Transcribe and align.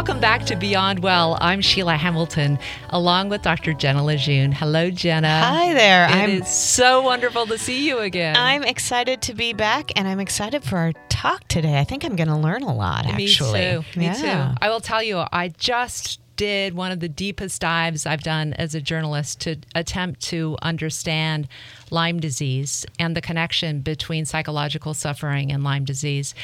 Welcome 0.00 0.18
back 0.18 0.46
to 0.46 0.56
Beyond 0.56 1.00
Well. 1.00 1.36
I'm 1.42 1.60
Sheila 1.60 1.94
Hamilton, 1.94 2.58
along 2.88 3.28
with 3.28 3.42
Dr. 3.42 3.74
Jenna 3.74 4.02
Lejeune. 4.02 4.50
Hello, 4.50 4.90
Jenna. 4.90 5.42
Hi 5.42 5.74
there. 5.74 6.06
It 6.06 6.12
I'm 6.12 6.30
is 6.30 6.48
so 6.48 7.02
wonderful 7.02 7.46
to 7.48 7.58
see 7.58 7.86
you 7.86 7.98
again. 7.98 8.34
I'm 8.34 8.62
excited 8.62 9.20
to 9.20 9.34
be 9.34 9.52
back, 9.52 9.92
and 9.96 10.08
I'm 10.08 10.18
excited 10.18 10.64
for 10.64 10.78
our 10.78 10.92
talk 11.10 11.46
today. 11.48 11.78
I 11.78 11.84
think 11.84 12.06
I'm 12.06 12.16
going 12.16 12.30
to 12.30 12.36
learn 12.36 12.62
a 12.62 12.74
lot. 12.74 13.04
Actually, 13.04 13.60
Me 13.60 13.84
too. 13.92 13.98
Me 13.98 14.06
yeah. 14.06 14.14
too. 14.54 14.58
I 14.62 14.70
will 14.70 14.80
tell 14.80 15.02
you, 15.02 15.22
I 15.30 15.48
just 15.48 16.18
did 16.36 16.72
one 16.72 16.90
of 16.90 17.00
the 17.00 17.08
deepest 17.10 17.60
dives 17.60 18.06
I've 18.06 18.22
done 18.22 18.54
as 18.54 18.74
a 18.74 18.80
journalist 18.80 19.42
to 19.42 19.56
attempt 19.74 20.22
to 20.28 20.56
understand 20.62 21.46
Lyme 21.90 22.20
disease 22.20 22.86
and 22.98 23.16
the 23.16 23.20
connection 23.20 23.80
between 23.80 24.24
psychological 24.24 24.94
suffering 24.94 25.52
and 25.52 25.64
Lyme 25.64 25.84
disease. 25.84 26.34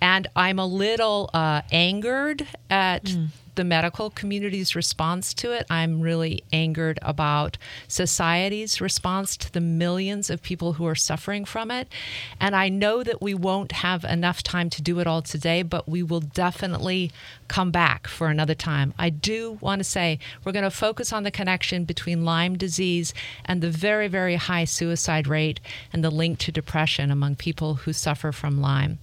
And 0.00 0.26
I'm 0.36 0.58
a 0.58 0.66
little 0.66 1.30
uh, 1.32 1.62
angered 1.72 2.46
at 2.68 3.14
the 3.56 3.64
medical 3.64 4.10
community's 4.10 4.74
response 4.76 5.34
to 5.34 5.52
it. 5.52 5.66
I'm 5.68 6.00
really 6.00 6.44
angered 6.52 6.98
about 7.02 7.58
society's 7.88 8.80
response 8.80 9.36
to 9.38 9.52
the 9.52 9.60
millions 9.60 10.30
of 10.30 10.42
people 10.42 10.74
who 10.74 10.86
are 10.86 10.94
suffering 10.94 11.44
from 11.44 11.70
it. 11.70 11.88
And 12.40 12.54
I 12.54 12.68
know 12.68 13.02
that 13.02 13.20
we 13.20 13.34
won't 13.34 13.72
have 13.72 14.04
enough 14.04 14.42
time 14.42 14.70
to 14.70 14.82
do 14.82 14.98
it 15.00 15.06
all 15.06 15.22
today, 15.22 15.62
but 15.62 15.88
we 15.88 16.02
will 16.02 16.20
definitely 16.20 17.10
come 17.48 17.70
back 17.70 18.06
for 18.06 18.28
another 18.28 18.54
time. 18.54 18.94
I 18.98 19.10
do 19.10 19.58
want 19.60 19.80
to 19.80 19.84
say 19.84 20.18
we're 20.44 20.52
going 20.52 20.62
to 20.62 20.70
focus 20.70 21.12
on 21.12 21.24
the 21.24 21.30
connection 21.30 21.84
between 21.84 22.24
Lyme 22.24 22.56
disease 22.56 23.12
and 23.44 23.60
the 23.60 23.70
very, 23.70 24.08
very 24.08 24.36
high 24.36 24.64
suicide 24.64 24.89
rate 25.26 25.60
and 25.92 26.04
the 26.04 26.10
link 26.10 26.38
to 26.38 26.52
depression 26.52 27.10
among 27.10 27.36
people 27.36 27.74
who 27.74 27.92
suffer 27.92 28.32
from 28.32 28.60
Lyme. 28.60 28.98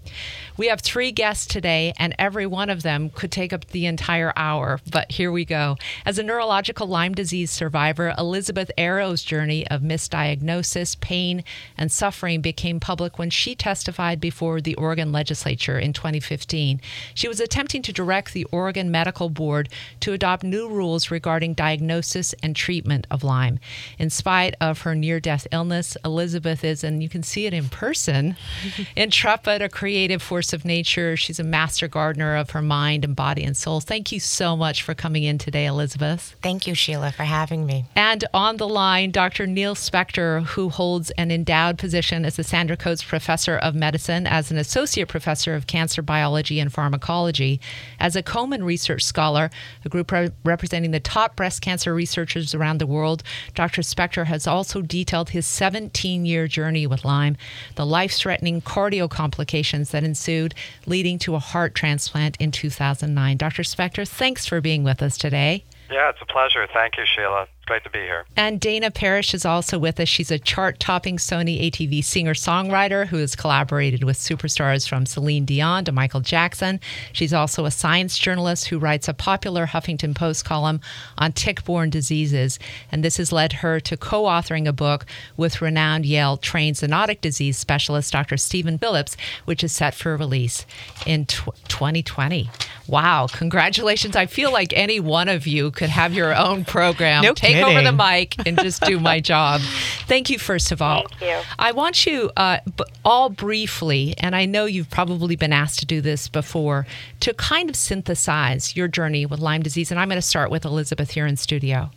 We 0.57 0.67
have 0.67 0.81
three 0.81 1.11
guests 1.11 1.45
today, 1.45 1.93
and 1.97 2.15
every 2.17 2.45
one 2.45 2.69
of 2.69 2.83
them 2.83 3.09
could 3.09 3.31
take 3.31 3.53
up 3.53 3.65
the 3.65 3.85
entire 3.85 4.33
hour, 4.35 4.79
but 4.91 5.11
here 5.11 5.31
we 5.31 5.45
go. 5.45 5.77
As 6.05 6.17
a 6.17 6.23
neurological 6.23 6.87
Lyme 6.87 7.13
disease 7.13 7.51
survivor, 7.51 8.13
Elizabeth 8.17 8.71
Arrow's 8.77 9.23
journey 9.23 9.67
of 9.67 9.81
misdiagnosis, 9.81 10.99
pain, 10.99 11.43
and 11.77 11.91
suffering 11.91 12.41
became 12.41 12.79
public 12.79 13.19
when 13.19 13.29
she 13.29 13.55
testified 13.55 14.19
before 14.19 14.61
the 14.61 14.75
Oregon 14.75 15.11
legislature 15.11 15.77
in 15.77 15.93
2015. 15.93 16.81
She 17.13 17.27
was 17.27 17.39
attempting 17.39 17.81
to 17.83 17.93
direct 17.93 18.33
the 18.33 18.45
Oregon 18.45 18.89
Medical 18.89 19.29
Board 19.29 19.69
to 19.99 20.13
adopt 20.13 20.43
new 20.43 20.67
rules 20.67 21.11
regarding 21.11 21.53
diagnosis 21.53 22.33
and 22.41 22.55
treatment 22.55 23.05
of 23.11 23.23
Lyme. 23.23 23.59
In 23.99 24.09
spite 24.09 24.55
of 24.59 24.81
her 24.81 24.95
near 24.95 25.19
death 25.19 25.47
illness, 25.51 25.76
Elizabeth 26.03 26.63
is, 26.63 26.83
and 26.83 27.03
you 27.03 27.09
can 27.09 27.23
see 27.23 27.45
it 27.45 27.53
in 27.53 27.69
person, 27.69 28.35
intrepid, 28.95 29.61
a 29.61 29.69
creative 29.69 30.21
force 30.21 30.53
of 30.53 30.65
nature. 30.65 31.17
She's 31.17 31.39
a 31.39 31.43
master 31.43 31.87
gardener 31.87 32.35
of 32.35 32.51
her 32.51 32.61
mind 32.61 33.03
and 33.03 33.15
body 33.15 33.43
and 33.43 33.55
soul. 33.55 33.79
Thank 33.79 34.11
you 34.11 34.19
so 34.19 34.55
much 34.55 34.81
for 34.83 34.93
coming 34.93 35.23
in 35.23 35.37
today, 35.37 35.65
Elizabeth. 35.65 36.35
Thank 36.41 36.67
you, 36.67 36.75
Sheila, 36.75 37.11
for 37.11 37.23
having 37.23 37.65
me. 37.65 37.85
And 37.95 38.25
on 38.33 38.57
the 38.57 38.67
line, 38.67 39.11
Dr. 39.11 39.47
Neil 39.47 39.75
Spector, 39.75 40.43
who 40.43 40.69
holds 40.69 41.11
an 41.11 41.31
endowed 41.31 41.77
position 41.77 42.25
as 42.25 42.35
the 42.35 42.43
Sandra 42.43 42.77
Coates 42.77 43.03
Professor 43.03 43.57
of 43.57 43.75
Medicine, 43.75 44.27
as 44.27 44.51
an 44.51 44.57
Associate 44.57 45.07
Professor 45.07 45.55
of 45.55 45.67
Cancer 45.67 46.01
Biology 46.01 46.59
and 46.59 46.71
Pharmacology, 46.71 47.59
as 47.99 48.15
a 48.15 48.23
Komen 48.23 48.63
Research 48.63 49.03
Scholar, 49.03 49.49
a 49.85 49.89
group 49.89 50.11
re- 50.11 50.31
representing 50.43 50.91
the 50.91 50.99
top 50.99 51.35
breast 51.35 51.61
cancer 51.61 51.93
researchers 51.93 52.53
around 52.53 52.79
the 52.79 52.87
world. 52.87 53.23
Dr. 53.55 53.81
Spector 53.81 54.25
has 54.25 54.47
also 54.47 54.81
detailed 54.81 55.29
his 55.29 55.45
17 55.67 56.25
year 56.25 56.47
journey 56.47 56.87
with 56.87 57.03
Lyme, 57.03 57.35
the 57.75 57.85
life 57.85 58.13
threatening 58.13 58.61
cardio 58.61 59.09
complications 59.09 59.91
that 59.91 60.01
ensued, 60.01 60.55
leading 60.85 61.19
to 61.19 61.35
a 61.35 61.39
heart 61.39 61.75
transplant 61.75 62.37
in 62.37 62.51
2009. 62.51 63.35
Dr. 63.35 63.63
Spector, 63.63 64.07
thanks 64.07 64.45
for 64.45 64.61
being 64.61 64.85
with 64.85 65.01
us 65.01 65.17
today. 65.17 65.65
Yeah, 65.91 66.09
it's 66.09 66.21
a 66.21 66.25
pleasure. 66.25 66.65
Thank 66.73 66.95
you, 66.95 67.03
Sheila. 67.05 67.47
It's 67.67 67.83
great 67.83 67.83
to 67.83 67.89
be 67.89 67.99
here. 67.99 68.23
And 68.37 68.61
Dana 68.61 68.89
Parish 68.89 69.33
is 69.33 69.43
also 69.43 69.77
with 69.77 69.99
us. 69.99 70.07
She's 70.07 70.31
a 70.31 70.39
chart 70.39 70.79
topping 70.79 71.17
Sony 71.17 71.69
ATV 71.69 72.01
singer 72.01 72.33
songwriter 72.33 73.07
who 73.07 73.17
has 73.17 73.35
collaborated 73.35 74.05
with 74.05 74.15
superstars 74.17 74.87
from 74.87 75.05
Celine 75.05 75.43
Dion 75.43 75.83
to 75.83 75.91
Michael 75.91 76.21
Jackson. 76.21 76.79
She's 77.11 77.33
also 77.33 77.65
a 77.65 77.71
science 77.71 78.17
journalist 78.17 78.69
who 78.69 78.79
writes 78.79 79.09
a 79.09 79.13
popular 79.13 79.65
Huffington 79.65 80.15
Post 80.15 80.45
column 80.45 80.79
on 81.17 81.33
tick 81.33 81.65
borne 81.65 81.89
diseases. 81.89 82.57
And 82.89 83.03
this 83.03 83.17
has 83.17 83.33
led 83.33 83.51
her 83.51 83.81
to 83.81 83.97
co 83.97 84.23
authoring 84.23 84.65
a 84.65 84.71
book 84.71 85.05
with 85.35 85.61
renowned 85.61 86.05
Yale 86.05 86.37
trained 86.37 86.77
zoonotic 86.77 87.19
disease 87.19 87.57
specialist 87.57 88.13
Dr. 88.13 88.37
Steven 88.37 88.77
Phillips, 88.77 89.17
which 89.43 89.61
is 89.61 89.73
set 89.73 89.93
for 89.93 90.15
release 90.15 90.65
in 91.05 91.25
tw- 91.25 91.49
2020. 91.67 92.49
Wow, 92.87 93.27
congratulations. 93.27 94.15
I 94.15 94.27
feel 94.27 94.53
like 94.53 94.71
any 94.71 95.01
one 95.01 95.27
of 95.27 95.45
you 95.45 95.71
could 95.71 95.89
have 95.89 96.13
your 96.13 96.33
own 96.33 96.63
program. 96.63 97.23
No 97.23 97.33
Take 97.33 97.56
over 97.63 97.81
the 97.81 97.91
mic 97.91 98.35
and 98.45 98.57
just 98.59 98.81
do 98.83 98.99
my 98.99 99.19
job. 99.33 99.61
Thank 100.07 100.29
you, 100.29 100.39
first 100.39 100.71
of 100.71 100.81
all. 100.81 101.07
Thank 101.07 101.21
you. 101.21 101.39
I 101.59 101.71
want 101.71 102.05
you 102.05 102.31
uh, 102.37 102.59
all 103.03 103.29
briefly, 103.29 104.13
and 104.17 104.35
I 104.35 104.45
know 104.45 104.65
you've 104.65 104.89
probably 104.89 105.35
been 105.35 105.53
asked 105.53 105.79
to 105.79 105.85
do 105.85 106.01
this 106.01 106.27
before, 106.27 106.85
to 107.21 107.33
kind 107.33 107.69
of 107.69 107.75
synthesize 107.75 108.75
your 108.75 108.87
journey 108.87 109.25
with 109.25 109.39
Lyme 109.39 109.63
disease. 109.63 109.91
And 109.91 109.99
I'm 109.99 110.07
going 110.09 110.17
to 110.17 110.21
start 110.27 110.49
with 110.51 110.65
Elizabeth 110.65 111.11
here 111.11 111.25
in 111.25 111.37
studio. 111.37 111.91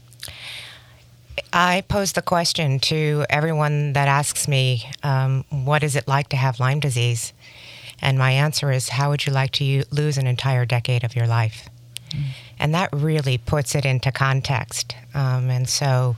I 1.53 1.83
pose 1.89 2.13
the 2.13 2.23
question 2.23 2.79
to 2.81 3.25
everyone 3.29 3.93
that 3.95 4.09
asks 4.09 4.47
me, 4.47 4.89
um, 5.03 5.45
what 5.51 5.83
is 5.83 5.97
it 5.97 6.07
like 6.07 6.29
to 6.31 6.37
have 6.37 6.61
Lyme 6.61 6.81
disease? 6.81 7.33
And 8.03 8.19
my 8.19 8.33
answer 8.33 8.71
is, 8.71 8.89
how 8.91 9.11
would 9.11 9.27
you 9.27 9.33
like 9.33 9.51
to 9.53 9.65
u- 9.65 9.85
lose 9.91 10.17
an 10.17 10.27
entire 10.27 10.65
decade 10.65 11.05
of 11.05 11.15
your 11.17 11.27
life? 11.27 11.69
And 12.61 12.75
that 12.75 12.91
really 12.93 13.39
puts 13.39 13.75
it 13.75 13.85
into 13.85 14.13
context. 14.13 14.95
Um, 15.15 15.51
and 15.51 15.69
so, 15.69 16.17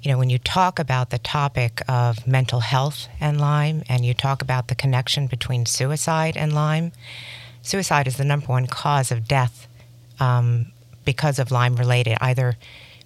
you 0.00 0.10
know, 0.10 0.16
when 0.16 0.30
you 0.30 0.38
talk 0.38 0.78
about 0.78 1.10
the 1.10 1.18
topic 1.18 1.82
of 1.88 2.26
mental 2.26 2.60
health 2.60 3.08
and 3.20 3.40
Lyme, 3.40 3.82
and 3.88 4.06
you 4.06 4.14
talk 4.14 4.40
about 4.40 4.68
the 4.68 4.74
connection 4.76 5.26
between 5.26 5.66
suicide 5.66 6.36
and 6.36 6.54
Lyme, 6.54 6.92
suicide 7.62 8.06
is 8.06 8.16
the 8.16 8.24
number 8.24 8.46
one 8.46 8.66
cause 8.66 9.10
of 9.10 9.26
death 9.26 9.66
um, 10.20 10.66
because 11.04 11.38
of 11.38 11.50
Lyme 11.50 11.76
related, 11.76 12.16
either 12.20 12.56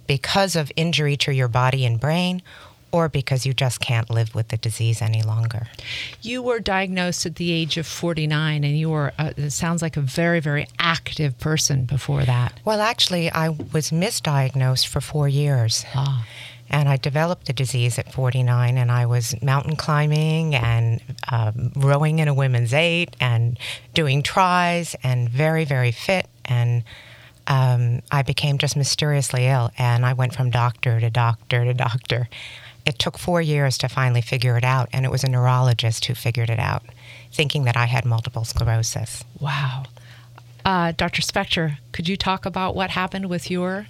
because 0.06 0.54
of 0.54 0.70
injury 0.76 1.16
to 1.16 1.32
your 1.32 1.48
body 1.48 1.84
and 1.84 1.98
brain 1.98 2.42
or 2.92 3.08
because 3.08 3.44
you 3.44 3.52
just 3.52 3.80
can't 3.80 4.08
live 4.10 4.34
with 4.34 4.48
the 4.48 4.56
disease 4.56 5.02
any 5.02 5.22
longer. 5.22 5.66
You 6.22 6.42
were 6.42 6.60
diagnosed 6.60 7.26
at 7.26 7.36
the 7.36 7.50
age 7.52 7.76
of 7.76 7.86
49, 7.86 8.64
and 8.64 8.78
you 8.78 8.90
were, 8.90 9.12
uh, 9.18 9.32
it 9.36 9.50
sounds 9.50 9.82
like 9.82 9.96
a 9.96 10.00
very, 10.00 10.40
very 10.40 10.66
active 10.78 11.38
person 11.38 11.84
before 11.84 12.24
that. 12.24 12.58
Well, 12.64 12.80
actually, 12.80 13.30
I 13.30 13.50
was 13.50 13.90
misdiagnosed 13.90 14.86
for 14.86 15.00
four 15.00 15.28
years. 15.28 15.84
Ah. 15.94 16.26
And 16.68 16.88
I 16.88 16.96
developed 16.96 17.46
the 17.46 17.52
disease 17.52 17.96
at 17.96 18.12
49, 18.12 18.76
and 18.76 18.90
I 18.90 19.06
was 19.06 19.40
mountain 19.40 19.76
climbing 19.76 20.56
and 20.56 21.00
um, 21.30 21.70
rowing 21.76 22.18
in 22.18 22.26
a 22.26 22.34
women's 22.34 22.74
eight 22.74 23.14
and 23.20 23.56
doing 23.94 24.22
tries 24.22 24.96
and 25.04 25.28
very, 25.28 25.64
very 25.64 25.92
fit. 25.92 26.26
And 26.44 26.82
um, 27.46 28.02
I 28.10 28.22
became 28.22 28.58
just 28.58 28.76
mysteriously 28.76 29.46
ill, 29.46 29.70
and 29.78 30.04
I 30.04 30.14
went 30.14 30.34
from 30.34 30.50
doctor 30.50 30.98
to 30.98 31.10
doctor 31.10 31.64
to 31.64 31.74
doctor. 31.74 32.28
It 32.86 33.00
took 33.00 33.18
four 33.18 33.42
years 33.42 33.76
to 33.78 33.88
finally 33.88 34.20
figure 34.20 34.56
it 34.56 34.62
out, 34.62 34.88
and 34.92 35.04
it 35.04 35.10
was 35.10 35.24
a 35.24 35.28
neurologist 35.28 36.04
who 36.04 36.14
figured 36.14 36.48
it 36.48 36.60
out, 36.60 36.84
thinking 37.32 37.64
that 37.64 37.76
I 37.76 37.86
had 37.86 38.04
multiple 38.04 38.44
sclerosis. 38.44 39.24
Wow. 39.40 39.84
Uh, 40.64 40.92
Dr. 40.92 41.20
Spector, 41.20 41.78
could 41.90 42.08
you 42.08 42.16
talk 42.16 42.46
about 42.46 42.76
what 42.76 42.90
happened 42.90 43.26
with 43.26 43.50
your 43.50 43.88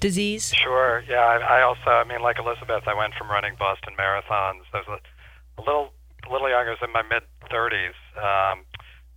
disease? 0.00 0.52
Sure. 0.52 1.04
Yeah, 1.08 1.22
I, 1.22 1.58
I 1.58 1.62
also, 1.62 1.90
I 1.90 2.02
mean, 2.02 2.20
like 2.20 2.38
Elizabeth, 2.38 2.82
I 2.88 2.94
went 2.94 3.14
from 3.14 3.30
running 3.30 3.54
Boston 3.58 3.94
marathons. 3.98 4.62
I 4.74 4.78
was 4.78 5.00
a, 5.00 5.60
a 5.60 5.62
little, 5.62 5.92
a 6.28 6.32
little 6.32 6.48
younger, 6.50 6.70
I 6.70 6.74
was 6.74 6.82
in 6.82 6.92
my 6.92 7.02
mid 7.02 7.22
30s 7.48 7.94
um, 8.18 8.64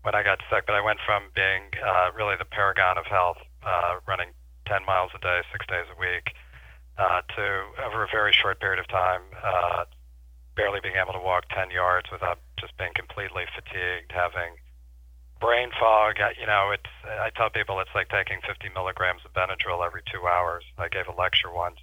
when 0.04 0.14
I 0.14 0.22
got 0.22 0.40
sick, 0.52 0.66
but 0.68 0.76
I 0.76 0.82
went 0.82 1.00
from 1.04 1.24
being 1.34 1.64
uh, 1.84 2.12
really 2.16 2.36
the 2.38 2.46
paragon 2.46 3.00
of 3.00 3.06
health, 3.08 3.38
uh, 3.66 4.00
running 4.08 4.30
10 4.68 4.86
miles 4.86 5.12
a 5.16 5.20
day, 5.20 5.42
six 5.52 5.66
days 5.66 5.86
a 5.90 6.00
week, 6.00 6.34
uh, 7.00 7.22
to 7.36 7.64
over 7.88 8.04
a 8.04 8.12
very 8.12 8.34
short 8.34 8.60
period 8.60 8.80
of 8.80 8.88
time, 8.88 9.22
uh, 9.42 9.86
barely 10.56 10.82
being 10.84 11.00
able 11.00 11.14
to 11.14 11.24
walk 11.24 11.48
10 11.56 11.72
yards 11.72 12.12
without 12.12 12.40
just 12.60 12.76
being 12.78 12.92
completely 12.94 13.46
fatigued, 13.56 14.12
having 14.12 14.60
brain 15.40 15.72
fog. 15.80 16.20
You 16.38 16.46
know, 16.46 16.72
it's. 16.72 16.92
I 17.08 17.32
tell 17.32 17.50
people 17.50 17.80
it's 17.80 17.96
like 17.96 18.10
taking 18.10 18.44
50 18.46 18.70
milligrams 18.76 19.24
of 19.24 19.32
Benadryl 19.34 19.86
every 19.86 20.04
two 20.12 20.28
hours. 20.28 20.64
I 20.78 20.90
gave 20.90 21.08
a 21.08 21.16
lecture 21.16 21.52
once 21.52 21.80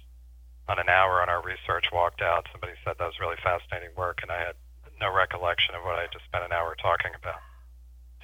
on 0.69 0.77
an 0.77 0.89
hour 0.89 1.21
on 1.21 1.29
our 1.29 1.41
research. 1.41 1.89
Walked 1.91 2.21
out. 2.21 2.45
Somebody 2.51 2.73
said 2.85 2.95
that 2.99 3.05
was 3.05 3.19
really 3.19 3.41
fascinating 3.41 3.89
work, 3.97 4.19
and 4.21 4.31
I 4.31 4.37
had 4.37 4.55
no 5.01 5.13
recollection 5.13 5.73
of 5.73 5.81
what 5.83 5.97
I 5.97 6.05
just 6.13 6.25
spent 6.25 6.45
an 6.45 6.53
hour 6.53 6.77
talking 6.77 7.11
about. 7.17 7.41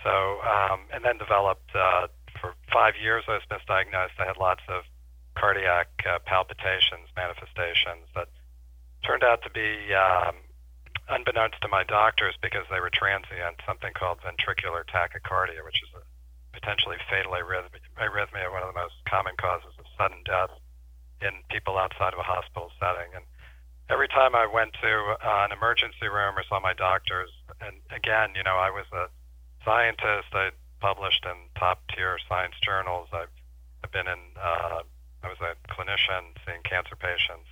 So, 0.06 0.42
um, 0.46 0.86
and 0.94 1.04
then 1.04 1.18
developed 1.18 1.74
uh, 1.74 2.07
for 2.39 2.54
five 2.72 2.94
years. 3.01 3.24
I 3.28 3.42
was 3.42 3.46
misdiagnosed. 3.50 4.19
I 4.19 4.25
had 4.25 4.38
lots 4.38 4.62
of 4.69 4.84
cardiac 5.35 5.88
uh, 6.06 6.19
palpitations, 6.25 7.09
manifestations 7.15 8.06
that 8.15 8.30
turned 9.06 9.24
out 9.24 9.41
to 9.44 9.50
be 9.50 9.94
um, 9.94 10.35
unbeknownst 11.09 11.59
to 11.62 11.68
my 11.68 11.83
doctors 11.83 12.35
because 12.41 12.65
they 12.71 12.80
were 12.80 12.91
transient, 12.91 13.59
something 13.65 13.91
called 13.94 14.19
ventricular 14.21 14.83
tachycardia, 14.88 15.63
which 15.65 15.81
is 15.83 15.89
a 15.95 16.03
potentially 16.53 16.97
fatal 17.09 17.33
arrhythmia, 17.33 17.81
arrhythmia, 18.00 18.51
one 18.51 18.63
of 18.63 18.74
the 18.74 18.80
most 18.80 18.95
common 19.09 19.33
causes 19.38 19.74
of 19.80 19.85
sudden 19.97 20.24
death 20.24 20.51
in 21.21 21.31
people 21.50 21.77
outside 21.77 22.13
of 22.13 22.19
a 22.19 22.24
hospital 22.24 22.71
setting. 22.79 23.12
And 23.15 23.25
every 23.89 24.07
time 24.07 24.36
I 24.36 24.47
went 24.47 24.74
to 24.81 25.15
uh, 25.19 25.45
an 25.45 25.51
emergency 25.51 26.07
room 26.07 26.38
or 26.38 26.44
saw 26.47 26.59
my 26.59 26.74
doctors, 26.74 27.31
and 27.59 27.75
again, 27.91 28.31
you 28.36 28.44
know, 28.44 28.56
I 28.56 28.69
was 28.69 28.86
a 28.94 29.07
scientist. 29.65 30.31
I 30.33 30.51
published 30.79 31.25
in 31.25 31.36
top 31.59 31.81
tier 31.95 32.18
science 32.27 32.56
journals. 32.62 33.07
I've, 33.12 33.31
I've 33.83 33.91
been 33.91 34.07
in, 34.07 34.19
uh, 34.39 34.83
I 35.24 35.31
was 35.31 35.40
a 35.40 35.56
clinician 35.72 36.36
seeing 36.46 36.62
cancer 36.64 36.96
patients. 36.96 37.48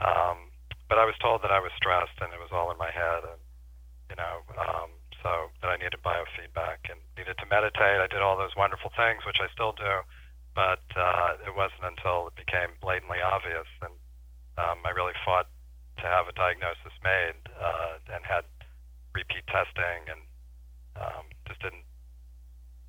Um, 0.00 0.52
but 0.88 0.98
I 0.98 1.04
was 1.04 1.16
told 1.20 1.42
that 1.42 1.50
I 1.50 1.60
was 1.60 1.72
stressed 1.76 2.20
and 2.20 2.32
it 2.32 2.40
was 2.40 2.52
all 2.52 2.70
in 2.70 2.78
my 2.78 2.90
head. 2.90 3.24
And, 3.24 3.40
you 4.12 4.16
know, 4.16 4.44
um, 4.60 4.90
so 5.22 5.48
that 5.60 5.68
I 5.68 5.76
needed 5.76 6.00
biofeedback 6.04 6.88
and 6.92 7.00
needed 7.16 7.38
to 7.38 7.46
meditate. 7.46 8.00
I 8.00 8.08
did 8.08 8.20
all 8.20 8.36
those 8.36 8.56
wonderful 8.56 8.92
things, 8.96 9.24
which 9.24 9.40
I 9.40 9.48
still 9.52 9.72
do, 9.72 10.04
but 10.54 10.84
uh, 10.96 11.40
it 11.46 11.54
wasn't 11.56 11.84
until 11.84 12.28
it 12.28 12.36
became 12.36 12.76
blatantly 12.80 13.20
obvious 13.20 13.68
and 13.80 13.92
um, 14.58 14.84
I 14.84 14.90
really 14.90 15.16
fought 15.24 15.48
to 16.02 16.06
have 16.06 16.28
a 16.28 16.32
diagnosis 16.32 16.92
made 17.04 17.38
uh, 17.56 18.00
and 18.12 18.24
had 18.24 18.44
repeat 19.14 19.46
testing 19.48 20.08
and 20.10 20.20
um, 21.00 21.24
just 21.48 21.60
didn't 21.62 21.86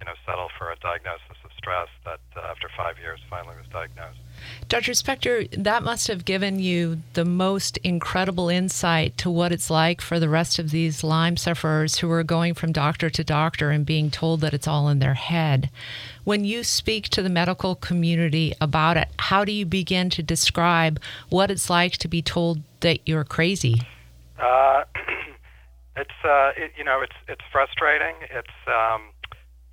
you 0.02 0.10
know, 0.10 0.18
settle 0.25 0.50
for 0.58 0.74
a 0.74 0.78
diagnosis 0.81 1.38
stress 1.62 1.88
that 2.06 2.19
uh, 2.36 2.42
after 2.50 2.68
five 2.75 2.98
years 2.98 3.19
finally 3.30 3.56
was 3.56 3.68
diagnosed. 3.72 4.18
Dr. 4.68 4.94
Spector, 4.94 5.48
that 5.63 5.84
must 5.84 6.08
have 6.08 6.25
given 6.25 6.60
you 6.60 6.98
the 7.13 7.25
most 7.25 7.78
incredible 7.78 8.50
insight 8.50 9.16
to 9.19 9.30
what 9.30 9.52
it's 9.52 9.69
like 9.69 10.02
for 10.02 10.19
the 10.19 10.30
rest 10.30 10.58
of 10.58 10.72
these 10.72 11.04
Lyme 11.04 11.38
sufferers 11.38 12.00
who 12.00 12.10
are 12.10 12.24
going 12.24 12.56
from 12.56 12.72
doctor 12.72 13.10
to 13.12 13.24
doctor 13.24 13.69
and 13.69 13.86
being 13.86 14.10
told 14.10 14.42
that 14.42 14.54
it's 14.54 14.68
all 14.68 14.90
in 14.90 15.00
their 15.00 15.13
head. 15.13 15.69
When 16.24 16.44
you 16.44 16.63
speak 16.63 17.10
to 17.10 17.22
the 17.22 17.30
medical 17.30 17.75
community 17.75 18.54
about 18.60 18.98
it, 18.98 19.10
how 19.19 19.46
do 19.46 19.52
you 19.52 19.66
begin 19.66 20.10
to 20.12 20.24
describe 20.24 21.00
what 21.30 21.52
it's 21.52 21.69
like 21.69 21.94
to 21.98 22.08
be 22.08 22.22
told 22.22 22.62
that 22.80 23.00
you're 23.06 23.24
crazy? 23.24 23.81
Uh, 24.40 24.84
it's 25.96 26.10
uh, 26.24 26.52
it, 26.58 26.72
you 26.78 26.84
know 26.84 27.02
it's 27.02 27.16
it's 27.28 27.42
frustrating. 27.52 28.16
It's 28.31 28.58
um, 28.68 29.02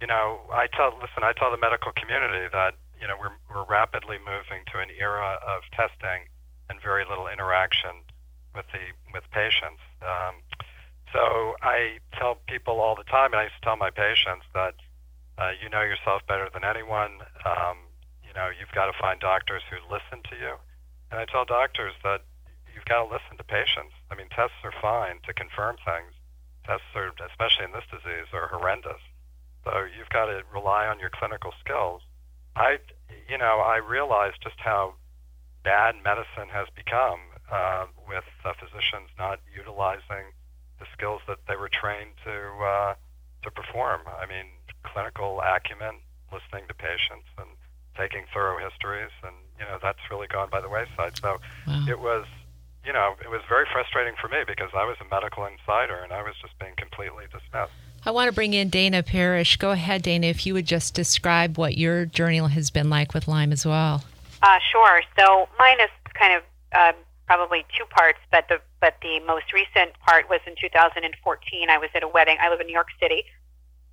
you 0.01 0.07
know, 0.07 0.41
I 0.53 0.67
tell 0.69 0.95
listen, 1.01 1.23
I 1.23 1.33
tell 1.33 1.51
the 1.51 1.59
medical 1.59 1.93
community 1.93 2.47
that 2.53 2.75
you 3.01 3.07
know 3.07 3.17
we're 3.19 3.35
we're 3.51 3.67
rapidly 3.67 4.19
moving 4.19 4.65
to 4.73 4.79
an 4.79 4.89
era 4.99 5.39
of 5.43 5.63
testing 5.73 6.31
and 6.71 6.81
very 6.81 7.05
little 7.05 7.29
interaction 7.29 8.05
with 8.55 8.67
the 8.73 8.95
with 9.13 9.25
patients. 9.31 9.83
Um, 10.03 10.43
so 11.13 11.57
I 11.63 11.99
tell 12.19 12.39
people 12.47 12.81
all 12.81 12.95
the 12.95 13.05
time, 13.05 13.33
and 13.33 13.41
I 13.41 13.49
tell 13.63 13.77
my 13.77 13.91
patients 13.91 14.45
that 14.55 14.75
uh, 15.39 15.53
you 15.63 15.69
know 15.69 15.83
yourself 15.83 16.23
better 16.29 16.49
than 16.53 16.65
anyone. 16.65 17.25
Um, 17.45 17.89
you 18.27 18.35
know, 18.35 18.51
you've 18.53 18.73
got 18.73 18.93
to 18.93 18.97
find 19.01 19.19
doctors 19.21 19.63
who 19.71 19.81
listen 19.89 20.23
to 20.31 20.37
you. 20.37 20.55
And 21.11 21.19
I 21.19 21.25
tell 21.25 21.47
doctors 21.47 21.95
that 22.05 22.21
you've 22.75 22.85
got 22.85 23.09
to 23.09 23.09
listen 23.09 23.39
to 23.39 23.45
patients. 23.45 23.97
I 24.11 24.15
mean, 24.15 24.29
tests 24.29 24.61
are 24.63 24.75
fine 24.83 25.21
to 25.25 25.33
confirm 25.33 25.77
things. 25.81 26.13
Tests 26.67 26.85
are, 26.95 27.09
especially 27.25 27.65
in 27.65 27.73
this 27.73 27.89
disease, 27.89 28.29
are 28.37 28.49
horrendous. 28.49 29.01
So 29.69 29.85
you've 29.85 30.09
got 30.09 30.27
to 30.33 30.41
rely 30.53 30.87
on 30.87 30.99
your 30.99 31.11
clinical 31.13 31.53
skills. 31.61 32.01
I, 32.57 32.79
you 33.29 33.37
know, 33.37 33.61
I 33.61 33.77
realize 33.77 34.33
just 34.43 34.57
how 34.57 34.95
bad 35.63 35.95
medicine 36.03 36.49
has 36.49 36.69
become 36.75 37.21
uh, 37.53 37.85
with 38.09 38.25
uh, 38.45 38.57
physicians 38.57 39.13
not 39.19 39.41
utilizing 39.53 40.33
the 40.81 40.87
skills 40.97 41.21
that 41.29 41.39
they 41.47 41.57
were 41.57 41.69
trained 41.69 42.17
to 42.25 42.37
uh, 42.65 42.95
to 43.45 43.51
perform. 43.51 44.09
I 44.09 44.25
mean, 44.25 44.47
clinical 44.85 45.43
acumen, 45.45 46.01
listening 46.33 46.65
to 46.69 46.75
patients, 46.75 47.29
and 47.37 47.53
taking 47.93 48.25
thorough 48.33 48.57
histories, 48.57 49.13
and 49.21 49.37
you 49.61 49.67
know 49.69 49.77
that's 49.83 50.01
really 50.11 50.29
gone 50.29 50.49
by 50.49 50.63
the 50.65 50.69
wayside. 50.71 51.19
So 51.21 51.37
wow. 51.67 51.85
it 51.87 52.01
was, 52.01 52.25
you 52.87 52.93
know, 52.93 53.21
it 53.21 53.29
was 53.29 53.43
very 53.49 53.67
frustrating 53.71 54.15
for 54.17 54.29
me 54.33 54.49
because 54.49 54.73
I 54.73 54.89
was 54.89 54.97
a 55.05 55.09
medical 55.13 55.45
insider 55.45 56.01
and 56.01 56.13
I 56.13 56.23
was 56.23 56.35
just 56.41 56.57
being 56.59 56.75
completely 56.79 57.29
dismissed. 57.29 57.77
I 58.05 58.11
want 58.11 58.29
to 58.29 58.35
bring 58.35 58.55
in 58.55 58.69
Dana 58.69 59.03
Parish. 59.03 59.57
Go 59.57 59.71
ahead, 59.73 60.03
Dana, 60.03 60.27
if 60.27 60.47
you 60.47 60.55
would 60.55 60.67
just 60.67 60.95
describe 60.95 61.59
what 61.59 61.77
your 61.77 62.07
journey 62.07 62.39
has 62.39 62.71
been 62.71 62.89
like 62.89 63.13
with 63.15 63.29
Lyme 63.29 63.53
as 63.53 63.67
well. 63.67 64.05
Uh, 64.43 64.59
sure. 64.71 65.03
So 65.19 65.49
mine 65.59 65.81
is 65.81 65.91
kind 66.15 66.37
of 66.37 66.43
uh, 66.73 66.93
probably 67.27 67.65
two 67.77 67.85
parts, 67.87 68.19
but 68.31 68.47
the 68.49 68.61
but 68.81 68.95
the 69.03 69.21
most 69.27 69.53
recent 69.53 69.99
part 70.07 70.29
was 70.31 70.41
in 70.47 70.55
2014. 70.61 71.71
I 71.71 71.79
was 71.79 71.91
at 71.95 72.03
a 72.03 72.09
wedding. 72.09 72.37
I 72.41 72.49
live 72.49 72.61
in 72.61 72.67
New 72.67 72.73
York 72.73 72.89
City. 73.01 73.25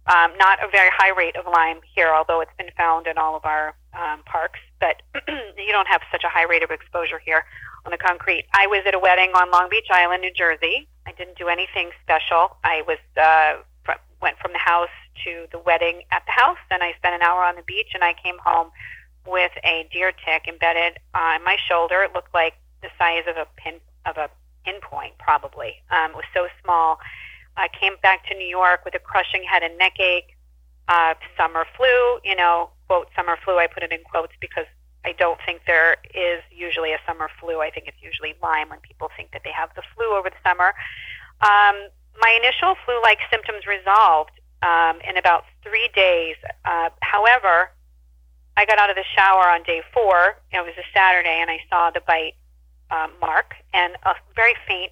Um, 0.07 0.31
not 0.37 0.63
a 0.63 0.69
very 0.69 0.91
high 0.93 1.09
rate 1.17 1.35
of 1.35 1.45
Lyme 1.51 1.79
here, 1.95 2.13
although 2.13 2.39
it's 2.41 2.55
been 2.57 2.69
found 2.77 3.07
in 3.07 3.17
all 3.17 3.35
of 3.35 3.43
our 3.43 3.73
um, 3.93 4.21
parks. 4.25 4.59
But 4.79 5.01
you 5.27 5.71
don't 5.71 5.87
have 5.87 6.01
such 6.11 6.23
a 6.23 6.29
high 6.29 6.45
rate 6.45 6.63
of 6.63 6.69
exposure 6.69 7.17
here 7.17 7.43
on 7.85 7.91
the 7.91 7.97
concrete. 7.97 8.45
I 8.53 8.67
was 8.67 8.83
at 8.85 8.93
a 8.93 8.99
wedding 8.99 9.31
on 9.33 9.49
Long 9.49 9.67
Beach 9.69 9.87
Island, 9.89 10.21
New 10.21 10.31
Jersey. 10.31 10.87
I 11.07 11.11
didn't 11.13 11.37
do 11.37 11.47
anything 11.47 11.89
special. 12.03 12.57
I 12.63 12.83
was 12.87 12.99
uh, 13.17 13.63
went 14.25 14.39
from 14.39 14.51
the 14.53 14.65
house 14.73 14.95
to 15.23 15.45
the 15.51 15.59
wedding 15.59 16.01
at 16.11 16.23
the 16.25 16.31
house. 16.31 16.57
Then 16.71 16.81
I 16.81 16.93
spent 16.97 17.13
an 17.13 17.21
hour 17.21 17.43
on 17.43 17.55
the 17.55 17.61
beach, 17.61 17.91
and 17.93 18.03
I 18.03 18.13
came 18.17 18.37
home 18.43 18.71
with 19.27 19.51
a 19.63 19.87
deer 19.93 20.11
tick 20.11 20.47
embedded 20.47 20.97
on 21.13 21.43
my 21.43 21.57
shoulder. 21.69 22.01
It 22.01 22.13
looked 22.13 22.33
like 22.33 22.55
the 22.81 22.89
size 22.97 23.25
of 23.29 23.37
a 23.37 23.45
pin 23.55 23.75
of 24.05 24.17
a 24.17 24.29
pinpoint, 24.65 25.13
probably. 25.19 25.77
Um, 25.91 26.11
it 26.11 26.17
was 26.17 26.29
so 26.33 26.47
small. 26.63 26.97
I 27.55 27.67
came 27.79 27.93
back 28.01 28.25
to 28.27 28.33
New 28.35 28.47
York 28.47 28.83
with 28.83 28.95
a 28.95 28.99
crushing 28.99 29.43
head 29.43 29.61
and 29.61 29.77
neck 29.77 29.99
ache, 29.99 30.35
uh, 30.87 31.13
summer 31.37 31.65
flu. 31.77 32.19
You 32.23 32.35
know, 32.35 32.71
quote 32.87 33.07
summer 33.15 33.37
flu. 33.45 33.57
I 33.57 33.67
put 33.67 33.83
it 33.83 33.91
in 33.91 34.01
quotes 34.09 34.33
because 34.41 34.65
I 35.05 35.13
don't 35.13 35.39
think 35.45 35.61
there 35.67 35.97
is 36.15 36.41
usually 36.51 36.93
a 36.93 36.99
summer 37.07 37.29
flu. 37.39 37.61
I 37.61 37.69
think 37.69 37.87
it's 37.87 38.01
usually 38.01 38.33
Lyme 38.41 38.69
when 38.69 38.79
people 38.79 39.09
think 39.15 39.31
that 39.33 39.41
they 39.43 39.51
have 39.51 39.69
the 39.75 39.83
flu 39.93 40.17
over 40.17 40.31
the 40.31 40.41
summer. 40.43 40.73
Um, 41.41 41.89
my 42.19 42.39
initial 42.41 42.75
flu 42.85 43.01
like 43.01 43.19
symptoms 43.31 43.65
resolved 43.67 44.31
um, 44.63 44.99
in 45.07 45.17
about 45.17 45.43
three 45.63 45.89
days. 45.95 46.35
Uh, 46.63 46.89
however, 47.01 47.69
I 48.57 48.65
got 48.65 48.79
out 48.79 48.89
of 48.89 48.95
the 48.95 49.05
shower 49.15 49.49
on 49.49 49.63
day 49.63 49.81
four. 49.93 50.37
It 50.51 50.63
was 50.63 50.73
a 50.77 50.87
Saturday, 50.95 51.37
and 51.41 51.49
I 51.49 51.59
saw 51.69 51.91
the 51.91 52.01
bite 52.01 52.35
uh, 52.89 53.07
mark 53.19 53.55
and 53.73 53.95
a 54.03 54.13
very 54.35 54.55
faint 54.67 54.91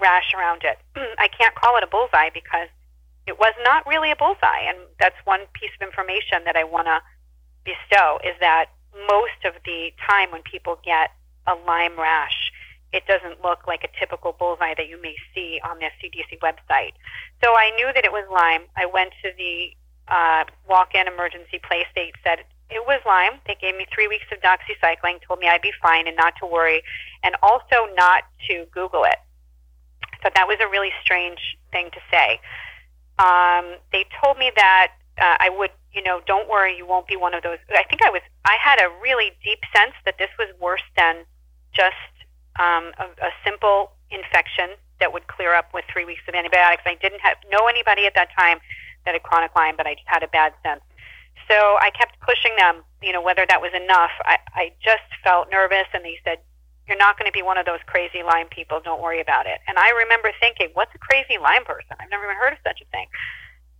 rash 0.00 0.32
around 0.36 0.62
it. 0.64 0.78
I 1.18 1.28
can't 1.28 1.54
call 1.54 1.76
it 1.76 1.82
a 1.82 1.86
bullseye 1.86 2.30
because 2.32 2.68
it 3.26 3.38
was 3.38 3.54
not 3.62 3.86
really 3.86 4.10
a 4.10 4.16
bullseye, 4.16 4.68
and 4.68 4.78
that's 4.98 5.16
one 5.24 5.40
piece 5.52 5.70
of 5.80 5.86
information 5.86 6.44
that 6.44 6.56
I 6.56 6.64
want 6.64 6.86
to 6.86 7.00
bestow 7.64 8.18
is 8.24 8.34
that 8.40 8.72
most 9.06 9.44
of 9.44 9.54
the 9.64 9.92
time 10.08 10.30
when 10.32 10.42
people 10.42 10.80
get 10.84 11.12
a 11.46 11.54
Lyme 11.66 11.98
rash, 11.98 12.37
it 12.92 13.04
doesn't 13.06 13.42
look 13.42 13.66
like 13.66 13.84
a 13.84 13.98
typical 13.98 14.34
bullseye 14.38 14.74
that 14.76 14.88
you 14.88 15.00
may 15.02 15.14
see 15.34 15.60
on 15.64 15.78
the 15.78 15.90
CDC 16.00 16.38
website. 16.40 16.92
So 17.42 17.52
I 17.56 17.70
knew 17.76 17.90
that 17.94 18.04
it 18.04 18.12
was 18.12 18.24
Lyme. 18.32 18.62
I 18.76 18.86
went 18.86 19.12
to 19.22 19.30
the 19.36 19.70
uh, 20.08 20.44
walk-in 20.68 21.06
emergency 21.06 21.60
place. 21.62 21.86
They 21.94 22.12
said 22.24 22.44
it 22.70 22.84
was 22.86 23.00
Lyme. 23.06 23.40
They 23.46 23.56
gave 23.60 23.76
me 23.76 23.86
three 23.92 24.08
weeks 24.08 24.24
of 24.32 24.40
doxycycline, 24.40 25.20
told 25.26 25.40
me 25.40 25.48
I'd 25.48 25.62
be 25.62 25.72
fine 25.82 26.06
and 26.06 26.16
not 26.16 26.34
to 26.40 26.46
worry, 26.46 26.82
and 27.22 27.34
also 27.42 27.88
not 27.94 28.24
to 28.48 28.66
Google 28.72 29.04
it. 29.04 29.18
So 30.22 30.30
that 30.34 30.48
was 30.48 30.58
a 30.60 30.68
really 30.68 30.90
strange 31.02 31.58
thing 31.72 31.90
to 31.92 32.00
say. 32.10 32.40
Um, 33.18 33.76
they 33.92 34.06
told 34.22 34.38
me 34.38 34.50
that 34.56 34.92
uh, 35.20 35.36
I 35.40 35.50
would, 35.50 35.70
you 35.92 36.02
know, 36.02 36.20
don't 36.26 36.48
worry, 36.48 36.76
you 36.76 36.86
won't 36.86 37.06
be 37.06 37.16
one 37.16 37.34
of 37.34 37.42
those. 37.42 37.58
I 37.70 37.84
think 37.84 38.02
I 38.02 38.10
was. 38.10 38.22
I 38.44 38.56
had 38.62 38.78
a 38.80 38.88
really 39.02 39.32
deep 39.42 39.60
sense 39.74 39.94
that 40.04 40.16
this 40.18 40.30
was 40.38 40.48
worse 40.60 40.86
than 40.96 41.24
just 41.74 41.96
um, 42.58 42.92
a, 42.98 43.06
a 43.22 43.30
simple 43.44 43.92
infection 44.10 44.76
that 45.00 45.12
would 45.12 45.26
clear 45.26 45.54
up 45.54 45.72
with 45.72 45.84
three 45.92 46.04
weeks 46.04 46.22
of 46.28 46.34
antibiotics. 46.34 46.82
I 46.86 46.96
didn't 47.00 47.20
have, 47.20 47.38
know 47.50 47.66
anybody 47.66 48.06
at 48.06 48.14
that 48.14 48.28
time 48.36 48.58
that 49.04 49.14
had 49.14 49.22
chronic 49.22 49.54
Lyme, 49.54 49.76
but 49.76 49.86
I 49.86 49.94
just 49.94 50.06
had 50.06 50.22
a 50.22 50.28
bad 50.28 50.52
sense. 50.62 50.82
So 51.48 51.56
I 51.80 51.90
kept 51.96 52.20
pushing 52.20 52.54
them, 52.56 52.82
you 53.00 53.12
know, 53.12 53.22
whether 53.22 53.46
that 53.48 53.60
was 53.60 53.72
enough. 53.72 54.12
I, 54.26 54.36
I 54.54 54.72
just 54.84 55.06
felt 55.24 55.48
nervous, 55.50 55.88
and 55.94 56.04
they 56.04 56.18
said, 56.24 56.38
You're 56.86 57.00
not 57.00 57.18
going 57.18 57.30
to 57.30 57.32
be 57.32 57.42
one 57.42 57.56
of 57.56 57.64
those 57.64 57.80
crazy 57.86 58.22
Lyme 58.22 58.48
people. 58.50 58.80
Don't 58.84 59.00
worry 59.00 59.20
about 59.20 59.46
it. 59.46 59.60
And 59.66 59.78
I 59.78 59.90
remember 60.04 60.30
thinking, 60.40 60.68
What's 60.74 60.92
a 60.94 60.98
crazy 60.98 61.38
Lyme 61.40 61.64
person? 61.64 61.96
I've 61.98 62.10
never 62.10 62.24
even 62.24 62.36
heard 62.36 62.52
of 62.52 62.58
such 62.66 62.82
a 62.82 62.88
thing. 62.92 63.06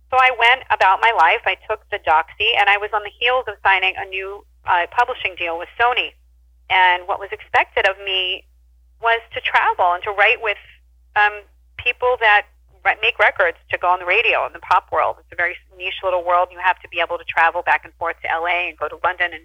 So 0.09 0.17
I 0.17 0.33
went 0.33 0.65
about 0.71 0.97
my 1.01 1.13
life. 1.13 1.45
I 1.45 1.61
took 1.69 1.85
the 1.91 1.99
doxy, 2.01 2.57
and 2.57 2.69
I 2.69 2.77
was 2.77 2.89
on 2.93 3.03
the 3.03 3.13
heels 3.13 3.45
of 3.45 3.53
signing 3.61 3.93
a 3.97 4.05
new 4.09 4.43
uh, 4.65 4.87
publishing 4.89 5.35
deal 5.37 5.59
with 5.59 5.69
Sony. 5.79 6.17
And 6.71 7.07
what 7.07 7.19
was 7.19 7.29
expected 7.31 7.85
of 7.85 7.97
me 8.01 8.48
was 9.01 9.21
to 9.33 9.41
travel 9.41 9.93
and 9.93 10.03
to 10.03 10.11
write 10.11 10.41
with 10.41 10.57
um, 11.15 11.41
people 11.77 12.17
that 12.19 12.47
make 13.01 13.19
records 13.19 13.57
to 13.71 13.77
go 13.77 13.87
on 13.87 13.99
the 13.99 14.05
radio 14.05 14.45
in 14.45 14.53
the 14.53 14.59
pop 14.59 14.91
world. 14.91 15.17
It's 15.19 15.31
a 15.31 15.35
very 15.35 15.55
niche 15.77 16.01
little 16.03 16.23
world. 16.23 16.49
You 16.51 16.59
have 16.59 16.79
to 16.81 16.87
be 16.89 16.99
able 16.99 17.17
to 17.17 17.23
travel 17.25 17.61
back 17.61 17.85
and 17.85 17.93
forth 17.95 18.15
to 18.23 18.27
LA 18.27 18.69
and 18.69 18.77
go 18.77 18.87
to 18.87 18.99
London 19.03 19.31
and 19.33 19.43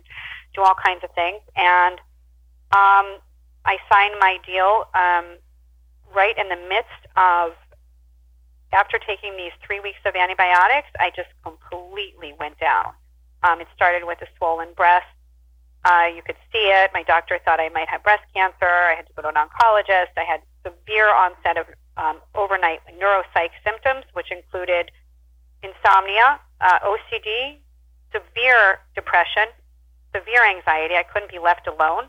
do 0.55 0.63
all 0.63 0.75
kinds 0.75 1.03
of 1.03 1.11
things. 1.15 1.41
And 1.57 1.99
um, 2.73 3.19
I 3.65 3.79
signed 3.91 4.15
my 4.21 4.39
deal 4.47 4.87
um, 4.95 5.39
right 6.15 6.37
in 6.39 6.49
the 6.49 6.61
midst 6.69 7.03
of 7.17 7.53
after 8.73 8.99
taking 8.99 9.37
these 9.37 9.53
three 9.65 9.81
weeks 9.81 9.99
of 10.05 10.15
antibiotics. 10.15 10.89
I 10.99 11.11
just 11.15 11.31
completely 11.43 12.35
went 12.39 12.59
down. 12.59 12.93
Um, 13.43 13.61
it 13.61 13.69
started 13.75 14.07
with 14.07 14.21
a 14.23 14.27
swollen 14.37 14.73
breast. 14.75 15.07
Uh, 15.85 16.09
you 16.15 16.23
could 16.23 16.37
see 16.51 16.73
it. 16.73 16.91
My 16.95 17.03
doctor 17.03 17.39
thought 17.45 17.61
I 17.61 17.69
might 17.69 17.89
have 17.89 18.03
breast 18.03 18.25
cancer. 18.35 18.65
I 18.65 18.95
had 18.97 19.07
to 19.07 19.13
go 19.13 19.23
to 19.23 19.29
an 19.29 19.35
oncologist. 19.35 20.17
I 20.17 20.25
had 20.25 20.41
severe 20.65 21.13
onset 21.13 21.59
of 21.59 21.67
um, 21.97 22.21
overnight 22.35 22.81
neuropsych 22.99 23.53
symptoms, 23.63 24.05
which 24.15 24.33
included 24.33 24.91
insomnia, 25.63 26.41
uh, 26.61 26.79
OCD, 26.81 27.59
severe 28.13 28.81
depression, 28.95 29.53
severe 30.15 30.45
anxiety. 30.45 30.95
I 30.95 31.05
couldn't 31.05 31.31
be 31.31 31.39
left 31.39 31.67
alone. 31.67 32.09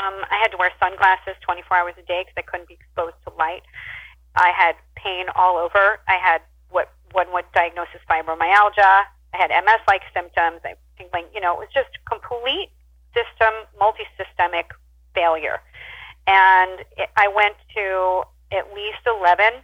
Um, 0.00 0.16
I 0.30 0.36
had 0.40 0.48
to 0.52 0.56
wear 0.56 0.70
sunglasses 0.80 1.36
24 1.42 1.76
hours 1.76 1.94
a 1.98 2.02
day 2.02 2.24
because 2.24 2.36
I 2.36 2.42
couldn't 2.42 2.68
be 2.68 2.74
exposed 2.74 3.16
to 3.26 3.34
light. 3.36 3.62
I 4.34 4.50
had 4.56 4.76
pain 4.96 5.26
all 5.34 5.56
over. 5.56 6.00
I 6.08 6.16
had 6.20 6.42
what 6.70 6.92
one 7.12 7.32
would 7.32 7.44
diagnose 7.54 7.88
as 7.94 8.00
fibromyalgia. 8.08 9.04
I 9.32 9.36
had 9.36 9.50
MS-like 9.50 10.02
symptoms. 10.12 10.60
I 10.64 10.74
think, 10.96 11.10
you 11.34 11.40
know, 11.40 11.54
it 11.54 11.58
was 11.58 11.72
just 11.72 11.90
complete 12.08 12.70
system, 13.14 13.52
multi-systemic 13.78 14.70
failure. 15.14 15.60
And 16.26 16.80
it, 16.96 17.10
I 17.16 17.28
went 17.28 17.56
to 17.76 18.22
at 18.52 18.72
least 18.74 19.02
11 19.06 19.62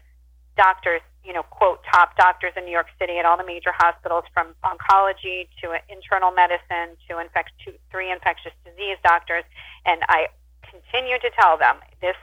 doctors, 0.57 1.01
you 1.25 1.33
know, 1.33 1.43
quote, 1.43 1.81
top 1.93 2.17
doctors 2.17 2.53
in 2.57 2.65
New 2.65 2.73
York 2.73 2.89
City 2.99 3.19
at 3.19 3.25
all 3.25 3.37
the 3.37 3.47
major 3.47 3.73
hospitals 3.73 4.25
from 4.33 4.55
oncology 4.65 5.49
to 5.63 5.77
internal 5.89 6.31
medicine 6.31 6.97
to 7.09 7.19
infect, 7.19 7.53
two, 7.65 7.73
three 7.91 8.11
infectious 8.11 8.53
disease 8.65 8.99
doctors. 9.03 9.45
And 9.87 10.03
I 10.09 10.29
continue 10.63 11.19
to 11.19 11.31
tell 11.39 11.57
them 11.57 11.77
this 12.01 12.17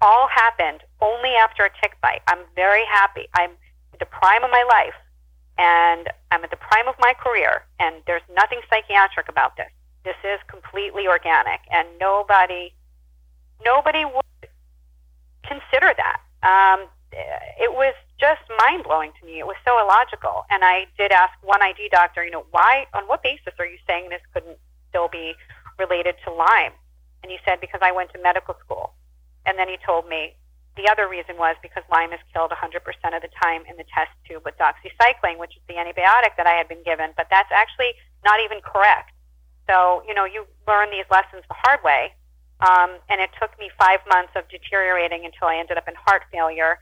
all 0.00 0.28
happened 0.32 0.80
only 1.00 1.30
after 1.36 1.64
a 1.64 1.70
tick 1.82 2.00
bite. 2.00 2.22
I'm 2.26 2.40
very 2.54 2.84
happy. 2.90 3.28
I'm 3.34 3.50
at 3.92 3.98
the 3.98 4.06
prime 4.06 4.44
of 4.44 4.50
my 4.50 4.64
life 4.68 4.94
and 5.60 6.08
I'm 6.30 6.42
at 6.42 6.50
the 6.50 6.56
prime 6.56 6.88
of 6.88 6.94
my 6.98 7.12
career 7.12 7.64
and 7.78 7.96
there's 8.06 8.24
nothing 8.34 8.60
psychiatric 8.70 9.28
about 9.28 9.56
this. 9.56 9.68
This 10.04 10.16
is 10.24 10.40
completely 10.48 11.06
organic 11.06 11.60
and 11.70 11.86
nobody 12.00 12.72
nobody 13.62 14.06
would 14.06 14.48
consider 15.44 15.92
that. 15.92 16.20
Um, 16.42 16.88
it 17.12 17.72
was 17.72 17.92
just 18.18 18.40
mind 18.64 18.84
blowing 18.84 19.12
to 19.20 19.26
me. 19.26 19.38
It 19.38 19.46
was 19.46 19.56
so 19.66 19.76
illogical. 19.76 20.44
And 20.48 20.64
I 20.64 20.86
did 20.96 21.12
ask 21.12 21.32
one 21.42 21.60
ID 21.60 21.90
doctor, 21.90 22.24
you 22.24 22.30
know, 22.30 22.46
why, 22.52 22.86
on 22.94 23.04
what 23.04 23.22
basis 23.22 23.52
are 23.58 23.66
you 23.66 23.78
saying 23.86 24.08
this 24.08 24.22
couldn't 24.32 24.56
still 24.88 25.08
be 25.08 25.34
related 25.78 26.14
to 26.24 26.32
Lyme? 26.32 26.72
And 27.22 27.30
he 27.30 27.38
said, 27.44 27.60
because 27.60 27.80
I 27.82 27.92
went 27.92 28.12
to 28.12 28.22
medical 28.22 28.54
school. 28.64 28.94
And 29.44 29.58
then 29.58 29.68
he 29.68 29.76
told 29.84 30.08
me 30.08 30.36
the 30.80 30.88
other 30.88 31.08
reason 31.08 31.36
was 31.36 31.56
because 31.60 31.84
Lyme 31.92 32.12
is 32.12 32.20
killed 32.32 32.50
100% 32.50 32.80
of 32.80 33.20
the 33.20 33.28
time 33.36 33.62
in 33.68 33.76
the 33.76 33.84
test 33.92 34.10
tube 34.24 34.42
with 34.48 34.56
doxycycline, 34.56 35.36
which 35.36 35.52
is 35.52 35.62
the 35.68 35.76
antibiotic 35.76 36.40
that 36.40 36.48
I 36.48 36.56
had 36.56 36.68
been 36.68 36.82
given. 36.82 37.12
But 37.16 37.28
that's 37.28 37.52
actually 37.52 37.92
not 38.24 38.40
even 38.40 38.64
correct. 38.64 39.12
So, 39.68 40.02
you 40.08 40.14
know, 40.14 40.24
you 40.24 40.48
learn 40.66 40.88
these 40.90 41.04
lessons 41.10 41.44
the 41.48 41.58
hard 41.60 41.84
way. 41.84 42.16
Um, 42.60 42.96
and 43.08 43.20
it 43.20 43.30
took 43.40 43.52
me 43.58 43.70
five 43.78 44.00
months 44.08 44.32
of 44.36 44.48
deteriorating 44.48 45.24
until 45.24 45.48
I 45.48 45.56
ended 45.56 45.76
up 45.76 45.88
in 45.88 45.94
heart 45.96 46.24
failure 46.32 46.80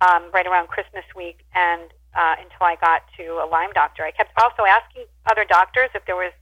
um, 0.00 0.30
right 0.32 0.46
around 0.46 0.68
Christmas 0.68 1.04
week 1.14 1.42
and 1.54 1.90
uh, 2.14 2.34
until 2.38 2.66
I 2.66 2.76
got 2.80 3.02
to 3.18 3.42
a 3.42 3.46
Lyme 3.46 3.70
doctor. 3.74 4.02
I 4.02 4.10
kept 4.10 4.32
also 4.42 4.66
asking 4.66 5.06
other 5.30 5.44
doctors 5.44 5.90
if 5.94 6.04
there 6.06 6.16
was 6.16 6.32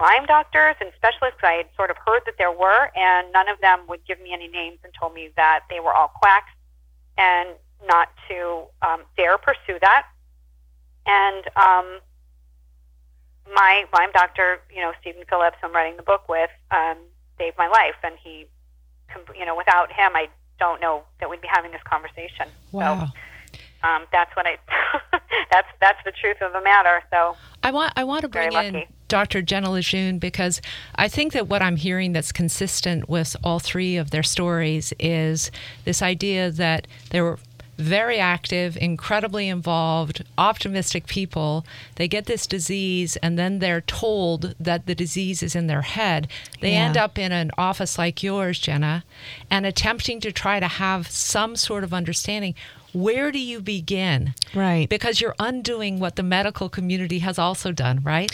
Lyme 0.00 0.26
doctors 0.26 0.76
and 0.80 0.90
specialists. 0.96 1.40
I 1.42 1.52
had 1.52 1.66
sort 1.76 1.90
of 1.90 1.96
heard 1.98 2.22
that 2.26 2.34
there 2.38 2.52
were, 2.52 2.90
and 2.96 3.30
none 3.32 3.48
of 3.48 3.60
them 3.60 3.80
would 3.88 4.04
give 4.06 4.20
me 4.20 4.32
any 4.32 4.48
names 4.48 4.78
and 4.82 4.92
told 4.98 5.14
me 5.14 5.30
that 5.36 5.64
they 5.68 5.80
were 5.80 5.92
all 5.92 6.08
quacks 6.08 6.50
and 7.18 7.50
not 7.86 8.08
to 8.28 8.64
um, 8.82 9.02
dare 9.16 9.36
pursue 9.38 9.78
that. 9.80 10.06
And 11.06 11.46
um, 11.56 12.00
my 13.54 13.84
Lyme 13.92 14.10
doctor, 14.12 14.60
you 14.74 14.80
know, 14.80 14.92
Steven 15.00 15.22
Phillips, 15.28 15.56
I'm 15.62 15.72
writing 15.72 15.96
the 15.96 16.02
book 16.02 16.28
with, 16.28 16.50
um, 16.70 16.96
saved 17.38 17.56
my 17.58 17.68
life, 17.68 17.96
and 18.02 18.14
he, 18.22 18.46
you 19.36 19.44
know, 19.44 19.56
without 19.56 19.92
him, 19.92 20.12
I 20.14 20.28
don't 20.58 20.80
know 20.80 21.02
that 21.20 21.28
we'd 21.28 21.40
be 21.40 21.48
having 21.50 21.72
this 21.72 21.82
conversation. 21.84 22.48
Wow. 22.72 23.06
So, 23.06 23.88
um, 23.88 24.06
that's 24.12 24.34
what 24.36 24.46
I. 24.46 24.58
that's 25.50 25.68
that's 25.80 25.98
the 26.04 26.12
truth 26.12 26.40
of 26.40 26.52
the 26.52 26.60
matter. 26.60 27.02
So 27.10 27.36
I 27.62 27.70
want 27.70 27.92
I 27.96 28.04
want 28.04 28.22
to 28.22 28.28
bring 28.28 28.52
in 28.52 28.84
Dr. 29.08 29.42
Jenna 29.42 29.70
Lejeune 29.70 30.18
because 30.18 30.62
I 30.94 31.08
think 31.08 31.32
that 31.32 31.48
what 31.48 31.62
I'm 31.62 31.76
hearing 31.76 32.12
that's 32.12 32.32
consistent 32.32 33.08
with 33.08 33.36
all 33.42 33.58
three 33.58 33.96
of 33.96 34.10
their 34.10 34.22
stories 34.22 34.92
is 34.98 35.50
this 35.84 36.00
idea 36.00 36.50
that 36.52 36.86
they 37.10 37.20
were 37.20 37.38
very 37.80 38.18
active, 38.18 38.76
incredibly 38.76 39.48
involved, 39.48 40.22
optimistic 40.36 41.06
people. 41.06 41.64
They 41.96 42.08
get 42.08 42.26
this 42.26 42.46
disease 42.46 43.16
and 43.16 43.38
then 43.38 43.58
they're 43.58 43.80
told 43.80 44.54
that 44.60 44.86
the 44.86 44.94
disease 44.94 45.42
is 45.42 45.56
in 45.56 45.66
their 45.66 45.82
head. 45.82 46.28
They 46.60 46.72
yeah. 46.72 46.84
end 46.84 46.96
up 46.96 47.18
in 47.18 47.32
an 47.32 47.50
office 47.56 47.98
like 47.98 48.22
yours, 48.22 48.58
Jenna, 48.58 49.04
and 49.50 49.64
attempting 49.64 50.20
to 50.20 50.30
try 50.30 50.60
to 50.60 50.68
have 50.68 51.08
some 51.08 51.56
sort 51.56 51.82
of 51.82 51.94
understanding. 51.94 52.54
Where 52.92 53.30
do 53.30 53.38
you 53.38 53.60
begin? 53.60 54.34
Right. 54.54 54.88
Because 54.88 55.20
you're 55.20 55.34
undoing 55.38 56.00
what 56.00 56.16
the 56.16 56.22
medical 56.22 56.68
community 56.68 57.20
has 57.20 57.38
also 57.38 57.72
done, 57.72 58.00
right? 58.02 58.30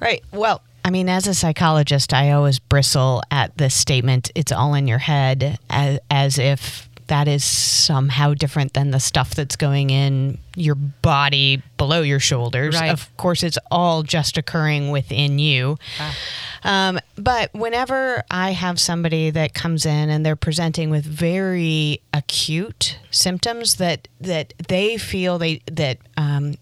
Right. 0.00 0.22
Well, 0.32 0.62
I 0.84 0.90
mean, 0.90 1.08
as 1.08 1.26
a 1.26 1.34
psychologist, 1.34 2.14
I 2.14 2.30
always 2.30 2.58
bristle 2.58 3.22
at 3.30 3.56
this 3.58 3.74
statement, 3.74 4.30
it's 4.34 4.52
all 4.52 4.74
in 4.74 4.88
your 4.88 4.98
head, 4.98 5.58
as, 5.68 5.98
as 6.10 6.38
if 6.38 6.87
that 7.08 7.28
is 7.28 7.44
somehow 7.44 8.34
different 8.34 8.74
than 8.74 8.90
the 8.90 9.00
stuff 9.00 9.34
that's 9.34 9.56
going 9.56 9.90
in 9.90 10.38
your 10.56 10.74
body 10.74 11.62
below 11.76 12.02
your 12.02 12.20
shoulders. 12.20 12.74
Right. 12.74 12.90
Of 12.90 13.14
course, 13.16 13.42
it's 13.42 13.58
all 13.70 14.02
just 14.02 14.38
occurring 14.38 14.90
within 14.90 15.38
you. 15.38 15.76
Ah. 16.00 16.16
Um, 16.64 16.98
but 17.16 17.52
whenever 17.54 18.24
I 18.30 18.52
have 18.52 18.80
somebody 18.80 19.30
that 19.30 19.54
comes 19.54 19.86
in 19.86 20.10
and 20.10 20.24
they're 20.24 20.36
presenting 20.36 20.90
with 20.90 21.04
very 21.04 22.00
acute 22.12 22.98
symptoms 23.10 23.76
that 23.76 24.08
that 24.20 24.54
they 24.68 24.98
feel 24.98 25.38
they 25.38 25.60
that 25.70 25.98
um, 26.16 26.54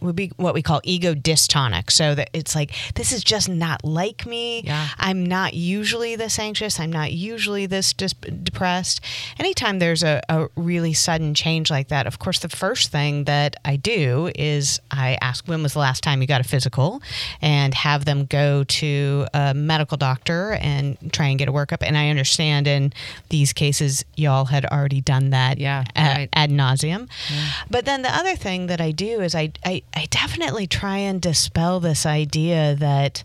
would 0.00 0.16
be 0.16 0.32
what 0.36 0.54
we 0.54 0.62
call 0.62 0.80
ego 0.84 1.14
dystonic. 1.14 1.90
So 1.90 2.14
that 2.14 2.30
it's 2.32 2.54
like, 2.54 2.72
this 2.94 3.12
is 3.12 3.22
just 3.24 3.48
not 3.48 3.84
like 3.84 4.26
me. 4.26 4.62
Yeah. 4.62 4.88
I'm 4.98 5.24
not 5.24 5.54
usually 5.54 6.16
this 6.16 6.38
anxious. 6.38 6.80
I'm 6.80 6.92
not 6.92 7.12
usually 7.12 7.66
this 7.66 7.92
dis- 7.92 8.12
depressed. 8.12 9.00
Anytime 9.38 9.78
there's 9.78 10.02
a, 10.02 10.22
a 10.28 10.48
really 10.56 10.92
sudden 10.92 11.34
change 11.34 11.70
like 11.70 11.88
that, 11.88 12.06
of 12.06 12.18
course, 12.18 12.38
the 12.38 12.48
first 12.48 12.90
thing 12.90 13.24
that 13.24 13.56
I 13.64 13.76
do 13.76 14.30
is 14.34 14.80
I 14.90 15.18
ask, 15.20 15.46
when 15.46 15.62
was 15.62 15.72
the 15.74 15.78
last 15.78 16.02
time 16.02 16.20
you 16.20 16.26
got 16.26 16.40
a 16.40 16.44
physical? 16.44 17.02
And 17.40 17.74
have 17.74 18.04
them 18.04 18.26
go 18.26 18.64
to 18.64 19.26
a 19.34 19.54
medical 19.54 19.96
doctor 19.96 20.52
and 20.60 20.96
try 21.12 21.26
and 21.26 21.38
get 21.38 21.48
a 21.48 21.52
workup. 21.52 21.78
And 21.82 21.96
I 21.96 22.08
understand 22.08 22.66
in 22.66 22.92
these 23.28 23.52
cases, 23.52 24.04
y'all 24.16 24.46
had 24.46 24.64
already 24.64 25.00
done 25.00 25.30
that 25.30 25.58
yeah, 25.58 25.84
ad, 25.94 26.16
right. 26.16 26.28
ad 26.32 26.50
nauseum. 26.50 27.08
Yeah. 27.30 27.50
But 27.70 27.84
then 27.84 28.02
the 28.02 28.14
other 28.14 28.36
thing 28.36 28.66
that 28.66 28.80
I 28.80 28.90
do 28.90 29.20
is 29.20 29.34
I, 29.34 29.52
I 29.64 29.82
I 29.94 30.06
definitely 30.10 30.66
try 30.66 30.98
and 30.98 31.20
dispel 31.20 31.80
this 31.80 32.06
idea 32.06 32.74
that 32.76 33.24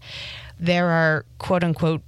there 0.60 0.88
are 0.88 1.25
quote 1.38 1.63
unquote 1.63 2.01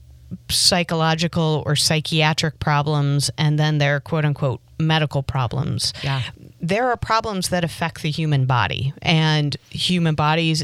psychological 0.50 1.64
or 1.66 1.76
psychiatric 1.76 2.60
problems 2.60 3.32
and 3.38 3.58
then 3.58 3.78
there 3.78 3.96
are 3.96 4.00
quote 4.00 4.26
unquote 4.26 4.62
medical 4.80 5.24
problems. 5.24 5.94
Yeah. 6.04 6.22
There 6.62 6.90
are 6.90 6.98
problems 6.98 7.50
that 7.50 7.64
affect 7.64 8.02
the 8.02 8.12
human 8.12 8.46
body 8.46 8.94
and 9.02 9.56
human 9.70 10.16
bodies 10.16 10.64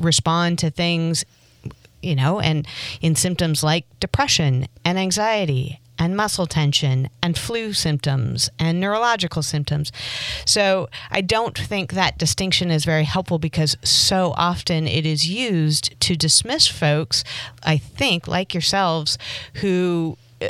respond 0.00 0.58
to 0.60 0.70
things 0.70 1.24
you 2.02 2.14
know 2.14 2.38
and 2.40 2.66
in 3.00 3.14
symptoms 3.16 3.62
like 3.64 3.84
depression 4.00 4.66
and 4.84 4.98
anxiety 4.98 5.80
and 5.98 6.16
muscle 6.16 6.46
tension 6.46 7.10
and 7.22 7.36
flu 7.36 7.72
symptoms 7.72 8.48
and 8.58 8.80
neurological 8.80 9.42
symptoms. 9.42 9.92
So 10.44 10.88
I 11.10 11.20
don't 11.20 11.58
think 11.58 11.92
that 11.92 12.18
distinction 12.18 12.70
is 12.70 12.84
very 12.84 13.04
helpful 13.04 13.38
because 13.38 13.76
so 13.82 14.32
often 14.36 14.86
it 14.86 15.04
is 15.04 15.28
used 15.28 15.98
to 16.00 16.16
dismiss 16.16 16.66
folks, 16.66 17.24
I 17.64 17.76
think, 17.76 18.28
like 18.28 18.54
yourselves, 18.54 19.18
who 19.54 20.16
uh, 20.40 20.48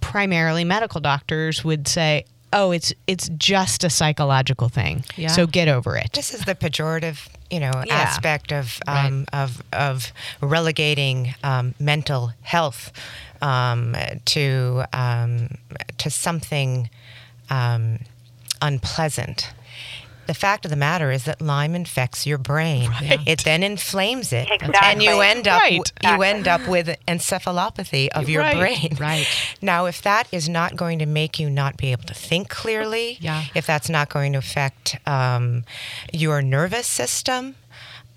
primarily 0.00 0.64
medical 0.64 1.00
doctors 1.00 1.64
would 1.64 1.86
say, 1.86 2.24
oh 2.52 2.70
it's 2.70 2.92
it's 3.06 3.28
just 3.36 3.82
a 3.82 3.90
psychological 3.90 4.68
thing 4.68 5.04
yeah. 5.16 5.26
so 5.26 5.48
get 5.48 5.66
over 5.66 5.96
it 5.96 6.12
this 6.12 6.32
is 6.32 6.44
the 6.44 6.54
pejorative 6.54 7.26
you 7.50 7.60
know 7.60 7.72
yeah. 7.86 7.94
aspect 7.94 8.52
of 8.52 8.80
um, 8.86 9.26
right. 9.32 9.42
of 9.44 9.62
of 9.72 10.12
relegating 10.40 11.34
um, 11.42 11.74
mental 11.78 12.32
health 12.42 12.92
um, 13.42 13.96
to 14.24 14.84
um, 14.92 15.48
to 15.98 16.10
something 16.10 16.90
um, 17.50 17.98
unpleasant. 18.62 19.52
The 20.26 20.34
fact 20.34 20.64
of 20.64 20.70
the 20.70 20.76
matter 20.76 21.10
is 21.10 21.24
that 21.24 21.40
Lyme 21.40 21.74
infects 21.74 22.26
your 22.26 22.38
brain. 22.38 22.90
Right. 22.90 23.20
It 23.26 23.44
then 23.44 23.62
inflames 23.62 24.32
it, 24.32 24.48
exactly. 24.50 24.80
and 24.82 25.02
you 25.02 25.20
end 25.20 25.46
up 25.48 25.60
right. 25.60 25.92
you 26.02 26.22
end 26.22 26.48
up 26.48 26.66
with 26.68 26.88
encephalopathy 27.08 28.08
of 28.08 28.28
your 28.28 28.42
right. 28.42 28.56
brain. 28.56 28.96
Right. 28.98 29.26
Now, 29.62 29.86
if 29.86 30.02
that 30.02 30.28
is 30.32 30.48
not 30.48 30.76
going 30.76 30.98
to 30.98 31.06
make 31.06 31.38
you 31.40 31.48
not 31.50 31.76
be 31.76 31.92
able 31.92 32.04
to 32.04 32.14
think 32.14 32.48
clearly, 32.48 33.16
yeah. 33.20 33.44
if 33.54 33.66
that's 33.66 33.88
not 33.88 34.08
going 34.08 34.32
to 34.32 34.38
affect 34.38 34.96
um, 35.06 35.64
your 36.12 36.42
nervous 36.42 36.86
system, 36.86 37.54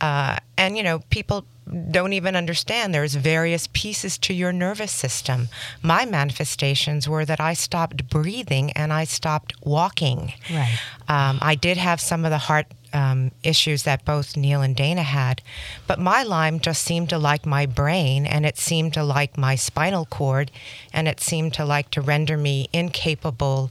Uh, 0.01 0.37
and 0.57 0.77
you 0.77 0.83
know, 0.83 0.99
people 1.09 1.43
don't 1.69 2.13
even 2.13 2.35
understand 2.35 2.93
there's 2.93 3.15
various 3.15 3.67
pieces 3.73 4.17
to 4.19 4.33
your 4.33 4.51
nervous 4.51 4.91
system. 4.91 5.49
My 5.81 6.05
manifestations 6.05 7.07
were 7.07 7.25
that 7.25 7.39
I 7.39 7.53
stopped 7.53 8.09
breathing 8.09 8.71
and 8.71 8.91
I 8.91 9.03
stopped 9.03 9.53
walking. 9.63 10.33
Right. 10.51 10.79
Um, 11.07 11.39
I 11.41 11.55
did 11.55 11.77
have 11.77 12.01
some 12.01 12.25
of 12.25 12.31
the 12.31 12.37
heart 12.37 12.67
um, 12.91 13.31
issues 13.43 13.83
that 13.83 14.03
both 14.03 14.35
Neil 14.35 14.61
and 14.61 14.75
Dana 14.75 15.03
had, 15.03 15.41
but 15.85 15.99
my 15.99 16.23
Lyme 16.23 16.59
just 16.59 16.83
seemed 16.83 17.09
to 17.09 17.19
like 17.19 17.45
my 17.45 17.65
brain 17.65 18.25
and 18.25 18.45
it 18.45 18.57
seemed 18.57 18.93
to 18.93 19.03
like 19.03 19.37
my 19.37 19.55
spinal 19.55 20.05
cord 20.05 20.51
and 20.91 21.07
it 21.07 21.19
seemed 21.19 21.53
to 21.55 21.65
like 21.65 21.91
to 21.91 22.01
render 22.01 22.35
me 22.35 22.67
incapable 22.73 23.69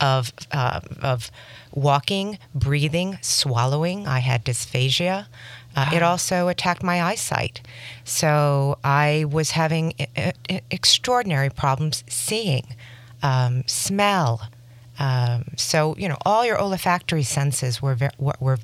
of, 0.00 0.32
uh, 0.52 0.80
of 1.02 1.30
walking, 1.72 2.38
breathing, 2.54 3.18
swallowing. 3.20 4.06
I 4.06 4.20
had 4.20 4.44
dysphagia. 4.44 5.26
Uh, 5.76 5.90
it 5.92 6.02
also 6.02 6.48
attacked 6.48 6.82
my 6.82 7.02
eyesight. 7.02 7.60
So 8.04 8.78
I 8.82 9.24
was 9.30 9.52
having 9.52 9.94
I- 10.16 10.32
I- 10.48 10.60
extraordinary 10.70 11.50
problems 11.50 12.02
seeing, 12.08 12.74
um, 13.22 13.64
smell. 13.66 14.48
Um, 14.98 15.44
so, 15.56 15.94
you 15.96 16.08
know, 16.08 16.18
all 16.26 16.44
your 16.44 16.60
olfactory 16.60 17.22
senses 17.22 17.80
were, 17.80 17.94
ve- 17.94 18.08
were, 18.18 18.34
were, 18.40 18.58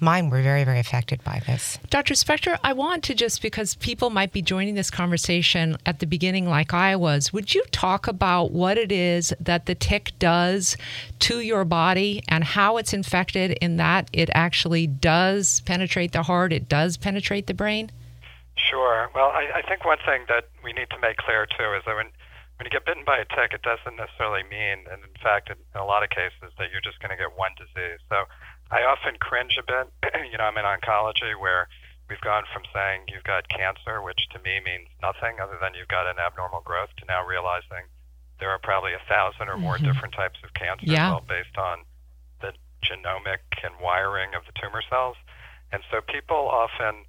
mine 0.00 0.30
were 0.30 0.42
very, 0.42 0.64
very 0.64 0.78
affected 0.78 1.22
by 1.24 1.42
this. 1.46 1.78
Dr. 1.90 2.14
Spector, 2.14 2.58
I 2.62 2.72
want 2.72 3.04
to 3.04 3.14
just 3.14 3.42
because 3.42 3.74
people 3.76 4.10
might 4.10 4.32
be 4.32 4.42
joining 4.42 4.74
this 4.74 4.90
conversation 4.90 5.76
at 5.86 6.00
the 6.00 6.06
beginning, 6.06 6.48
like 6.48 6.72
I 6.72 6.96
was, 6.96 7.32
would 7.32 7.54
you 7.54 7.62
talk 7.70 8.06
about 8.06 8.52
what 8.52 8.78
it 8.78 8.92
is 8.92 9.34
that 9.40 9.66
the 9.66 9.74
tick 9.74 10.12
does 10.18 10.76
to 11.20 11.40
your 11.40 11.64
body 11.64 12.22
and 12.28 12.44
how 12.44 12.76
it's 12.76 12.92
infected 12.92 13.52
in 13.60 13.76
that 13.76 14.08
it 14.12 14.30
actually 14.34 14.86
does 14.86 15.60
penetrate 15.60 16.12
the 16.12 16.22
heart, 16.22 16.52
it 16.52 16.68
does 16.68 16.96
penetrate 16.96 17.46
the 17.46 17.54
brain? 17.54 17.90
Sure. 18.56 19.10
Well, 19.14 19.28
I, 19.28 19.48
I 19.56 19.62
think 19.62 19.84
one 19.84 19.98
thing 20.04 20.24
that 20.28 20.48
we 20.62 20.72
need 20.72 20.90
to 20.90 20.98
make 21.00 21.16
clear 21.16 21.46
too 21.46 21.72
is 21.76 21.82
that 21.86 21.96
when 21.96 22.10
when 22.60 22.68
you 22.68 22.76
get 22.76 22.84
bitten 22.84 23.08
by 23.08 23.16
a 23.16 23.24
tick, 23.24 23.56
it 23.56 23.64
doesn't 23.64 23.96
necessarily 23.96 24.44
mean, 24.44 24.84
and 24.92 25.00
in 25.00 25.16
fact, 25.24 25.48
in, 25.48 25.56
in 25.56 25.80
a 25.80 25.84
lot 25.88 26.04
of 26.04 26.10
cases, 26.10 26.52
that 26.60 26.68
you're 26.68 26.84
just 26.84 27.00
going 27.00 27.08
to 27.08 27.16
get 27.16 27.32
one 27.32 27.56
disease. 27.56 28.04
So 28.12 28.28
I 28.70 28.82
often 28.82 29.16
cringe 29.20 29.58
a 29.58 29.62
bit. 29.66 29.90
you 30.30 30.38
know, 30.38 30.44
I'm 30.44 30.56
in 30.56 30.64
oncology 30.64 31.38
where 31.38 31.68
we've 32.08 32.20
gone 32.20 32.44
from 32.52 32.62
saying 32.74 33.02
you've 33.08 33.24
got 33.24 33.48
cancer, 33.48 34.02
which 34.02 34.28
to 34.32 34.38
me 34.40 34.60
means 34.64 34.88
nothing 35.02 35.40
other 35.42 35.58
than 35.60 35.74
you've 35.74 35.88
got 35.88 36.06
an 36.06 36.18
abnormal 36.18 36.60
growth, 36.62 36.90
to 36.98 37.04
now 37.06 37.24
realizing 37.26 37.86
there 38.38 38.50
are 38.50 38.58
probably 38.58 38.92
a 38.94 39.02
thousand 39.08 39.48
or 39.48 39.56
more 39.58 39.76
different 39.78 40.14
types 40.14 40.38
of 40.42 40.54
cancer, 40.54 40.86
Yeah. 40.86 41.12
all 41.12 41.20
based 41.26 41.58
on 41.58 41.84
the 42.40 42.52
genomic 42.82 43.44
and 43.62 43.74
wiring 43.80 44.34
of 44.34 44.42
the 44.46 44.52
tumor 44.60 44.82
cells. 44.88 45.16
And 45.72 45.82
so 45.90 46.00
people 46.00 46.48
often 46.48 47.04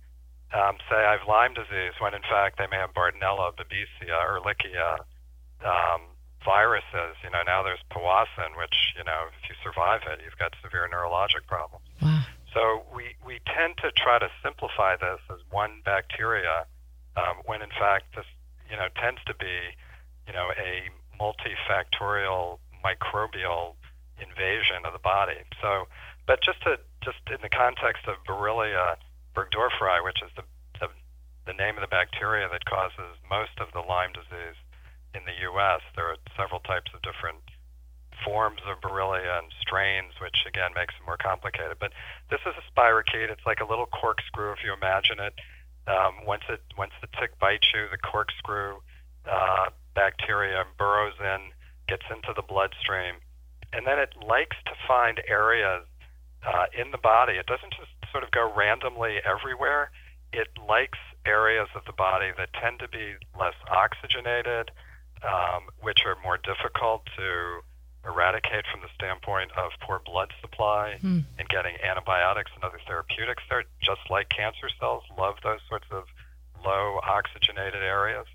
um, 0.54 0.78
say 0.90 0.98
I 0.98 1.16
have 1.18 1.28
Lyme 1.28 1.54
disease 1.54 1.94
when 2.00 2.14
in 2.14 2.22
fact 2.24 2.58
they 2.58 2.68
may 2.68 2.78
have 2.78 2.94
Bartonella, 2.94 3.54
Babesia, 3.56 4.12
Ehrlichia, 4.12 5.00
um, 5.64 6.02
viruses. 6.44 7.16
You 7.24 7.30
know, 7.30 7.44
now 7.46 7.64
there's 7.64 7.82
Powassan, 7.92 8.58
which, 8.58 8.94
you 8.98 9.04
know, 9.04 9.30
if 9.30 9.50
you 9.50 9.56
survive 9.64 10.02
it, 10.08 10.20
you've 10.24 10.38
got 10.38 10.54
severe 10.62 10.90
neurologic 10.92 11.48
problems. 11.48 11.86
Wow. 12.02 12.24
So 12.54 12.84
we, 12.94 13.16
we 13.26 13.40
tend 13.48 13.78
to 13.78 13.92
try 13.92 14.20
to 14.20 14.30
simplify 14.44 14.98
this 14.98 15.20
as 15.32 15.40
one 15.50 15.82
bacteria 15.86 16.66
um, 17.16 17.38
when 17.46 17.62
in 17.62 17.70
fact 17.70 18.16
this, 18.16 18.26
you 18.70 18.76
know, 18.76 18.88
tends 18.96 19.20
to 19.26 19.36
be, 19.36 19.76
you 20.28 20.34
know, 20.34 20.52
a 20.58 20.90
multifactorial 21.20 22.60
microbial 22.84 23.76
invasion 24.20 24.86
of 24.86 24.94
the 24.94 25.00
body. 25.00 25.38
So, 25.62 25.88
but 26.28 26.42
just 26.42 26.62
to, 26.64 26.80
just 27.04 27.20
in 27.30 27.42
the 27.42 27.50
context 27.50 28.08
of 28.08 28.16
Borrelia 28.28 28.96
burgdorferi, 29.36 30.04
which 30.04 30.22
is 30.24 30.32
the, 30.36 30.44
the, 30.80 30.88
the 31.46 31.54
name 31.54 31.76
of 31.78 31.82
the 31.82 31.88
bacteria 31.92 32.50
that 32.50 32.66
causes 32.66 33.16
most 33.30 33.60
of 33.60 33.72
the 33.74 33.82
Lyme 33.82 34.12
disease 34.14 34.58
in 35.14 35.22
the 35.26 35.36
U.S., 35.54 35.82
there 35.96 36.08
are 36.08 36.18
several 36.38 36.60
types 36.62 36.92
of 36.94 37.02
different 37.02 37.44
forms 38.24 38.62
of 38.70 38.80
Borrelia 38.82 39.40
and 39.40 39.52
strains, 39.60 40.14
which 40.22 40.46
again 40.48 40.72
makes 40.76 40.94
it 40.94 41.06
more 41.06 41.18
complicated. 41.18 41.78
But 41.80 41.92
this 42.30 42.40
is 42.46 42.54
a 42.54 42.66
spirochete. 42.70 43.30
It's 43.30 43.46
like 43.46 43.60
a 43.60 43.66
little 43.66 43.88
corkscrew, 43.88 44.54
if 44.54 44.64
you 44.64 44.74
imagine 44.74 45.20
it. 45.20 45.34
Um, 45.88 46.26
once 46.26 46.44
it 46.50 46.62
once 46.78 46.94
the 47.02 47.08
tick 47.20 47.40
bites 47.40 47.68
you, 47.74 47.88
the 47.90 47.98
corkscrew 47.98 48.78
uh, 49.26 49.70
bacteria 49.96 50.64
burrows 50.78 51.18
in, 51.20 51.52
gets 51.88 52.06
into 52.14 52.34
the 52.36 52.44
bloodstream, 52.44 53.16
and 53.74 53.86
then 53.88 54.00
it 54.00 54.14
likes 54.26 54.58
to 54.66 54.74
find 54.88 55.22
areas 55.28 55.86
uh, 56.46 56.66
in 56.78 56.92
the 56.92 56.98
body. 56.98 57.34
It 57.34 57.48
doesn't 57.48 57.74
just 57.74 57.92
sort 58.12 58.24
of 58.24 58.32
go 58.32 58.52
randomly 58.56 59.18
everywhere. 59.26 59.92
It 60.34 60.48
likes 60.68 61.00
areas 61.26 61.68
of 61.76 61.86
the 61.86 61.94
body 61.94 62.32
that 62.38 62.54
tend 62.54 62.80
to 62.80 62.88
be 62.88 63.16
less 63.38 63.56
oxygenated, 63.70 64.72
um, 65.24 65.64
which 65.82 66.06
are 66.06 66.18
more 66.24 66.38
difficult 66.38 67.06
to 67.18 67.62
eradicate 68.04 68.66
from 68.72 68.82
the 68.82 68.90
standpoint 68.96 69.52
of 69.56 69.72
poor 69.82 70.02
blood 70.04 70.34
supply 70.42 70.98
Hmm. 71.02 71.20
and 71.38 71.48
getting 71.50 71.76
antibiotics 71.84 72.52
and 72.56 72.64
other 72.64 72.80
therapeutics 72.88 73.44
there, 73.50 73.64
just 73.82 74.02
like 74.10 74.30
cancer 74.30 74.70
cells 74.80 75.04
love 75.18 75.36
those 75.44 75.60
sorts 75.70 75.86
of 75.92 76.06
low 76.66 77.00
oxygenated 77.04 77.82
areas. 77.84 78.26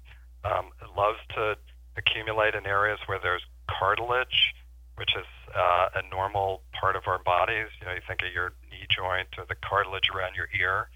Um, 0.45 0.71
it 0.81 0.89
loves 0.97 1.19
to 1.35 1.57
accumulate 1.97 2.55
in 2.55 2.67
areas 2.67 3.01
where 3.07 3.19
there's 3.19 3.43
cartilage, 3.69 4.55
which 4.97 5.17
is 5.17 5.27
uh, 5.55 5.89
a 5.95 6.03
normal 6.11 6.63
part 6.73 6.95
of 6.95 7.09
our 7.09 7.19
bodies. 7.19 7.69
You 7.81 7.87
know, 7.87 7.95
you 7.95 8.01
think 8.07 8.23
of 8.23 8.33
your 8.33 8.53
knee 8.71 8.87
joint 8.89 9.29
or 9.39 9.45
the 9.49 9.57
cartilage 9.57 10.09
around 10.15 10.37
your 10.37 10.49
ear. 10.59 10.89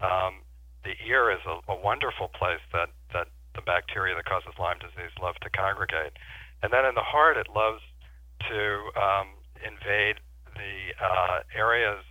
Um, 0.00 0.42
the 0.84 0.94
ear 1.06 1.30
is 1.30 1.38
a, 1.46 1.72
a 1.72 1.76
wonderful 1.76 2.28
place 2.28 2.60
that, 2.72 2.88
that 2.88 2.95
the 3.56 3.62
bacteria 3.62 4.14
that 4.14 4.24
causes 4.24 4.52
Lyme 4.58 4.78
disease 4.78 5.10
love 5.20 5.36
to 5.42 5.50
congregate. 5.50 6.12
And 6.62 6.72
then 6.72 6.84
in 6.84 6.94
the 6.94 7.04
heart, 7.04 7.36
it 7.36 7.48
loves 7.54 7.82
to 8.48 8.90
um, 8.94 9.28
invade 9.64 10.16
the 10.54 10.94
uh, 11.02 11.40
areas 11.54 12.04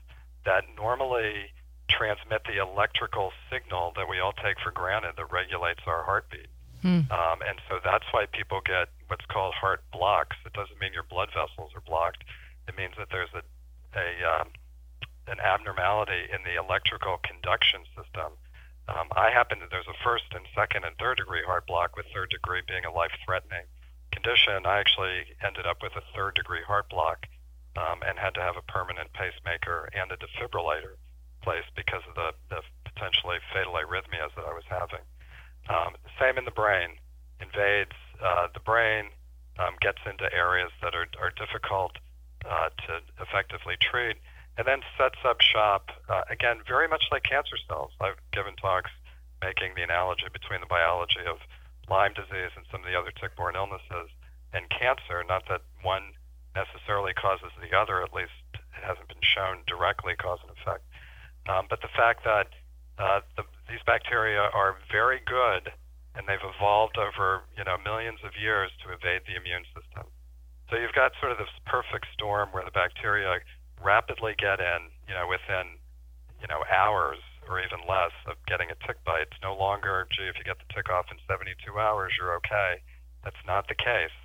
that 0.46 0.66
normally 0.76 1.54
transmit 1.90 2.44
the 2.46 2.58
electrical 2.62 3.32
signal 3.52 3.94
that 3.96 4.10
we 4.10 4.20
all 4.20 4.34
take 4.34 4.60
for 4.60 4.72
granted 4.72 5.14
that 5.18 5.32
regulates 5.32 5.82
our 5.86 6.04
heartbeat. 6.04 6.48
Hmm. 6.82 7.10
Um, 7.10 7.42
and 7.42 7.62
so 7.70 7.80
that's 7.84 8.06
why 8.12 8.26
people 8.26 8.62
get 8.62 8.90
what's 9.08 9.26
called 9.26 9.54
heart 9.54 9.82
blocks. 9.92 10.38
It 10.46 10.54
doesn't 10.54 10.80
mean 10.80 10.94
your 10.94 11.04
blood 11.04 11.30
vessels 11.30 11.72
are 11.74 11.82
blocked. 11.82 12.24
It 12.68 12.78
means 12.78 12.94
that 12.98 13.10
there's 13.12 13.34
a, 13.34 13.42
a 13.98 14.42
um, 14.42 14.50
an 15.28 15.40
abnormality 15.40 16.30
in 16.30 16.46
the 16.46 16.62
electrical 16.62 17.18
conduction 17.24 17.82
system. 17.98 18.38
Um, 18.88 19.08
I 19.16 19.32
happen 19.32 19.60
to 19.60 19.68
there's 19.70 19.88
a 19.88 20.04
first 20.04 20.26
and 20.34 20.46
second 20.54 20.86
and 20.86 20.96
third 20.98 21.18
degree 21.18 21.44
heart 21.44 21.66
block, 21.68 21.96
with 21.96 22.06
third 22.14 22.30
degree 22.30 22.62
being 22.68 22.86
a 22.86 22.92
life-threatening 22.92 23.66
condition. 24.12 24.66
I 24.66 24.80
actually 24.80 25.26
ended 25.44 25.66
up 25.66 25.82
with 25.82 25.96
a 25.96 26.04
third 26.16 26.36
degree 26.36 26.62
heart 26.62 26.90
block 26.90 27.26
um, 27.76 28.02
and 28.06 28.18
had 28.18 28.34
to 28.36 28.42
have 28.42 28.56
a 28.58 28.62
permanent 28.62 29.12
pacemaker 29.14 29.90
and 29.94 30.12
a 30.12 30.18
defibrillator 30.18 30.96
placed 31.42 31.74
because 31.76 32.02
of 32.08 32.16
the, 32.16 32.32
the 32.50 32.62
potentially 32.86 33.38
fatal 33.54 33.74
arrhythmias 33.74 34.34
that 34.36 34.46
I 34.46 34.54
was 34.54 34.64
having. 34.70 35.04
Um, 35.70 35.96
same 36.20 36.38
in 36.38 36.46
the 36.46 36.52
brain, 36.52 36.98
invades 37.42 37.98
uh, 38.24 38.48
the 38.54 38.60
brain, 38.60 39.10
um, 39.58 39.76
gets 39.82 40.00
into 40.06 40.32
areas 40.34 40.72
that 40.82 40.94
are, 40.94 41.08
are 41.20 41.32
difficult 41.32 41.98
uh, 42.46 42.70
to 42.88 43.02
effectively 43.22 43.76
treat, 43.80 44.18
and 44.58 44.68
then 44.68 44.82
sets 44.98 45.20
up 45.26 45.42
shop, 45.42 45.92
uh, 46.10 46.24
again, 46.30 46.62
very 46.68 46.88
much 46.88 47.06
like 47.12 47.24
cancer 47.24 47.58
cells. 47.68 47.92
I've 48.00 48.20
given 48.32 48.56
talks 48.56 48.92
making 49.42 49.76
the 49.76 49.84
analogy 49.84 50.26
between 50.32 50.62
the 50.62 50.68
biology 50.68 51.26
of 51.28 51.38
Lyme 51.90 52.14
disease 52.14 52.52
and 52.56 52.66
some 52.72 52.82
of 52.82 52.88
the 52.88 52.98
other 52.98 53.12
tick-borne 53.12 53.56
illnesses 53.56 54.10
and 54.54 54.70
cancer, 54.70 55.24
not 55.28 55.44
that 55.50 55.62
one 55.84 56.16
necessarily 56.56 57.14
causes 57.14 57.52
the 57.60 57.76
other, 57.78 58.02
at 58.02 58.14
least 58.14 58.32
it 58.56 58.84
hasn't 58.84 59.08
been 59.08 59.22
shown 59.22 59.60
directly 59.68 60.16
cause 60.16 60.40
and 60.42 60.56
effect. 60.56 60.84
Um, 61.48 61.68
but 61.70 61.82
the 61.82 61.92
fact 61.92 62.24
that 62.24 62.48
uh, 62.98 63.20
the, 63.36 63.44
these 63.68 63.84
bacteria 63.86 64.40
are 64.40 64.78
very 64.90 65.20
good 65.28 65.72
and 66.16 66.24
they've 66.28 66.48
evolved 66.56 66.98
over 66.98 67.44
you 67.58 67.64
know 67.64 67.76
millions 67.84 68.20
of 68.24 68.32
years 68.40 68.72
to 68.84 68.92
evade 68.96 69.28
the 69.28 69.36
immune 69.36 69.68
system. 69.76 70.08
So 70.72 70.80
you've 70.80 70.96
got 70.96 71.12
sort 71.20 71.32
of 71.32 71.38
this 71.38 71.52
perfect 71.68 72.08
storm 72.16 72.50
where 72.56 72.64
the 72.64 72.72
bacteria 72.72 73.44
rapidly 73.84 74.36
get 74.38 74.60
in, 74.60 74.92
you 75.08 75.14
know, 75.14 75.28
within 75.28 75.78
you 76.42 76.48
know 76.48 76.64
hours 76.70 77.20
or 77.48 77.60
even 77.60 77.80
less 77.88 78.12
of 78.26 78.36
getting 78.48 78.70
a 78.72 78.76
tick 78.88 79.04
bite. 79.06 79.30
It's 79.32 79.42
no 79.42 79.56
longer, 79.56 80.08
gee, 80.10 80.28
if 80.28 80.38
you 80.38 80.44
get 80.44 80.58
the 80.58 80.74
tick 80.74 80.90
off 80.90 81.06
in 81.12 81.18
72 81.28 81.54
hours, 81.78 82.14
you're 82.18 82.34
okay. 82.38 82.82
That's 83.24 83.38
not 83.46 83.68
the 83.68 83.76
case. 83.76 84.16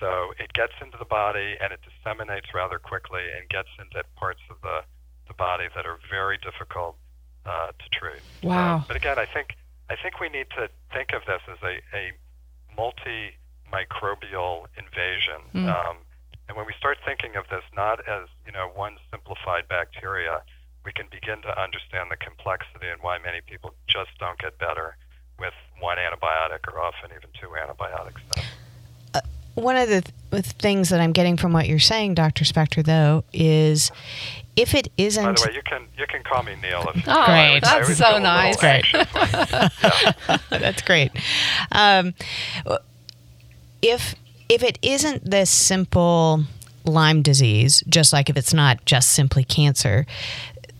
So 0.00 0.34
it 0.38 0.52
gets 0.52 0.72
into 0.82 0.98
the 0.98 1.04
body 1.04 1.56
and 1.60 1.72
it 1.72 1.80
disseminates 1.80 2.52
rather 2.52 2.78
quickly 2.78 3.22
and 3.36 3.48
gets 3.48 3.68
into 3.78 4.04
parts 4.16 4.40
of 4.50 4.60
the, 4.62 4.82
the 5.28 5.34
body 5.34 5.68
that 5.74 5.86
are 5.86 5.98
very 6.10 6.36
difficult 6.38 6.96
uh, 7.46 7.68
to 7.68 7.88
treat. 7.92 8.20
Wow. 8.42 8.76
Uh, 8.76 8.84
but 8.88 8.96
again, 8.96 9.18
I 9.18 9.26
think 9.26 9.56
I 9.88 9.96
think 9.96 10.20
we 10.20 10.28
need 10.28 10.48
to 10.56 10.68
think 10.92 11.12
of 11.12 11.22
this 11.26 11.40
as 11.48 11.58
a, 11.62 11.80
a 11.94 12.12
multi-microbial 12.74 14.66
invasion. 14.78 15.42
Mm. 15.54 15.68
Um, 15.68 15.98
and 16.48 16.56
when 16.56 16.66
we 16.66 16.74
start 16.78 16.98
thinking 17.04 17.36
of 17.36 17.48
this 17.50 17.62
not 17.74 18.00
as 18.08 18.28
you 18.46 18.52
know 18.52 18.70
one 18.74 18.96
simplified 19.10 19.68
bacteria, 19.68 20.42
we 20.84 20.92
can 20.92 21.06
begin 21.10 21.40
to 21.42 21.60
understand 21.60 22.10
the 22.10 22.16
complexity 22.16 22.88
and 22.88 23.02
why 23.02 23.18
many 23.18 23.40
people 23.40 23.74
just 23.86 24.10
don't 24.18 24.38
get 24.38 24.58
better 24.58 24.96
with 25.38 25.54
one 25.80 25.96
antibiotic 25.96 26.72
or 26.72 26.80
often 26.80 27.10
even 27.16 27.30
two 27.40 27.56
antibiotics. 27.56 28.20
Uh, 29.14 29.20
one 29.54 29.76
of 29.76 29.88
the 29.88 30.02
th- 30.30 30.44
things 30.44 30.90
that 30.90 31.00
I'm 31.00 31.12
getting 31.12 31.36
from 31.36 31.52
what 31.52 31.66
you're 31.66 31.78
saying, 31.78 32.14
Dr. 32.14 32.44
Spector, 32.44 32.84
though, 32.84 33.24
is 33.32 33.90
if 34.56 34.74
it 34.74 34.88
isn't. 34.96 35.24
By 35.24 35.32
the 35.32 35.48
way, 35.48 35.54
you 35.54 35.62
can 35.62 35.88
you 35.96 36.06
can 36.06 36.22
call 36.22 36.42
me 36.42 36.54
Neil. 36.62 36.86
If 36.94 37.04
oh, 37.08 37.24
great! 37.26 37.60
That's 37.62 37.96
so 37.96 38.18
nice. 38.18 38.56
Great. 38.56 38.84
That's 40.50 40.82
great. 40.82 41.10
Um, 41.72 42.14
if 43.82 44.14
if 44.48 44.62
it 44.62 44.78
isn't 44.82 45.30
this 45.30 45.50
simple 45.50 46.44
Lyme 46.84 47.22
disease, 47.22 47.82
just 47.88 48.12
like 48.12 48.28
if 48.28 48.36
it's 48.36 48.52
not 48.52 48.84
just 48.84 49.10
simply 49.10 49.44
cancer, 49.44 50.06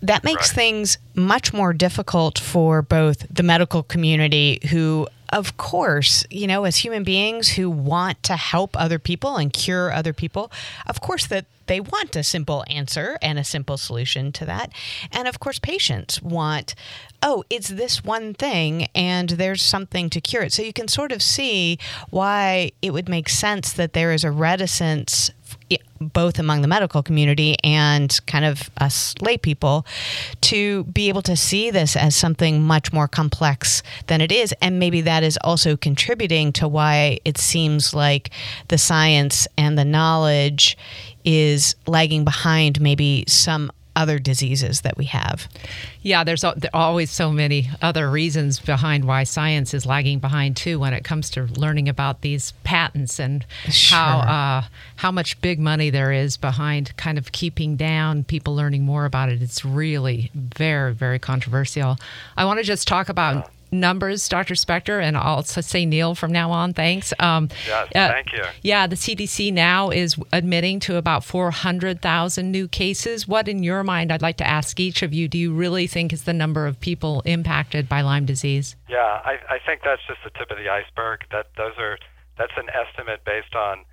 that 0.03 0.23
makes 0.23 0.51
right. 0.51 0.57
things 0.57 0.99
much 1.15 1.53
more 1.53 1.73
difficult 1.73 2.39
for 2.39 2.83
both 2.83 3.27
the 3.31 3.43
medical 3.43 3.83
community 3.83 4.61
who 4.71 5.09
of 5.31 5.57
course, 5.57 6.25
you 6.31 6.47
know, 6.47 6.63
as 6.63 6.77
human 6.77 7.03
beings 7.03 7.49
who 7.49 7.69
want 7.69 8.23
to 8.23 8.37
help 8.37 8.81
other 8.81 9.01
people 9.01 9.37
and 9.37 9.53
cure 9.53 9.93
other 9.93 10.13
people, 10.13 10.53
of 10.87 11.01
course 11.01 11.27
that 11.27 11.45
they 11.67 11.81
want 11.81 12.17
a 12.17 12.23
simple 12.23 12.65
answer 12.69 13.19
and 13.23 13.39
a 13.39 13.45
simple 13.45 13.77
solution 13.77 14.33
to 14.33 14.45
that. 14.47 14.73
And 15.13 15.29
of 15.29 15.41
course, 15.41 15.59
patients 15.59 16.21
want, 16.23 16.75
oh, 17.23 17.45
it's 17.51 17.69
this 17.69 18.05
one 18.05 18.35
thing 18.35 18.89
and 18.95 19.31
there's 19.31 19.63
something 19.63 20.11
to 20.11 20.21
cure 20.21 20.43
it. 20.43 20.53
So 20.53 20.63
you 20.63 20.73
can 20.73 20.89
sort 20.89 21.13
of 21.13 21.23
see 21.23 21.79
why 22.11 22.73
it 22.83 22.93
would 22.93 23.09
make 23.09 23.29
sense 23.29 23.73
that 23.73 23.93
there 23.93 24.13
is 24.13 24.25
a 24.25 24.31
reticence 24.31 25.31
both 26.01 26.39
among 26.39 26.61
the 26.63 26.69
medical 26.69 27.03
community 27.03 27.57
and 27.65 28.19
kind 28.27 28.45
of 28.45 28.71
us 28.79 29.15
lay 29.21 29.39
people 29.39 29.87
to 30.43 30.85
be 30.85 31.09
able 31.09 31.23
to 31.23 31.37
see 31.37 31.71
this 31.71 31.97
as 31.97 32.15
something 32.15 32.63
much 32.63 32.93
more 32.93 33.09
complex 33.09 33.83
than 34.07 34.21
it 34.21 34.31
is. 34.31 34.55
And 34.61 34.79
maybe 34.79 35.01
that 35.03 35.23
is 35.23 35.39
also 35.43 35.77
contributing 35.77 36.53
to 36.55 36.69
why 36.69 37.19
it 37.25 37.39
seems 37.39 37.95
like 37.95 38.31
the 38.69 38.79
science 38.79 39.49
and 39.57 39.79
the 39.79 39.85
knowledge 39.85 40.77
is 41.25 41.75
lagging 41.87 42.25
behind 42.25 42.81
maybe 42.81 43.25
some 43.27 43.71
other 43.97 44.19
diseases 44.19 44.81
that 44.81 44.97
we 44.97 45.05
have. 45.07 45.49
Yeah, 46.03 46.25
there's 46.25 46.45
always 46.73 47.11
so 47.11 47.31
many 47.31 47.71
other 47.81 48.11
reasons 48.11 48.59
behind 48.59 49.05
why 49.05 49.25
science 49.25 49.73
is 49.73 49.87
lagging 49.87 50.19
behind 50.19 50.57
too 50.57 50.81
when 50.81 50.93
it 50.93 51.05
comes 51.05 51.31
to 51.31 51.45
learning 51.45 51.89
about 51.89 52.21
these 52.21 52.53
patents 52.65 53.19
and 53.21 53.47
sure. 53.69 53.97
how 53.97 54.19
uh, 54.19 54.65
how 54.97 55.11
much 55.11 55.41
big 55.41 55.61
money 55.61 55.91
there 55.91 56.13
is 56.13 56.37
behind 56.37 56.97
kind 56.97 57.19
of 57.19 57.33
keeping 57.33 57.77
down 57.77 58.25
people 58.25 58.55
learning 58.55 58.85
more 58.85 59.05
about 59.05 59.29
it. 59.29 59.41
It's 59.41 59.65
really 59.65 60.31
very 60.35 60.93
very 60.93 61.19
controversial. 61.19 61.97
I 62.37 62.45
want 62.45 62.59
to 62.59 62.65
just 62.65 62.89
talk 62.89 63.09
about 63.09 63.51
numbers, 63.81 64.29
Dr. 64.29 64.55
Spector, 64.55 65.03
and 65.03 65.17
I'll 65.17 65.43
say 65.43 65.85
Neil 65.87 66.15
from 66.15 66.33
now 66.33 66.51
on. 66.51 66.73
Thanks. 66.73 67.13
Um, 67.19 67.49
yes, 67.67 67.89
uh, 67.95 68.09
thank 68.09 68.33
you. 68.33 68.45
Yeah, 68.63 68.87
the 68.87 68.97
CDC 68.97 69.53
now 69.53 69.91
is 69.91 70.17
admitting 70.33 70.81
to 70.81 70.97
about 70.97 71.25
400,000 71.25 72.51
new 72.51 72.69
cases. 72.69 73.29
What, 73.29 73.49
in 73.49 73.63
your 73.63 73.83
mind, 73.83 74.13
I'd 74.13 74.23
like 74.23 74.37
to 74.39 74.47
ask 74.47 74.79
each 74.81 75.03
of 75.03 75.13
you, 75.13 75.29
do 75.29 75.39
you 75.39 75.53
really 75.53 75.87
think 75.87 76.13
is 76.13 76.25
the 76.25 76.33
number 76.33 76.67
of 76.67 76.81
people 76.81 77.23
impacted 77.25 77.89
by 77.89 78.01
Lyme 78.01 78.27
disease? 78.27 78.77
Yeah, 78.89 79.21
I, 79.25 79.39
I 79.49 79.59
think 79.65 79.83
that's 79.85 80.03
just 80.07 80.21
the 80.25 80.31
tip 80.31 80.51
of 80.51 80.57
the 80.57 80.69
iceberg. 80.69 81.21
That 81.31 81.47
those 81.57 81.75
are 81.79 81.99
that's 82.39 82.53
an 82.57 82.69
estimate 82.71 83.25
based 83.25 83.55
on 83.55 83.85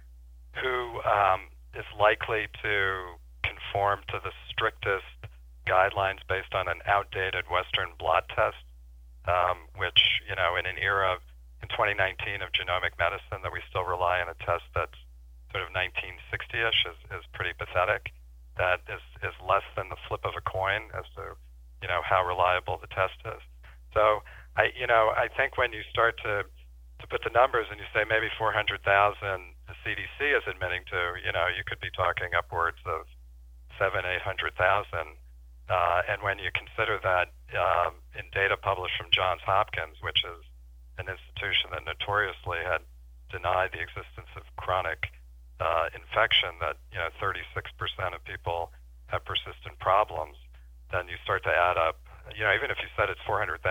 who 0.61 1.01
um, 1.01 1.47
is 1.75 1.85
likely 1.99 2.47
to 2.61 3.15
conform 3.43 3.99
to 4.09 4.19
the 4.23 4.31
strictest 4.49 5.05
guidelines 5.67 6.19
based 6.27 6.53
on 6.53 6.67
an 6.67 6.79
outdated 6.85 7.45
Western 7.49 7.89
blot 7.99 8.27
test 8.29 8.57
um, 9.27 9.69
which, 9.77 10.21
you 10.27 10.35
know, 10.35 10.55
in 10.57 10.65
an 10.65 10.77
era 10.81 11.13
of, 11.13 11.21
in 11.61 11.69
2019 11.69 12.41
of 12.41 12.49
genomic 12.53 12.97
medicine 12.97 13.45
that 13.45 13.53
we 13.53 13.61
still 13.69 13.85
rely 13.85 14.21
on 14.21 14.29
a 14.29 14.37
test 14.41 14.65
that's 14.73 14.97
sort 15.53 15.61
of 15.61 15.69
1960-ish 15.75 16.81
is, 16.89 16.97
is 17.13 17.23
pretty 17.33 17.53
pathetic. 17.53 18.09
That 18.57 18.81
is, 18.89 19.03
is 19.21 19.35
less 19.43 19.65
than 19.77 19.89
the 19.89 19.99
flip 20.07 20.25
of 20.25 20.33
a 20.33 20.43
coin 20.43 20.89
as 20.97 21.05
to, 21.15 21.37
you 21.81 21.87
know, 21.87 22.01
how 22.01 22.25
reliable 22.25 22.79
the 22.81 22.89
test 22.89 23.19
is. 23.25 23.41
So 23.93 24.23
I, 24.57 24.73
you 24.73 24.87
know, 24.87 25.13
I 25.13 25.27
think 25.27 25.57
when 25.57 25.71
you 25.71 25.83
start 25.91 26.17
to, 26.23 26.43
to 26.47 27.05
put 27.07 27.23
the 27.23 27.33
numbers 27.33 27.67
and 27.69 27.79
you 27.79 27.87
say 27.93 28.07
maybe 28.07 28.27
400,000 28.37 28.81
the 28.83 29.75
CDC 29.85 30.19
is 30.35 30.43
admitting 30.47 30.83
to, 30.91 31.15
you 31.23 31.31
know, 31.31 31.47
you 31.47 31.63
could 31.67 31.79
be 31.79 31.91
talking 31.93 32.33
upwards 32.35 32.79
of 32.85 33.07
seven, 33.79 34.03
800,000 34.03 34.55
uh, 35.71 36.01
and 36.11 36.19
when 36.21 36.35
you 36.39 36.51
consider 36.51 36.99
that 36.99 37.31
um, 37.55 37.95
in 38.17 38.25
data 38.31 38.57
published 38.57 38.95
from 38.97 39.07
Johns 39.11 39.41
Hopkins, 39.45 39.97
which 40.01 40.23
is 40.23 40.43
an 40.97 41.07
institution 41.07 41.71
that 41.71 41.85
notoriously 41.85 42.59
had 42.63 42.81
denied 43.31 43.71
the 43.71 43.79
existence 43.79 44.27
of 44.35 44.43
chronic 44.57 45.07
uh, 45.59 45.87
infection, 45.95 46.51
that 46.59 46.77
you 46.91 46.99
know 46.99 47.09
36% 47.21 47.41
of 48.15 48.23
people 48.25 48.71
have 49.07 49.23
persistent 49.25 49.77
problems, 49.79 50.35
then 50.91 51.07
you 51.07 51.15
start 51.23 51.43
to 51.43 51.53
add 51.53 51.77
up. 51.77 51.99
You 52.35 52.43
know, 52.43 52.53
even 52.53 52.71
if 52.71 52.77
you 52.79 52.87
said 52.95 53.09
it's 53.09 53.21
400,000, 53.25 53.61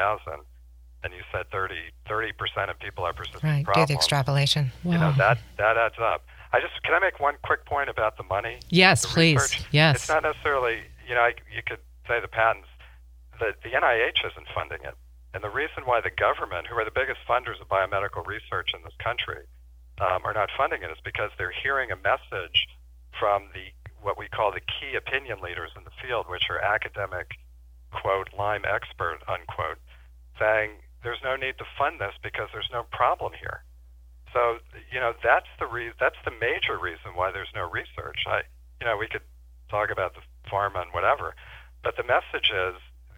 and 1.02 1.12
you 1.12 1.22
said 1.32 1.46
30 1.50 2.32
percent 2.32 2.70
of 2.70 2.78
people 2.78 3.06
have 3.06 3.16
persistent 3.16 3.42
right, 3.42 3.64
problems. 3.64 3.88
do 3.88 3.94
the 3.94 3.96
extrapolation. 3.96 4.72
You 4.84 4.98
know 4.98 5.12
that 5.16 5.38
that 5.56 5.76
adds 5.76 5.96
up. 6.00 6.24
I 6.52 6.60
just 6.60 6.82
can 6.82 6.94
I 6.94 6.98
make 6.98 7.20
one 7.20 7.36
quick 7.42 7.64
point 7.64 7.88
about 7.88 8.16
the 8.16 8.24
money? 8.24 8.58
Yes, 8.68 9.02
the 9.02 9.08
please. 9.08 9.36
Research? 9.36 9.66
Yes. 9.70 9.96
It's 9.96 10.08
not 10.08 10.22
necessarily 10.22 10.80
you 11.08 11.14
know 11.14 11.22
I, 11.22 11.34
you 11.54 11.62
could 11.64 11.78
say 12.08 12.20
the 12.20 12.28
patents, 12.28 12.68
the, 13.40 13.54
the 13.64 13.70
NIH 13.70 14.22
isn't 14.30 14.46
funding 14.54 14.84
it. 14.84 14.94
And 15.32 15.42
the 15.42 15.50
reason 15.50 15.84
why 15.84 16.00
the 16.00 16.10
government, 16.10 16.66
who 16.66 16.76
are 16.76 16.84
the 16.84 16.94
biggest 16.94 17.20
funders 17.26 17.60
of 17.60 17.68
biomedical 17.68 18.26
research 18.26 18.70
in 18.74 18.82
this 18.82 18.94
country, 19.02 19.46
um, 20.00 20.22
are 20.24 20.34
not 20.34 20.50
funding 20.56 20.82
it 20.82 20.90
is 20.90 20.98
because 21.04 21.30
they're 21.36 21.52
hearing 21.52 21.90
a 21.90 21.96
message 21.96 22.68
from 23.18 23.48
the 23.54 23.72
what 24.02 24.16
we 24.16 24.28
call 24.28 24.50
the 24.50 24.60
key 24.60 24.96
opinion 24.96 25.40
leaders 25.42 25.70
in 25.76 25.84
the 25.84 25.92
field, 26.00 26.24
which 26.28 26.48
are 26.48 26.58
academic, 26.58 27.36
quote, 27.92 28.30
Lyme 28.36 28.64
expert, 28.64 29.20
unquote, 29.28 29.76
saying 30.38 30.70
there's 31.02 31.20
no 31.22 31.36
need 31.36 31.58
to 31.58 31.64
fund 31.76 32.00
this 32.00 32.14
because 32.22 32.48
there's 32.52 32.70
no 32.72 32.84
problem 32.90 33.32
here. 33.38 33.62
So, 34.32 34.58
you 34.90 35.00
know, 35.00 35.12
that's 35.22 35.48
the 35.58 35.66
re- 35.66 35.92
that's 35.98 36.16
the 36.24 36.30
major 36.30 36.78
reason 36.78 37.12
why 37.14 37.30
there's 37.30 37.52
no 37.54 37.68
research. 37.68 38.24
I, 38.26 38.42
you 38.80 38.86
know, 38.86 38.96
we 38.96 39.08
could 39.08 39.26
talk 39.68 39.90
about 39.90 40.14
the 40.14 40.22
pharma 40.50 40.82
and 40.82 40.92
whatever, 40.92 41.34
but 41.82 41.96
the 41.96 42.04
message 42.04 42.50
is, 42.50 42.76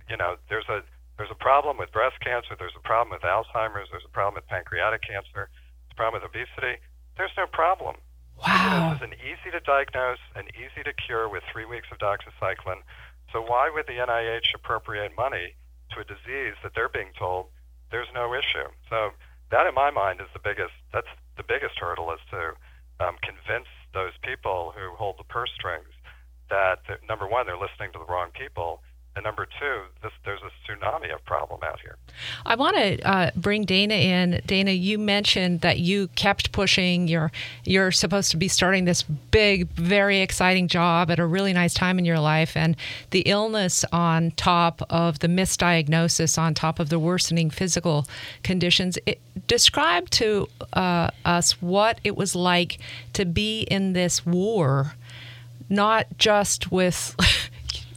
you 0.09 0.17
know, 0.17 0.37
there's 0.49 0.69
a 0.69 0.83
there's 1.17 1.31
a 1.31 1.39
problem 1.39 1.77
with 1.77 1.93
breast 1.93 2.17
cancer, 2.21 2.57
there's 2.59 2.77
a 2.77 2.83
problem 2.83 3.11
with 3.13 3.23
Alzheimer's, 3.23 3.89
there's 3.91 4.07
a 4.07 4.11
problem 4.11 4.41
with 4.41 4.47
pancreatic 4.49 5.03
cancer, 5.03 5.49
there's 5.53 5.93
a 5.93 5.95
problem 5.95 6.23
with 6.23 6.29
obesity. 6.29 6.81
There's 7.17 7.37
no 7.37 7.47
problem. 7.47 7.97
Wow. 8.41 8.97
This 8.97 9.03
is 9.03 9.13
an 9.13 9.17
easy 9.21 9.51
to 9.53 9.61
diagnose 9.61 10.25
and 10.35 10.49
easy 10.57 10.83
to 10.83 10.93
cure 10.95 11.29
with 11.29 11.45
three 11.53 11.67
weeks 11.67 11.87
of 11.93 11.99
doxycycline. 11.99 12.81
So 13.31 13.43
why 13.43 13.71
would 13.71 13.87
the 13.87 14.01
NIH 14.01 14.55
appropriate 14.55 15.13
money 15.15 15.55
to 15.93 16.01
a 16.01 16.05
disease 16.05 16.57
that 16.63 16.73
they're 16.75 16.89
being 16.89 17.13
told 17.19 17.47
there's 17.91 18.09
no 18.15 18.33
issue? 18.33 18.73
So 18.89 19.11
that, 19.51 19.67
in 19.67 19.75
my 19.75 19.91
mind, 19.91 20.21
is 20.21 20.33
the 20.33 20.41
biggest. 20.41 20.73
That's 20.93 21.13
the 21.37 21.45
biggest 21.45 21.79
hurdle 21.79 22.11
is 22.13 22.21
to 22.31 22.57
um, 23.05 23.17
convince 23.23 23.69
those 23.93 24.13
people 24.23 24.73
who 24.75 24.97
hold 24.97 25.19
the 25.19 25.29
purse 25.29 25.53
strings 25.55 25.93
that 26.53 26.85
number 27.09 27.27
one, 27.27 27.47
they're 27.47 27.57
listening 27.57 27.91
to 27.93 27.99
the 27.99 28.05
wrong 28.05 28.29
people. 28.37 28.83
And 29.15 29.25
number 29.25 29.47
two, 29.61 29.83
this, 30.03 30.13
there's 30.25 30.41
a 30.41 30.73
tsunami 30.73 31.15
of 31.15 31.23
problem 31.27 31.61
out 31.63 31.81
here. 31.81 31.97
I 32.47 32.55
want 32.55 32.77
to 32.77 33.01
uh, 33.07 33.31
bring 33.37 33.65
Dana 33.65 33.95
in. 33.95 34.41
Dana, 34.47 34.71
you 34.71 34.99
mentioned 34.99 35.61
that 35.61 35.79
you 35.79 36.09
kept 36.09 36.51
pushing. 36.53 37.09
You're 37.09 37.31
you're 37.65 37.93
supposed 37.93 38.31
to 38.31 38.39
be 38.39 38.49
starting 38.49 38.87
this 38.87 39.03
big, 39.03 39.69
very 39.73 40.21
exciting 40.21 40.67
job 40.67 41.11
at 41.11 41.19
a 41.19 41.27
really 41.27 41.53
nice 41.53 41.75
time 41.75 41.99
in 41.99 42.07
your 42.07 42.21
life, 42.21 42.57
and 42.57 42.75
the 43.11 43.21
illness 43.21 43.85
on 43.93 44.31
top 44.31 44.81
of 44.89 45.19
the 45.19 45.29
misdiagnosis, 45.29 46.39
on 46.39 46.55
top 46.55 46.81
of 46.81 46.89
the 46.89 46.99
worsening 46.99 47.51
physical 47.51 48.07
conditions. 48.43 48.99
It, 49.05 49.21
describe 49.47 50.09
to 50.11 50.49
uh, 50.73 51.11
us 51.25 51.61
what 51.61 51.99
it 52.03 52.17
was 52.17 52.35
like 52.35 52.79
to 53.13 53.27
be 53.27 53.63
in 53.63 53.93
this 53.93 54.25
war 54.25 54.95
not 55.73 56.07
just 56.19 56.71
with 56.71 57.17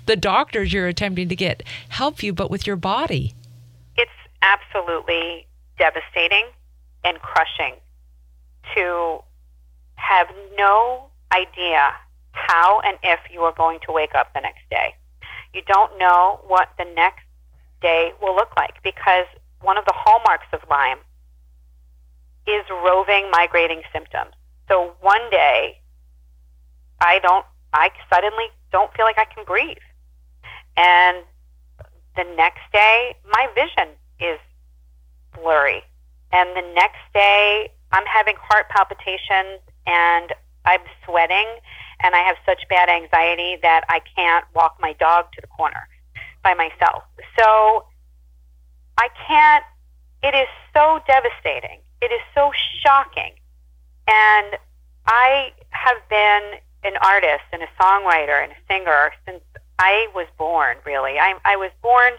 the 0.06 0.16
doctors 0.16 0.72
you're 0.74 0.88
attempting 0.88 1.30
to 1.30 1.36
get 1.36 1.64
help 1.90 2.24
you, 2.24 2.34
but 2.34 2.50
with 2.52 2.68
your 2.68 2.76
body. 2.76 3.34
It's 3.96 4.12
absolutely 4.42 5.48
devastating 5.78 6.46
and 7.04 7.20
crushing 7.20 7.76
to 8.76 9.24
have 9.96 10.28
no 10.58 11.08
idea 11.32 11.92
how 12.32 12.82
and 12.82 12.98
if 13.04 13.20
you 13.32 13.42
are 13.42 13.54
going 13.54 13.80
to 13.86 13.92
wake 13.92 14.14
up 14.16 14.34
the 14.34 14.42
next 14.42 14.70
day. 14.70 14.96
You 15.54 15.62
don't 15.68 15.98
know 15.98 16.42
what 16.48 16.70
the 16.78 16.86
next 16.96 17.24
day 17.82 18.12
will 18.22 18.36
look 18.36 18.50
like 18.58 18.82
because 18.84 19.26
one 19.62 19.78
of 19.78 19.86
the 19.86 19.94
hallmarks 19.96 20.48
of 20.54 20.60
Lyme 20.70 21.00
is 22.48 22.64
roving, 22.70 23.30
migrating 23.32 23.82
symptoms. 23.92 24.34
So 24.68 24.94
one 25.02 25.30
day, 25.32 25.80
I 27.02 27.20
don't 27.20 27.46
I 27.74 27.90
suddenly 28.14 28.46
don't 28.72 28.94
feel 28.94 29.06
like 29.06 29.18
I 29.18 29.26
can 29.26 29.44
breathe. 29.46 29.78
And 30.78 31.24
the 32.16 32.26
next 32.36 32.62
day, 32.72 33.16
my 33.32 33.48
vision 33.56 33.94
is 34.20 34.40
blurry. 35.34 35.84
And 36.32 36.50
the 36.56 36.74
next 36.74 37.02
day, 37.14 37.72
I'm 37.92 38.06
having 38.06 38.36
heart 38.40 38.68
palpitations 38.70 39.62
and 39.86 40.34
I'm 40.66 40.82
sweating 41.06 41.48
and 42.02 42.16
I 42.16 42.20
have 42.20 42.36
such 42.46 42.68
bad 42.70 42.90
anxiety 42.90 43.58
that 43.62 43.86
I 43.88 44.02
can't 44.16 44.46
walk 44.54 44.78
my 44.80 44.94
dog 44.94 45.32
to 45.34 45.42
the 45.42 45.48
corner 45.48 45.88
by 46.44 46.54
myself. 46.54 47.04
So 47.40 47.86
I 48.98 49.10
can't, 49.28 49.64
it 50.24 50.36
is 50.36 50.48
so 50.74 51.00
devastating. 51.08 51.80
It 52.02 52.12
is 52.12 52.22
so 52.34 52.52
shocking. 52.84 53.34
And 54.08 54.58
I 55.08 55.54
have 55.70 55.98
been 56.10 56.60
an 56.84 56.98
artist 57.02 57.44
and 57.52 57.62
a 57.64 57.68
songwriter 57.82 58.44
and 58.44 58.52
a 58.52 58.56
singer 58.68 59.12
since 59.26 59.44
I 59.78 60.08
was 60.16 60.28
born, 60.38 60.78
really. 60.86 61.20
I, 61.20 61.36
I 61.44 61.56
was 61.58 61.72
born 61.82 62.14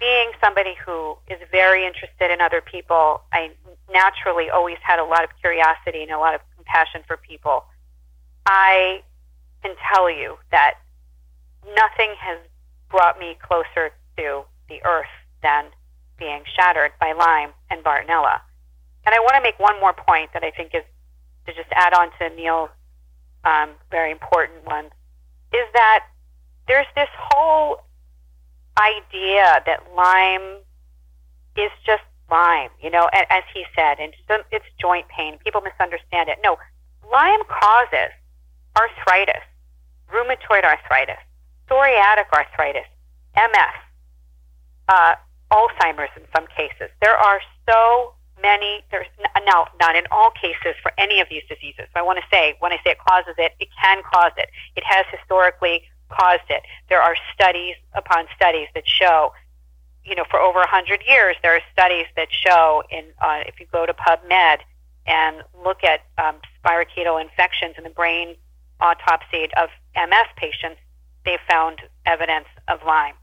being 0.00 0.30
somebody 0.42 0.74
who 0.86 1.16
is 1.28 1.38
very 1.50 1.86
interested 1.86 2.30
in 2.30 2.40
other 2.40 2.60
people. 2.60 3.22
I 3.32 3.50
naturally 3.92 4.48
always 4.48 4.78
had 4.82 4.98
a 4.98 5.04
lot 5.04 5.24
of 5.24 5.30
curiosity 5.40 6.02
and 6.02 6.10
a 6.10 6.18
lot 6.18 6.34
of 6.34 6.40
compassion 6.56 7.02
for 7.06 7.16
people. 7.16 7.64
I 8.46 9.02
can 9.62 9.74
tell 9.92 10.10
you 10.10 10.38
that 10.50 10.74
nothing 11.66 12.14
has 12.18 12.38
brought 12.88 13.18
me 13.18 13.36
closer 13.42 13.90
to 14.16 14.44
the 14.68 14.82
earth 14.84 15.06
than 15.42 15.66
being 16.18 16.42
shattered 16.56 16.92
by 17.00 17.12
Lyme 17.12 17.50
and 17.70 17.82
Bartonella. 17.84 18.40
And 19.04 19.14
I 19.14 19.20
want 19.20 19.36
to 19.36 19.42
make 19.42 19.58
one 19.58 19.78
more 19.80 19.92
point 19.92 20.32
that 20.32 20.44
I 20.44 20.50
think 20.50 20.74
is 20.74 20.84
to 21.46 21.54
just 21.54 21.68
add 21.72 21.94
on 21.94 22.10
to 22.18 22.34
Neil's 22.36 22.70
um, 23.44 23.70
very 23.90 24.10
important 24.10 24.64
one, 24.64 24.86
is 25.52 25.66
that 25.72 26.06
there's 26.66 26.86
this 26.94 27.08
whole 27.16 27.80
idea 28.78 29.62
that 29.66 29.82
Lyme 29.96 30.58
is 31.56 31.70
just 31.84 32.02
Lyme, 32.30 32.70
you 32.82 32.90
know, 32.90 33.08
as 33.12 33.42
he 33.54 33.64
said, 33.74 33.98
and 33.98 34.12
it's 34.52 34.64
joint 34.78 35.08
pain. 35.08 35.38
People 35.42 35.62
misunderstand 35.62 36.28
it. 36.28 36.38
No, 36.44 36.58
Lyme 37.10 37.40
causes 37.48 38.12
arthritis, 38.76 39.42
rheumatoid 40.12 40.64
arthritis, 40.64 41.18
psoriatic 41.70 42.30
arthritis, 42.32 42.86
MS, 43.34 43.74
uh, 44.88 45.14
Alzheimer's 45.50 46.10
in 46.16 46.22
some 46.34 46.46
cases. 46.54 46.90
There 47.00 47.16
are 47.16 47.40
so 47.68 48.12
many, 48.42 48.82
there's 48.90 49.06
now 49.46 49.66
not 49.80 49.96
in 49.96 50.04
all 50.10 50.30
cases 50.30 50.74
for 50.82 50.92
any 50.98 51.20
of 51.20 51.28
these 51.28 51.42
diseases. 51.48 51.86
So 51.92 52.00
I 52.00 52.02
want 52.02 52.18
to 52.18 52.24
say, 52.30 52.54
when 52.60 52.72
I 52.72 52.76
say 52.84 52.90
it 52.90 52.98
causes 52.98 53.34
it, 53.38 53.52
it 53.60 53.68
can 53.80 54.02
cause 54.02 54.32
it. 54.36 54.48
It 54.76 54.84
has 54.84 55.06
historically 55.10 55.82
caused 56.08 56.48
it. 56.48 56.62
There 56.88 57.02
are 57.02 57.14
studies 57.34 57.76
upon 57.94 58.26
studies 58.34 58.68
that 58.74 58.86
show, 58.86 59.32
you 60.04 60.14
know, 60.14 60.24
for 60.30 60.40
over 60.40 60.58
100 60.60 61.02
years, 61.06 61.36
there 61.42 61.54
are 61.54 61.60
studies 61.72 62.06
that 62.16 62.28
show, 62.30 62.82
in 62.90 63.04
uh, 63.20 63.40
if 63.46 63.60
you 63.60 63.66
go 63.70 63.86
to 63.86 63.94
PubMed 63.94 64.58
and 65.06 65.42
look 65.64 65.84
at 65.84 66.00
um, 66.18 66.36
spirochetal 66.62 67.20
infections 67.20 67.74
in 67.76 67.84
the 67.84 67.90
brain 67.90 68.36
autopsy 68.80 69.48
of 69.56 69.68
MS 69.94 70.28
patients, 70.36 70.80
they 71.24 71.38
found 71.48 71.80
evidence 72.06 72.46
of 72.68 72.80
Lyme. 72.86 73.14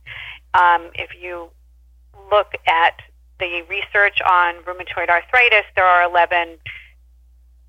Um, 0.54 0.90
if 0.94 1.10
you 1.20 1.50
look 2.30 2.52
at 2.66 3.00
the 3.38 3.62
research 3.68 4.18
on 4.22 4.56
rheumatoid 4.64 5.08
arthritis, 5.08 5.64
there 5.74 5.84
are 5.84 6.08
11 6.08 6.58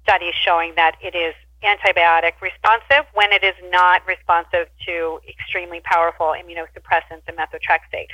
studies 0.04 0.34
showing 0.44 0.74
that 0.76 0.96
it 1.02 1.16
is 1.16 1.34
antibiotic 1.64 2.40
responsive 2.42 3.06
when 3.14 3.32
it 3.32 3.44
is 3.44 3.56
not 3.72 4.06
responsive 4.08 4.68
to 4.86 5.20
extremely 5.28 5.82
powerful 5.82 6.28
immunosuppressants 6.28 7.24
and 7.28 7.38
methotrexate. 7.38 8.08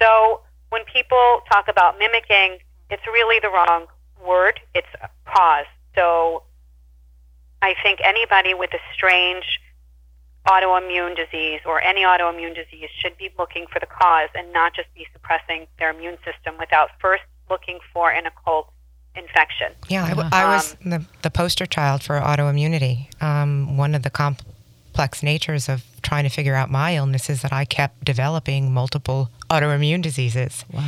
So 0.00 0.40
when 0.70 0.84
people 0.84 1.40
talk 1.50 1.68
about 1.68 1.98
mimicking, 1.98 2.58
it's 2.90 3.06
really 3.06 3.38
the 3.40 3.48
wrong 3.48 3.86
word. 4.26 4.60
It's 4.74 4.88
cause. 5.24 5.66
So 5.94 6.42
I 7.62 7.74
think 7.82 8.00
anybody 8.02 8.54
with 8.54 8.72
a 8.74 8.80
strange 8.94 9.44
autoimmune 10.46 11.16
disease 11.16 11.60
or 11.66 11.82
any 11.82 12.02
autoimmune 12.02 12.54
disease 12.54 12.88
should 12.98 13.16
be 13.18 13.30
looking 13.38 13.66
for 13.72 13.78
the 13.78 13.86
cause 13.86 14.28
and 14.34 14.52
not 14.52 14.74
just 14.74 14.92
be 14.94 15.06
suppressing 15.12 15.66
their 15.78 15.90
immune 15.90 16.16
system 16.24 16.56
without 16.58 16.90
first 17.00 17.22
looking 17.50 17.78
for 17.92 18.10
an 18.10 18.26
occult 18.26 18.70
infection. 19.14 19.72
Yeah, 19.88 20.04
I, 20.04 20.42
I 20.42 20.54
was 20.54 20.76
um, 20.84 20.90
the, 20.90 21.04
the 21.22 21.30
poster 21.30 21.66
child 21.66 22.02
for 22.02 22.18
autoimmunity. 22.20 23.22
Um, 23.22 23.76
one 23.76 23.94
of 23.94 24.02
the 24.02 24.10
complex 24.10 25.22
natures 25.22 25.68
of 25.68 25.84
trying 26.02 26.24
to 26.24 26.30
figure 26.30 26.54
out 26.54 26.70
my 26.70 26.96
illness 26.96 27.28
is 27.28 27.42
that 27.42 27.52
I 27.52 27.64
kept 27.64 28.04
developing 28.04 28.72
multiple 28.72 29.30
autoimmune 29.50 30.02
diseases. 30.02 30.64
Wow 30.72 30.86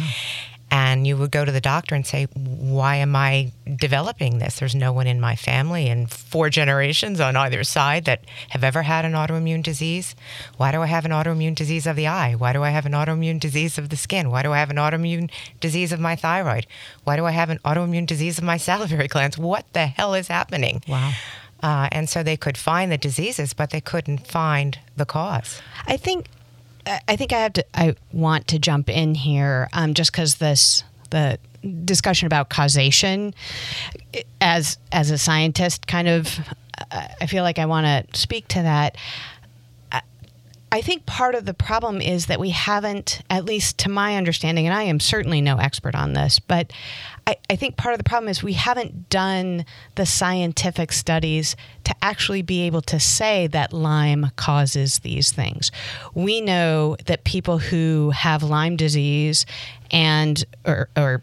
and 0.72 1.06
you 1.06 1.18
would 1.18 1.30
go 1.30 1.44
to 1.44 1.52
the 1.52 1.60
doctor 1.60 1.94
and 1.94 2.06
say, 2.06 2.24
Why 2.34 2.96
am 2.96 3.14
I 3.14 3.52
developing 3.76 4.38
this? 4.38 4.58
There's 4.58 4.74
no 4.74 4.90
one 4.90 5.06
in 5.06 5.20
my 5.20 5.36
family 5.36 5.86
and 5.88 6.10
four 6.10 6.48
generations 6.48 7.20
on 7.20 7.36
either 7.36 7.62
side 7.62 8.06
that 8.06 8.24
have 8.48 8.64
ever 8.64 8.80
had 8.80 9.04
an 9.04 9.12
autoimmune 9.12 9.62
disease. 9.62 10.16
Why 10.56 10.72
do 10.72 10.80
I 10.80 10.86
have 10.86 11.04
an 11.04 11.10
autoimmune 11.10 11.54
disease 11.54 11.86
of 11.86 11.94
the 11.94 12.06
eye? 12.06 12.32
Why 12.32 12.54
do 12.54 12.62
I 12.62 12.70
have 12.70 12.86
an 12.86 12.92
autoimmune 12.92 13.38
disease 13.38 13.76
of 13.76 13.90
the 13.90 13.96
skin? 13.96 14.30
Why 14.30 14.42
do 14.42 14.52
I 14.52 14.58
have 14.60 14.70
an 14.70 14.76
autoimmune 14.76 15.30
disease 15.60 15.92
of 15.92 16.00
my 16.00 16.16
thyroid? 16.16 16.66
Why 17.04 17.16
do 17.16 17.26
I 17.26 17.32
have 17.32 17.50
an 17.50 17.58
autoimmune 17.66 18.06
disease 18.06 18.38
of 18.38 18.44
my 18.44 18.56
salivary 18.70 19.08
glands? 19.08 19.36
What 19.36 19.70
the 19.74 19.86
hell 19.86 20.14
is 20.14 20.28
happening? 20.28 20.82
Wow. 20.88 21.12
Uh, 21.62 21.88
and 21.92 22.08
so 22.08 22.22
they 22.22 22.38
could 22.38 22.56
find 22.56 22.90
the 22.90 22.98
diseases, 22.98 23.52
but 23.52 23.70
they 23.70 23.80
couldn't 23.80 24.26
find 24.26 24.78
the 24.96 25.04
cause. 25.04 25.60
I 25.86 25.98
think 25.98 26.26
I 26.86 27.16
think 27.16 27.32
I 27.32 27.38
have 27.38 27.52
to. 27.54 27.64
I 27.74 27.94
want 28.12 28.48
to 28.48 28.58
jump 28.58 28.88
in 28.88 29.14
here, 29.14 29.68
um, 29.72 29.94
just 29.94 30.12
because 30.12 30.36
this 30.36 30.84
the 31.10 31.38
discussion 31.84 32.26
about 32.26 32.48
causation, 32.48 33.34
as 34.40 34.78
as 34.90 35.10
a 35.10 35.18
scientist, 35.18 35.86
kind 35.86 36.08
of, 36.08 36.38
I 36.90 37.26
feel 37.26 37.44
like 37.44 37.58
I 37.58 37.66
want 37.66 37.86
to 37.86 38.18
speak 38.18 38.48
to 38.48 38.62
that. 38.62 38.96
I 40.72 40.80
think 40.80 41.04
part 41.04 41.34
of 41.34 41.44
the 41.44 41.52
problem 41.52 42.00
is 42.00 42.26
that 42.26 42.40
we 42.40 42.48
haven't, 42.48 43.20
at 43.28 43.44
least 43.44 43.76
to 43.80 43.90
my 43.90 44.16
understanding, 44.16 44.66
and 44.66 44.74
I 44.74 44.84
am 44.84 45.00
certainly 45.00 45.42
no 45.42 45.58
expert 45.58 45.94
on 45.94 46.14
this, 46.14 46.38
but 46.38 46.72
I, 47.26 47.36
I, 47.50 47.56
think 47.56 47.76
part 47.76 47.92
of 47.92 47.98
the 47.98 48.04
problem 48.04 48.30
is 48.30 48.42
we 48.42 48.54
haven't 48.54 49.10
done 49.10 49.66
the 49.96 50.06
scientific 50.06 50.90
studies 50.92 51.56
to 51.84 51.94
actually 52.00 52.40
be 52.40 52.62
able 52.62 52.80
to 52.82 52.98
say 52.98 53.48
that 53.48 53.74
Lyme 53.74 54.30
causes 54.36 55.00
these 55.00 55.30
things. 55.30 55.70
We 56.14 56.40
know 56.40 56.96
that 57.04 57.24
people 57.24 57.58
who 57.58 58.10
have 58.10 58.42
Lyme 58.42 58.76
disease 58.76 59.44
and 59.90 60.42
or, 60.64 60.88
or 60.96 61.22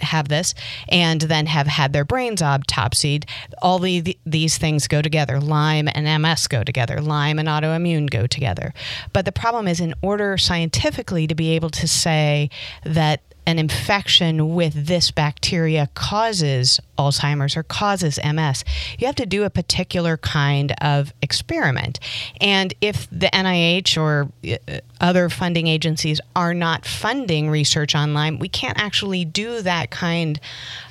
have 0.00 0.28
this 0.28 0.54
and 0.88 1.22
then 1.22 1.46
have 1.46 1.66
had 1.66 1.92
their 1.92 2.04
brains 2.04 2.42
autopsied, 2.42 3.28
all 3.62 3.78
the, 3.78 4.16
these 4.24 4.58
things 4.58 4.88
go 4.88 5.02
together. 5.02 5.40
Lyme 5.40 5.88
and 5.92 6.22
MS 6.22 6.46
go 6.46 6.64
together. 6.64 7.00
Lyme 7.00 7.38
and 7.38 7.48
autoimmune 7.48 8.10
go 8.10 8.26
together. 8.26 8.72
But 9.12 9.24
the 9.24 9.32
problem 9.32 9.68
is, 9.68 9.80
in 9.80 9.94
order 10.02 10.36
scientifically 10.38 11.26
to 11.26 11.34
be 11.34 11.50
able 11.50 11.70
to 11.70 11.88
say 11.88 12.50
that 12.84 13.22
an 13.46 13.58
infection 13.58 14.54
with 14.54 14.86
this 14.86 15.10
bacteria 15.10 15.88
causes 15.94 16.80
Alzheimer's 16.98 17.56
or 17.56 17.62
causes 17.62 18.18
MS, 18.24 18.64
you 18.98 19.06
have 19.06 19.16
to 19.16 19.26
do 19.26 19.44
a 19.44 19.50
particular 19.50 20.16
kind 20.16 20.72
of 20.80 21.12
experiment. 21.22 22.00
And 22.40 22.74
if 22.80 23.08
the 23.10 23.26
NIH 23.26 24.00
or 24.00 24.28
uh, 24.48 24.78
other 25.00 25.28
funding 25.28 25.66
agencies 25.66 26.20
are 26.36 26.54
not 26.54 26.86
funding 26.86 27.50
research 27.50 27.94
on 27.94 28.14
Lyme, 28.14 28.38
we 28.38 28.48
can't 28.48 28.78
actually 28.80 29.24
do 29.24 29.62
that 29.62 29.90
kind 29.90 30.40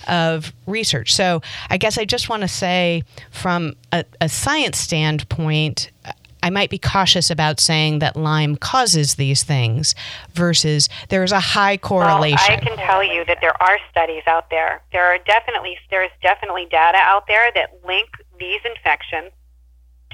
of 0.07 0.53
research. 0.67 1.13
So 1.13 1.41
I 1.69 1.77
guess 1.77 1.97
I 1.97 2.05
just 2.05 2.29
want 2.29 2.41
to 2.41 2.47
say, 2.47 3.03
from 3.31 3.75
a, 3.91 4.03
a 4.19 4.29
science 4.29 4.77
standpoint, 4.77 5.91
I 6.43 6.49
might 6.49 6.69
be 6.69 6.77
cautious 6.77 7.31
about 7.31 7.61
saying 7.61 7.99
that 7.99 8.17
Lyme 8.17 8.57
causes 8.57 9.15
these 9.15 9.43
things 9.43 9.95
versus 10.33 10.89
there's 11.07 11.31
a 11.31 11.39
high 11.39 11.77
correlation. 11.77 12.37
Well, 12.49 12.57
I 12.57 12.59
can 12.59 12.77
tell 12.77 13.01
you 13.01 13.23
that 13.25 13.37
there 13.39 13.59
are 13.63 13.77
studies 13.89 14.23
out 14.27 14.49
there. 14.49 14.81
There 14.91 15.05
are 15.05 15.17
definitely 15.19 15.77
there's 15.89 16.11
definitely 16.21 16.67
data 16.69 16.97
out 16.97 17.27
there 17.27 17.49
that 17.55 17.79
link 17.87 18.09
these 18.37 18.59
infections 18.65 19.31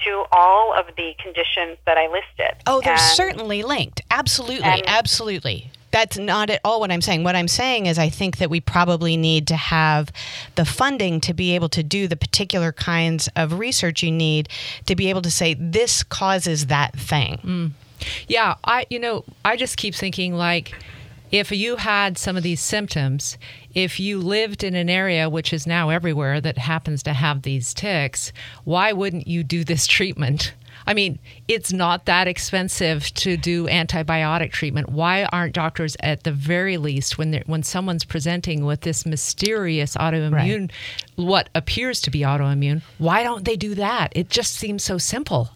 to 0.05 0.25
all 0.31 0.73
of 0.73 0.85
the 0.95 1.13
conditions 1.21 1.77
that 1.87 1.97
I 1.97 2.07
listed. 2.07 2.61
Oh, 2.67 2.79
they're 2.79 2.93
and, 2.93 3.01
certainly 3.01 3.63
linked. 3.63 4.01
Absolutely. 4.11 4.63
And, 4.63 4.83
absolutely 4.85 5.71
that's 5.91 6.17
not 6.17 6.49
at 6.49 6.61
all 6.63 6.79
what 6.79 6.91
I'm 6.91 7.01
saying. 7.01 7.23
What 7.23 7.35
I'm 7.35 7.47
saying 7.47 7.85
is, 7.85 7.97
I 7.97 8.09
think 8.09 8.37
that 8.37 8.49
we 8.49 8.59
probably 8.59 9.17
need 9.17 9.47
to 9.47 9.55
have 9.55 10.11
the 10.55 10.65
funding 10.65 11.19
to 11.21 11.33
be 11.33 11.55
able 11.55 11.69
to 11.69 11.83
do 11.83 12.07
the 12.07 12.15
particular 12.15 12.71
kinds 12.71 13.29
of 13.35 13.59
research 13.59 14.03
you 14.03 14.11
need 14.11 14.49
to 14.85 14.95
be 14.95 15.09
able 15.09 15.21
to 15.23 15.31
say 15.31 15.55
this 15.55 16.03
causes 16.03 16.67
that 16.67 16.97
thing. 16.97 17.39
Mm. 17.43 17.71
Yeah, 18.27 18.55
I 18.63 18.85
you 18.89 18.99
know 18.99 19.25
I 19.43 19.55
just 19.55 19.77
keep 19.77 19.95
thinking 19.95 20.35
like 20.35 20.73
if 21.31 21.51
you 21.51 21.75
had 21.75 22.17
some 22.17 22.35
of 22.37 22.43
these 22.43 22.59
symptoms, 22.59 23.37
if 23.75 23.99
you 23.99 24.19
lived 24.19 24.63
in 24.63 24.73
an 24.73 24.89
area 24.89 25.29
which 25.29 25.53
is 25.53 25.67
now 25.67 25.89
everywhere 25.89 26.41
that 26.41 26.57
happens 26.57 27.03
to 27.03 27.13
have 27.13 27.43
these 27.43 27.73
ticks, 27.73 28.33
why 28.63 28.91
wouldn't 28.93 29.27
you 29.27 29.43
do 29.43 29.63
this 29.63 29.85
treatment? 29.97 30.53
I 30.89 30.95
mean, 30.95 31.19
it's 31.47 31.71
not 31.71 32.05
that 32.05 32.27
expensive 32.27 33.13
to 33.13 33.37
do 33.37 33.67
antibiotic 33.67 34.51
treatment. 34.51 34.89
Why 34.89 35.25
aren't 35.25 35.53
doctors, 35.53 35.95
at 35.99 36.23
the 36.23 36.31
very 36.31 36.77
least, 36.77 37.15
when 37.15 37.43
when 37.45 37.61
someone's 37.61 38.03
presenting 38.03 38.65
with 38.65 38.81
this 38.81 39.05
mysterious 39.05 39.95
autoimmune, 39.95 40.71
right. 40.71 40.71
what 41.15 41.49
appears 41.53 42.01
to 42.01 42.09
be 42.09 42.21
autoimmune, 42.21 42.81
why 42.97 43.21
don't 43.21 43.45
they 43.45 43.55
do 43.55 43.75
that? 43.75 44.11
It 44.15 44.31
just 44.31 44.55
seems 44.55 44.83
so 44.83 44.97
simple. 44.97 45.51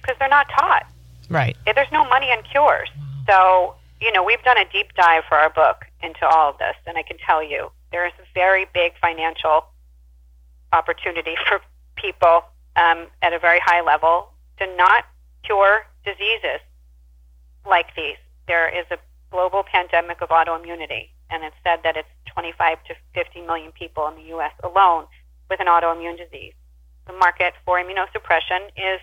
Because 0.00 0.16
they're 0.20 0.28
not 0.28 0.46
taught. 0.56 0.86
Right. 1.28 1.56
There's 1.64 1.90
no 1.90 2.04
money 2.08 2.30
in 2.30 2.40
cures. 2.44 2.88
So, 3.26 3.74
you 4.00 4.12
know, 4.12 4.22
we've 4.22 4.42
done 4.44 4.58
a 4.58 4.64
deep 4.70 4.94
dive 4.94 5.24
for 5.28 5.38
our 5.38 5.50
book 5.50 5.86
into 6.04 6.24
all 6.24 6.50
of 6.50 6.58
this, 6.58 6.76
and 6.86 6.96
I 6.96 7.02
can 7.02 7.18
tell 7.18 7.42
you 7.42 7.72
there 7.90 8.06
is 8.06 8.12
a 8.20 8.26
very 8.32 8.66
big 8.72 8.92
financial 9.00 9.64
opportunity 10.72 11.34
for 11.48 11.60
people 11.96 12.44
um, 12.76 13.06
at 13.22 13.32
a 13.32 13.38
very 13.38 13.60
high 13.64 13.82
level 13.82 14.28
to 14.58 14.66
not 14.76 15.04
cure 15.44 15.86
diseases 16.04 16.60
like 17.66 17.94
these. 17.96 18.16
There 18.46 18.68
is 18.68 18.86
a 18.90 18.98
global 19.30 19.62
pandemic 19.62 20.20
of 20.20 20.28
autoimmunity, 20.30 21.10
and 21.30 21.44
it's 21.44 21.56
said 21.64 21.80
that 21.84 21.96
it's 21.96 22.08
25 22.34 22.78
to 22.84 22.94
50 23.14 23.40
million 23.42 23.72
people 23.72 24.08
in 24.08 24.16
the 24.16 24.28
U.S. 24.34 24.52
alone 24.62 25.06
with 25.48 25.60
an 25.60 25.66
autoimmune 25.66 26.16
disease. 26.16 26.54
The 27.06 27.12
market 27.14 27.54
for 27.64 27.78
immunosuppression 27.78 28.68
is 28.76 29.00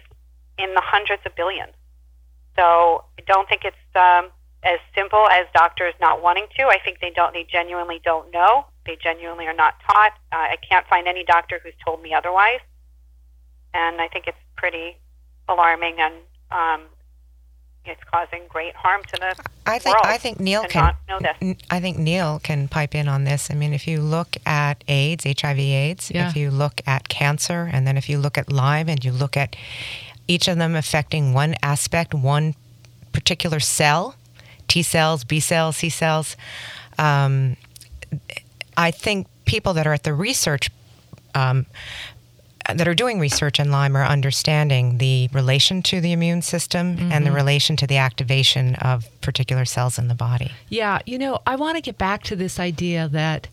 in 0.58 0.74
the 0.74 0.82
hundreds 0.84 1.22
of 1.26 1.36
billions. 1.36 1.74
So 2.56 3.04
I 3.20 3.22
don't 3.28 3.48
think 3.48 3.64
it's 3.66 3.78
um, 3.96 4.32
as 4.64 4.80
simple 4.96 5.28
as 5.30 5.46
doctors 5.54 5.94
not 6.02 6.24
wanting 6.24 6.48
to. 6.58 6.64
I 6.64 6.80
think 6.84 7.00
they 7.00 7.12
don't. 7.12 7.34
They 7.34 7.46
genuinely 7.50 8.02
don't 8.04 8.32
know. 8.32 8.66
They 8.86 8.98
genuinely 9.02 9.46
are 9.46 9.54
not 9.54 9.76
taught. 9.86 10.14
Uh, 10.32 10.38
I 10.38 10.58
can't 10.68 10.88
find 10.88 11.08
any 11.08 11.24
doctor 11.24 11.60
who's 11.64 11.74
told 11.86 12.02
me 12.02 12.14
otherwise 12.14 12.60
and 13.78 14.02
I 14.02 14.08
think 14.08 14.28
it's 14.28 14.38
pretty 14.56 14.98
alarming 15.48 15.96
and 16.00 16.14
um, 16.52 16.82
it's 17.86 18.04
causing 18.12 18.42
great 18.50 18.76
harm 18.76 19.02
to 19.04 19.16
the 19.20 19.36
I 19.66 19.80
think 19.80 19.96
world 19.96 20.06
I 20.06 20.18
think 20.18 20.40
Neil 20.40 20.64
can 20.64 20.96
I 21.70 21.80
think 21.80 21.98
Neil 21.98 22.40
can 22.44 22.68
pipe 22.68 22.96
in 22.96 23.08
on 23.08 23.24
this. 23.24 23.50
I 23.50 23.54
mean, 23.54 23.74
if 23.74 23.88
you 23.88 24.02
look 24.02 24.36
at 24.46 24.84
AIDS, 24.88 25.24
HIV/AIDS, 25.24 26.12
yeah. 26.12 26.30
if 26.30 26.36
you 26.36 26.52
look 26.52 26.82
at 26.86 27.08
cancer, 27.08 27.70
and 27.72 27.88
then 27.88 27.98
if 27.98 28.10
you 28.10 28.18
look 28.18 28.38
at 28.38 28.52
Lyme, 28.52 28.90
and 28.90 29.04
you 29.04 29.12
look 29.12 29.38
at 29.38 29.56
each 30.28 30.48
of 30.48 30.58
them 30.58 30.76
affecting 30.76 31.34
one 31.34 31.56
aspect, 31.62 32.14
one 32.14 32.56
particular 33.14 33.60
cell, 33.60 34.16
T 34.68 34.82
cells, 34.84 35.24
B 35.24 35.40
cells, 35.40 35.78
C 35.78 35.90
cells. 35.90 36.36
Um, 36.98 37.56
I 38.76 38.92
think 38.92 39.28
people 39.46 39.74
that 39.74 39.88
are 39.88 39.94
at 39.94 40.04
the 40.04 40.14
research 40.14 40.70
um, 41.36 41.66
that 42.74 42.88
are 42.88 42.96
doing 42.96 43.20
research 43.20 43.60
in 43.60 43.72
Lyme 43.72 43.96
are 43.96 44.06
understanding 44.06 44.98
the 44.98 45.30
relation 45.34 45.82
to 45.84 46.02
the 46.02 46.12
immune 46.12 46.42
system 46.42 46.98
mm-hmm. 46.98 47.12
and 47.12 47.26
the 47.26 47.30
mm-hmm. 47.30 47.38
relation 47.38 47.76
to 47.78 47.88
the 47.88 47.98
activation 47.98 48.76
of 48.76 49.10
particular 49.22 49.66
cells 49.66 49.98
in 49.98 50.08
the 50.08 50.16
body. 50.16 50.52
Yeah, 50.70 51.00
you 51.06 51.18
know, 51.18 51.40
I 51.46 51.56
want 51.56 51.78
to 51.78 51.82
get 51.82 51.98
back 51.98 52.24
to 52.24 52.36
this 52.36 52.60
idea 52.60 53.08
that 53.10 53.48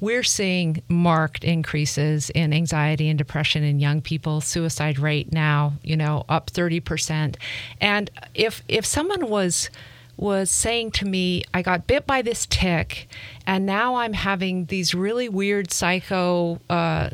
we're 0.00 0.22
seeing 0.22 0.82
marked 0.88 1.44
increases 1.44 2.30
in 2.30 2.52
anxiety 2.52 3.08
and 3.08 3.18
depression 3.18 3.62
in 3.62 3.80
young 3.80 4.00
people 4.00 4.40
suicide 4.40 4.98
rate 4.98 5.32
now 5.32 5.72
you 5.82 5.96
know 5.96 6.24
up 6.28 6.50
30% 6.50 7.36
and 7.80 8.10
if 8.34 8.62
if 8.68 8.86
someone 8.86 9.28
was 9.28 9.70
was 10.16 10.50
saying 10.50 10.90
to 10.90 11.04
me 11.04 11.42
i 11.54 11.62
got 11.62 11.86
bit 11.86 12.06
by 12.06 12.22
this 12.22 12.46
tick 12.46 13.08
and 13.46 13.66
now 13.66 13.96
i'm 13.96 14.12
having 14.12 14.66
these 14.66 14.94
really 14.94 15.28
weird 15.28 15.70
psycho 15.72 16.60
uh, 16.70 17.10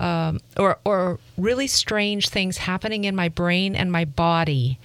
um, 0.00 0.40
or, 0.56 0.78
or 0.84 1.20
really 1.36 1.66
strange 1.66 2.30
things 2.30 2.56
happening 2.56 3.04
in 3.04 3.14
my 3.14 3.28
brain 3.28 3.76
and 3.76 3.92
my 3.92 4.04
body, 4.04 4.78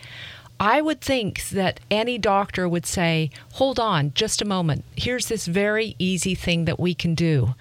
I 0.60 0.82
would 0.82 1.01
think 1.01 1.49
that 1.49 1.80
any 1.89 2.17
doctor 2.17 2.67
would 2.67 2.86
say, 2.86 3.30
hold 3.54 3.80
on 3.80 4.13
just 4.13 4.41
a 4.41 4.45
moment. 4.45 4.84
Here's 4.95 5.28
this 5.28 5.47
very 5.47 5.95
easy 5.99 6.36
thing 6.36 6.65
that 6.65 6.80
we 6.80 6.93
can 6.93 7.15
do. 7.15 7.56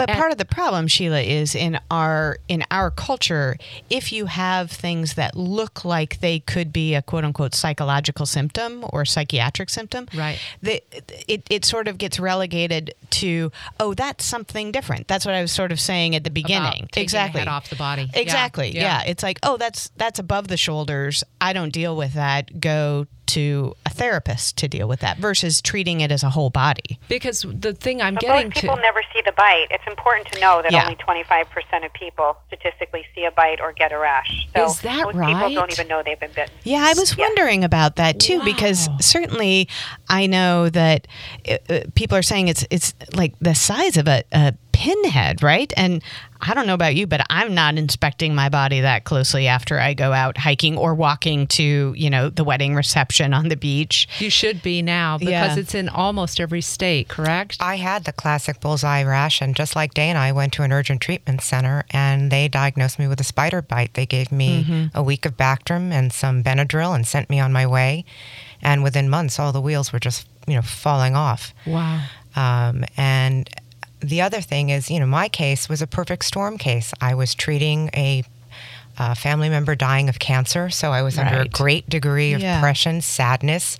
But 0.00 0.08
and, 0.08 0.18
part 0.18 0.32
of 0.32 0.38
the 0.38 0.46
problem, 0.46 0.86
Sheila, 0.86 1.20
is 1.20 1.54
in 1.54 1.78
our 1.90 2.38
in 2.48 2.64
our 2.70 2.90
culture, 2.90 3.58
if 3.90 4.12
you 4.12 4.24
have 4.24 4.70
things 4.70 5.12
that 5.14 5.36
look 5.36 5.84
like 5.84 6.20
they 6.20 6.38
could 6.38 6.72
be 6.72 6.94
a 6.94 7.02
quote 7.02 7.22
unquote 7.22 7.54
psychological 7.54 8.24
symptom 8.24 8.82
or 8.94 9.04
psychiatric 9.04 9.68
symptom, 9.68 10.06
right? 10.16 10.40
The, 10.62 10.82
it, 11.28 11.46
it 11.50 11.66
sort 11.66 11.86
of 11.86 11.98
gets 11.98 12.18
relegated 12.18 12.94
to 13.10 13.52
oh, 13.78 13.92
that's 13.92 14.24
something 14.24 14.72
different. 14.72 15.06
That's 15.06 15.26
what 15.26 15.34
I 15.34 15.42
was 15.42 15.52
sort 15.52 15.70
of 15.70 15.78
saying 15.78 16.16
at 16.16 16.24
the 16.24 16.30
beginning. 16.30 16.88
exactly. 16.96 17.42
off 17.42 17.68
the 17.68 17.76
body. 17.76 18.08
Exactly. 18.14 18.74
Yeah. 18.74 19.02
yeah. 19.02 19.10
It's 19.10 19.22
like 19.22 19.38
oh, 19.42 19.58
that's 19.58 19.90
that's 19.98 20.18
above 20.18 20.48
the 20.48 20.56
shoulders. 20.56 21.24
I 21.42 21.52
don't 21.52 21.74
deal 21.74 21.94
with 21.94 22.14
that. 22.14 22.58
Go 22.58 23.06
to 23.30 23.74
a 23.86 23.90
therapist 23.90 24.56
to 24.58 24.68
deal 24.68 24.88
with 24.88 25.00
that 25.00 25.18
versus 25.18 25.60
treating 25.60 26.00
it 26.00 26.10
as 26.10 26.22
a 26.22 26.30
whole 26.30 26.50
body. 26.50 26.98
Because 27.08 27.44
the 27.48 27.72
thing 27.72 28.02
I'm 28.02 28.14
but 28.14 28.22
getting 28.22 28.48
most 28.48 28.60
people 28.60 28.76
never 28.76 29.02
see 29.12 29.22
the 29.24 29.32
bite. 29.32 29.66
It's 29.70 29.86
important 29.86 30.26
to 30.32 30.40
know 30.40 30.62
that 30.62 30.72
yeah. 30.72 30.84
only 30.84 30.96
25% 30.96 31.84
of 31.84 31.92
people 31.92 32.36
statistically 32.48 33.06
see 33.14 33.24
a 33.24 33.30
bite 33.30 33.60
or 33.60 33.72
get 33.72 33.92
a 33.92 33.98
rash. 33.98 34.48
So 34.54 34.66
Is 34.66 34.80
that 34.80 35.04
most 35.04 35.14
right? 35.14 35.34
people 35.34 35.54
don't 35.54 35.72
even 35.72 35.88
know 35.88 36.02
they've 36.02 36.18
been 36.18 36.32
bitten. 36.32 36.54
Yeah, 36.64 36.84
I 36.84 36.94
was 36.98 37.16
wondering 37.16 37.64
about 37.64 37.96
that 37.96 38.18
too 38.18 38.38
wow. 38.38 38.44
because 38.44 38.88
certainly 39.00 39.68
I 40.08 40.26
know 40.26 40.68
that 40.70 41.06
uh, 41.48 41.58
uh, 41.68 41.80
people 41.94 42.16
are 42.16 42.22
saying 42.22 42.48
it's 42.48 42.64
it's 42.70 42.94
like 43.14 43.34
the 43.40 43.54
size 43.54 43.96
of 43.96 44.08
a, 44.08 44.24
a 44.32 44.54
pinhead, 44.72 45.42
right? 45.42 45.72
And 45.76 46.02
I 46.42 46.54
don't 46.54 46.66
know 46.66 46.74
about 46.74 46.94
you, 46.94 47.06
but 47.06 47.24
I'm 47.30 47.54
not 47.54 47.76
inspecting 47.76 48.34
my 48.34 48.48
body 48.48 48.80
that 48.80 49.04
closely 49.04 49.46
after 49.46 49.78
I 49.78 49.94
go 49.94 50.12
out 50.12 50.38
hiking 50.38 50.76
or 50.76 50.94
walking 50.94 51.46
to, 51.48 51.94
you 51.96 52.10
know, 52.10 52.30
the 52.30 52.44
wedding 52.44 52.74
reception 52.74 53.34
on 53.34 53.48
the 53.48 53.56
beach. 53.56 54.08
You 54.18 54.30
should 54.30 54.62
be 54.62 54.82
now 54.82 55.18
because 55.18 55.30
yeah. 55.30 55.56
it's 55.56 55.74
in 55.74 55.88
almost 55.88 56.40
every 56.40 56.60
state, 56.62 57.08
correct? 57.08 57.58
I 57.60 57.76
had 57.76 58.04
the 58.04 58.12
classic 58.12 58.60
bullseye 58.60 59.02
rash, 59.02 59.40
and 59.40 59.54
just 59.54 59.76
like 59.76 59.94
Dana, 59.94 60.18
I 60.18 60.32
went 60.32 60.52
to 60.54 60.62
an 60.62 60.72
urgent 60.72 61.00
treatment 61.00 61.42
center 61.42 61.84
and 61.90 62.30
they 62.30 62.48
diagnosed 62.48 62.98
me 62.98 63.06
with 63.06 63.20
a 63.20 63.24
spider 63.24 63.62
bite. 63.62 63.94
They 63.94 64.06
gave 64.06 64.32
me 64.32 64.64
mm-hmm. 64.64 64.98
a 64.98 65.02
week 65.02 65.26
of 65.26 65.36
Bactrim 65.36 65.92
and 65.92 66.12
some 66.12 66.42
Benadryl 66.42 66.94
and 66.94 67.06
sent 67.06 67.30
me 67.30 67.40
on 67.40 67.52
my 67.52 67.66
way. 67.66 68.04
And 68.62 68.82
within 68.82 69.08
months, 69.08 69.38
all 69.38 69.52
the 69.52 69.60
wheels 69.60 69.92
were 69.92 69.98
just, 69.98 70.28
you 70.46 70.54
know, 70.54 70.62
falling 70.62 71.16
off. 71.16 71.54
Wow. 71.66 72.02
Um, 72.36 72.84
and 72.96 73.48
the 74.00 74.20
other 74.22 74.40
thing 74.40 74.70
is, 74.70 74.90
you 74.90 75.00
know, 75.00 75.06
my 75.06 75.28
case 75.28 75.68
was 75.68 75.82
a 75.82 75.86
perfect 75.86 76.24
storm 76.24 76.58
case. 76.58 76.92
I 77.00 77.14
was 77.14 77.34
treating 77.34 77.90
a 77.94 78.24
uh, 78.98 79.14
family 79.14 79.48
member 79.48 79.74
dying 79.74 80.08
of 80.08 80.18
cancer, 80.18 80.68
so 80.68 80.92
I 80.92 81.02
was 81.02 81.16
right. 81.16 81.26
under 81.26 81.40
a 81.40 81.48
great 81.48 81.88
degree 81.88 82.34
of 82.34 82.40
yeah. 82.40 82.56
depression, 82.56 83.00
sadness. 83.00 83.78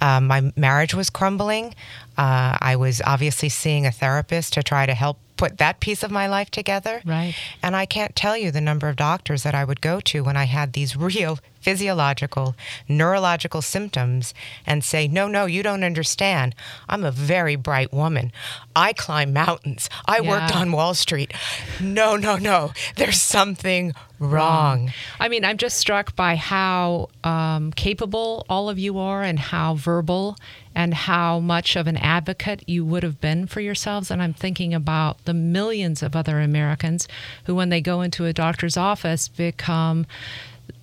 Um, 0.00 0.26
my 0.26 0.52
marriage 0.56 0.94
was 0.94 1.10
crumbling. 1.10 1.74
Uh, 2.16 2.56
I 2.60 2.76
was 2.76 3.02
obviously 3.04 3.48
seeing 3.48 3.86
a 3.86 3.90
therapist 3.90 4.52
to 4.54 4.62
try 4.62 4.86
to 4.86 4.94
help 4.94 5.18
put 5.36 5.58
that 5.58 5.80
piece 5.80 6.02
of 6.02 6.10
my 6.10 6.26
life 6.26 6.50
together. 6.50 7.02
Right. 7.04 7.34
And 7.62 7.74
I 7.74 7.86
can't 7.86 8.14
tell 8.14 8.36
you 8.36 8.50
the 8.50 8.60
number 8.60 8.88
of 8.88 8.96
doctors 8.96 9.42
that 9.42 9.54
I 9.54 9.64
would 9.64 9.80
go 9.80 10.00
to 10.00 10.22
when 10.22 10.36
I 10.36 10.44
had 10.44 10.72
these 10.72 10.96
real 10.96 11.38
physiological, 11.60 12.54
neurological 12.88 13.62
symptoms 13.62 14.34
and 14.66 14.84
say, 14.84 15.08
No, 15.08 15.26
no, 15.26 15.46
you 15.46 15.62
don't 15.62 15.82
understand. 15.82 16.54
I'm 16.88 17.04
a 17.04 17.10
very 17.10 17.56
bright 17.56 17.92
woman. 17.92 18.32
I 18.76 18.92
climb 18.92 19.32
mountains. 19.32 19.88
I 20.06 20.18
yeah. 20.20 20.28
worked 20.28 20.54
on 20.54 20.72
Wall 20.72 20.94
Street. 20.94 21.32
No, 21.80 22.16
no, 22.16 22.36
no. 22.36 22.72
There's 22.96 23.20
something 23.20 23.94
wrong. 24.18 24.92
I 25.18 25.28
mean, 25.28 25.44
I'm 25.44 25.56
just 25.56 25.78
struck 25.78 26.14
by 26.14 26.36
how 26.36 27.08
um, 27.24 27.72
capable 27.72 28.44
all 28.48 28.68
of 28.68 28.78
you 28.78 28.98
are 28.98 29.22
and 29.22 29.38
how 29.38 29.74
verbal 29.74 30.36
and 30.74 30.94
how 30.94 31.40
much 31.40 31.76
of 31.76 31.86
an 31.86 31.96
advocate 31.96 32.62
you 32.66 32.84
would 32.84 33.02
have 33.02 33.20
been 33.20 33.46
for 33.46 33.60
yourselves. 33.60 34.10
And 34.10 34.22
I'm 34.22 34.34
thinking 34.34 34.74
about 34.74 35.24
the 35.24 35.34
millions 35.34 36.02
of 36.02 36.16
other 36.16 36.40
Americans 36.40 37.08
who, 37.44 37.54
when 37.54 37.68
they 37.68 37.80
go 37.80 38.00
into 38.00 38.24
a 38.24 38.32
doctor's 38.32 38.76
office, 38.76 39.28
become 39.28 40.06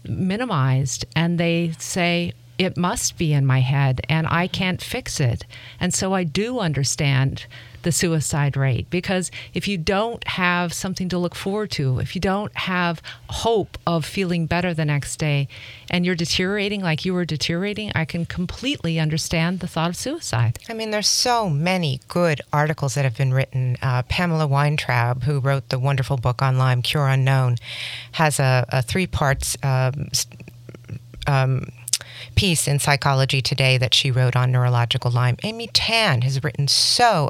minimized 0.03 1.05
and 1.15 1.39
they 1.39 1.73
say, 1.77 2.33
it 2.57 2.77
must 2.77 3.17
be 3.17 3.33
in 3.33 3.45
my 3.45 3.59
head 3.59 4.01
and 4.07 4.27
I 4.27 4.47
can't 4.47 4.81
fix 4.81 5.19
it. 5.19 5.45
And 5.79 5.93
so 5.93 6.13
I 6.13 6.23
do 6.23 6.59
understand 6.59 7.47
the 7.83 7.91
suicide 7.91 8.55
rate 8.55 8.89
because 8.89 9.31
if 9.53 9.67
you 9.67 9.77
don't 9.77 10.25
have 10.27 10.73
something 10.73 11.09
to 11.09 11.17
look 11.17 11.35
forward 11.35 11.71
to, 11.71 11.99
if 11.99 12.15
you 12.15 12.21
don't 12.21 12.55
have 12.55 13.01
hope 13.29 13.77
of 13.85 14.05
feeling 14.05 14.45
better 14.45 14.73
the 14.73 14.85
next 14.85 15.17
day 15.17 15.47
and 15.89 16.05
you're 16.05 16.15
deteriorating 16.15 16.81
like 16.81 17.05
you 17.05 17.13
were 17.13 17.25
deteriorating, 17.25 17.91
I 17.95 18.05
can 18.05 18.25
completely 18.25 18.99
understand 18.99 19.59
the 19.59 19.67
thought 19.67 19.89
of 19.89 19.95
suicide. 19.95 20.59
I 20.69 20.73
mean, 20.73 20.91
there's 20.91 21.07
so 21.07 21.49
many 21.49 22.01
good 22.07 22.41
articles 22.53 22.95
that 22.95 23.03
have 23.03 23.17
been 23.17 23.33
written. 23.33 23.77
Uh, 23.81 24.03
Pamela 24.03 24.47
Weintraub, 24.47 25.23
who 25.23 25.39
wrote 25.39 25.69
the 25.69 25.79
wonderful 25.79 26.17
book 26.17 26.41
on 26.41 26.57
Lyme, 26.57 26.81
Cure 26.81 27.07
Unknown, 27.07 27.57
has 28.13 28.39
a, 28.39 28.65
a 28.69 28.81
three 28.81 29.07
parts. 29.07 29.57
Um, 29.63 30.09
um, 31.27 31.67
piece 32.35 32.67
in 32.67 32.79
Psychology 32.79 33.41
Today 33.41 33.77
that 33.77 33.93
she 33.93 34.11
wrote 34.11 34.35
on 34.35 34.51
neurological 34.51 35.11
Lyme. 35.11 35.37
Amy 35.43 35.67
Tan 35.67 36.21
has 36.21 36.43
written 36.43 36.67
so 36.67 37.29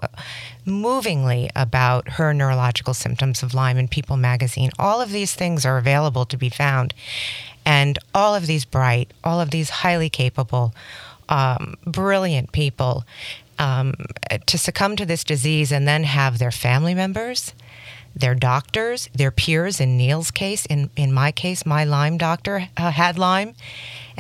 movingly 0.66 1.49
about 1.56 2.10
her 2.10 2.34
neurological 2.34 2.93
symptoms 2.93 3.43
of 3.43 3.54
Lyme 3.54 3.78
in 3.78 3.88
People 3.88 4.18
magazine. 4.18 4.72
All 4.80 5.02
of 5.02 5.12
these 5.12 5.34
things 5.36 5.66
are 5.66 5.78
available 5.78 6.26
to 6.26 6.38
be 6.38 6.49
found. 6.49 6.93
And 7.66 7.99
all 8.14 8.34
of 8.34 8.47
these 8.47 8.66
bright, 8.66 9.14
all 9.24 9.39
of 9.39 9.52
these 9.52 9.70
highly 9.70 10.10
capable, 10.10 10.74
um, 11.30 11.76
brilliant 11.86 12.52
people 12.52 13.06
um, 13.60 13.93
to 14.45 14.58
succumb 14.58 14.95
to 14.95 15.06
this 15.06 15.24
disease 15.24 15.72
and 15.72 15.88
then 15.88 16.04
have 16.04 16.39
their 16.39 16.52
family 16.52 16.95
members, 16.95 17.54
their 18.16 18.36
doctors, 18.36 19.08
their 19.14 19.32
peers. 19.32 19.80
In 19.80 19.97
Neil's 19.97 20.32
case, 20.32 20.66
in, 20.66 20.89
in 20.95 21.14
my 21.14 21.32
case, 21.32 21.66
my 21.66 21.84
Lyme 21.84 22.18
doctor 22.18 22.68
uh, 22.76 22.91
had 22.91 23.20
Lyme, 23.20 23.54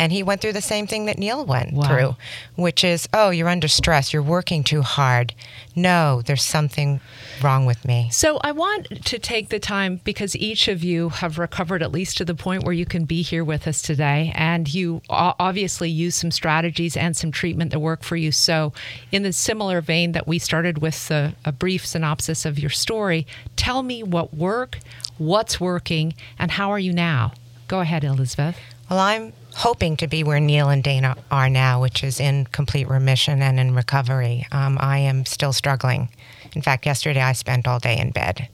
and 0.01 0.11
he 0.11 0.23
went 0.23 0.41
through 0.41 0.53
the 0.53 0.61
same 0.63 0.87
thing 0.87 1.05
that 1.05 1.19
Neil 1.19 1.45
went 1.45 1.73
Wow. 1.73 1.83
through, 1.87 2.15
which 2.55 2.83
is, 2.83 3.07
oh, 3.13 3.29
you're 3.29 3.47
under 3.47 3.67
stress, 3.67 4.11
you're 4.11 4.23
working 4.23 4.63
too 4.63 4.81
hard. 4.81 5.35
No, 5.75 6.23
there's 6.25 6.43
something 6.43 6.99
wrong 7.43 7.67
with 7.67 7.85
me. 7.85 8.09
So 8.11 8.39
I 8.43 8.51
want 8.51 8.87
to 9.05 9.19
take 9.19 9.49
the 9.49 9.59
time 9.59 10.01
because 10.03 10.35
each 10.35 10.67
of 10.67 10.83
you 10.83 11.09
have 11.09 11.37
recovered 11.37 11.83
at 11.83 11.91
least 11.91 12.17
to 12.17 12.25
the 12.25 12.33
point 12.33 12.63
where 12.63 12.73
you 12.73 12.83
can 12.83 13.05
be 13.05 13.21
here 13.21 13.43
with 13.43 13.67
us 13.67 13.79
today, 13.83 14.31
and 14.33 14.73
you 14.73 15.03
obviously 15.07 15.91
use 15.91 16.15
some 16.15 16.31
strategies 16.31 16.97
and 16.97 17.15
some 17.15 17.31
treatment 17.31 17.69
that 17.69 17.79
work 17.79 18.01
for 18.01 18.15
you. 18.15 18.31
So, 18.31 18.73
in 19.11 19.21
the 19.21 19.31
similar 19.31 19.81
vein 19.81 20.13
that 20.13 20.27
we 20.27 20.39
started 20.39 20.79
with 20.79 21.11
a, 21.11 21.35
a 21.45 21.51
brief 21.51 21.85
synopsis 21.85 22.43
of 22.43 22.57
your 22.57 22.71
story, 22.71 23.27
tell 23.55 23.83
me 23.83 24.01
what 24.01 24.33
worked, 24.33 24.83
what's 25.19 25.59
working, 25.61 26.15
and 26.39 26.49
how 26.49 26.71
are 26.71 26.79
you 26.79 26.91
now? 26.91 27.33
Go 27.67 27.81
ahead, 27.81 28.03
Elizabeth. 28.03 28.57
Well, 28.89 28.99
I'm 28.99 29.31
hoping 29.61 29.95
to 29.95 30.07
be 30.07 30.23
where 30.23 30.39
Neil 30.39 30.69
and 30.69 30.83
Dana 30.83 31.15
are 31.29 31.47
now, 31.47 31.79
which 31.79 32.03
is 32.03 32.19
in 32.19 32.45
complete 32.45 32.89
remission 32.89 33.43
and 33.43 33.59
in 33.59 33.75
recovery. 33.75 34.43
Um, 34.51 34.79
I 34.81 34.97
am 34.97 35.23
still 35.23 35.53
struggling. 35.53 36.09
In 36.55 36.63
fact, 36.63 36.87
yesterday 36.87 37.21
I 37.21 37.33
spent 37.33 37.67
all 37.67 37.77
day 37.77 37.99
in 37.99 38.09
bed. 38.09 38.47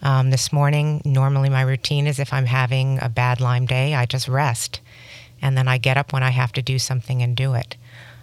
Um, 0.00 0.30
this 0.30 0.52
morning, 0.52 1.02
normally 1.04 1.48
my 1.48 1.62
routine 1.62 2.06
is 2.06 2.20
if 2.20 2.32
I'm 2.32 2.46
having 2.46 3.00
a 3.02 3.08
bad 3.08 3.40
Lyme 3.40 3.66
day, 3.66 3.96
I 3.96 4.06
just 4.06 4.28
rest. 4.28 4.80
And 5.42 5.58
then 5.58 5.66
I 5.66 5.76
get 5.76 5.96
up 5.96 6.12
when 6.12 6.22
I 6.22 6.30
have 6.30 6.52
to 6.52 6.62
do 6.62 6.78
something 6.78 7.20
and 7.20 7.36
do 7.36 7.54
it. 7.54 7.76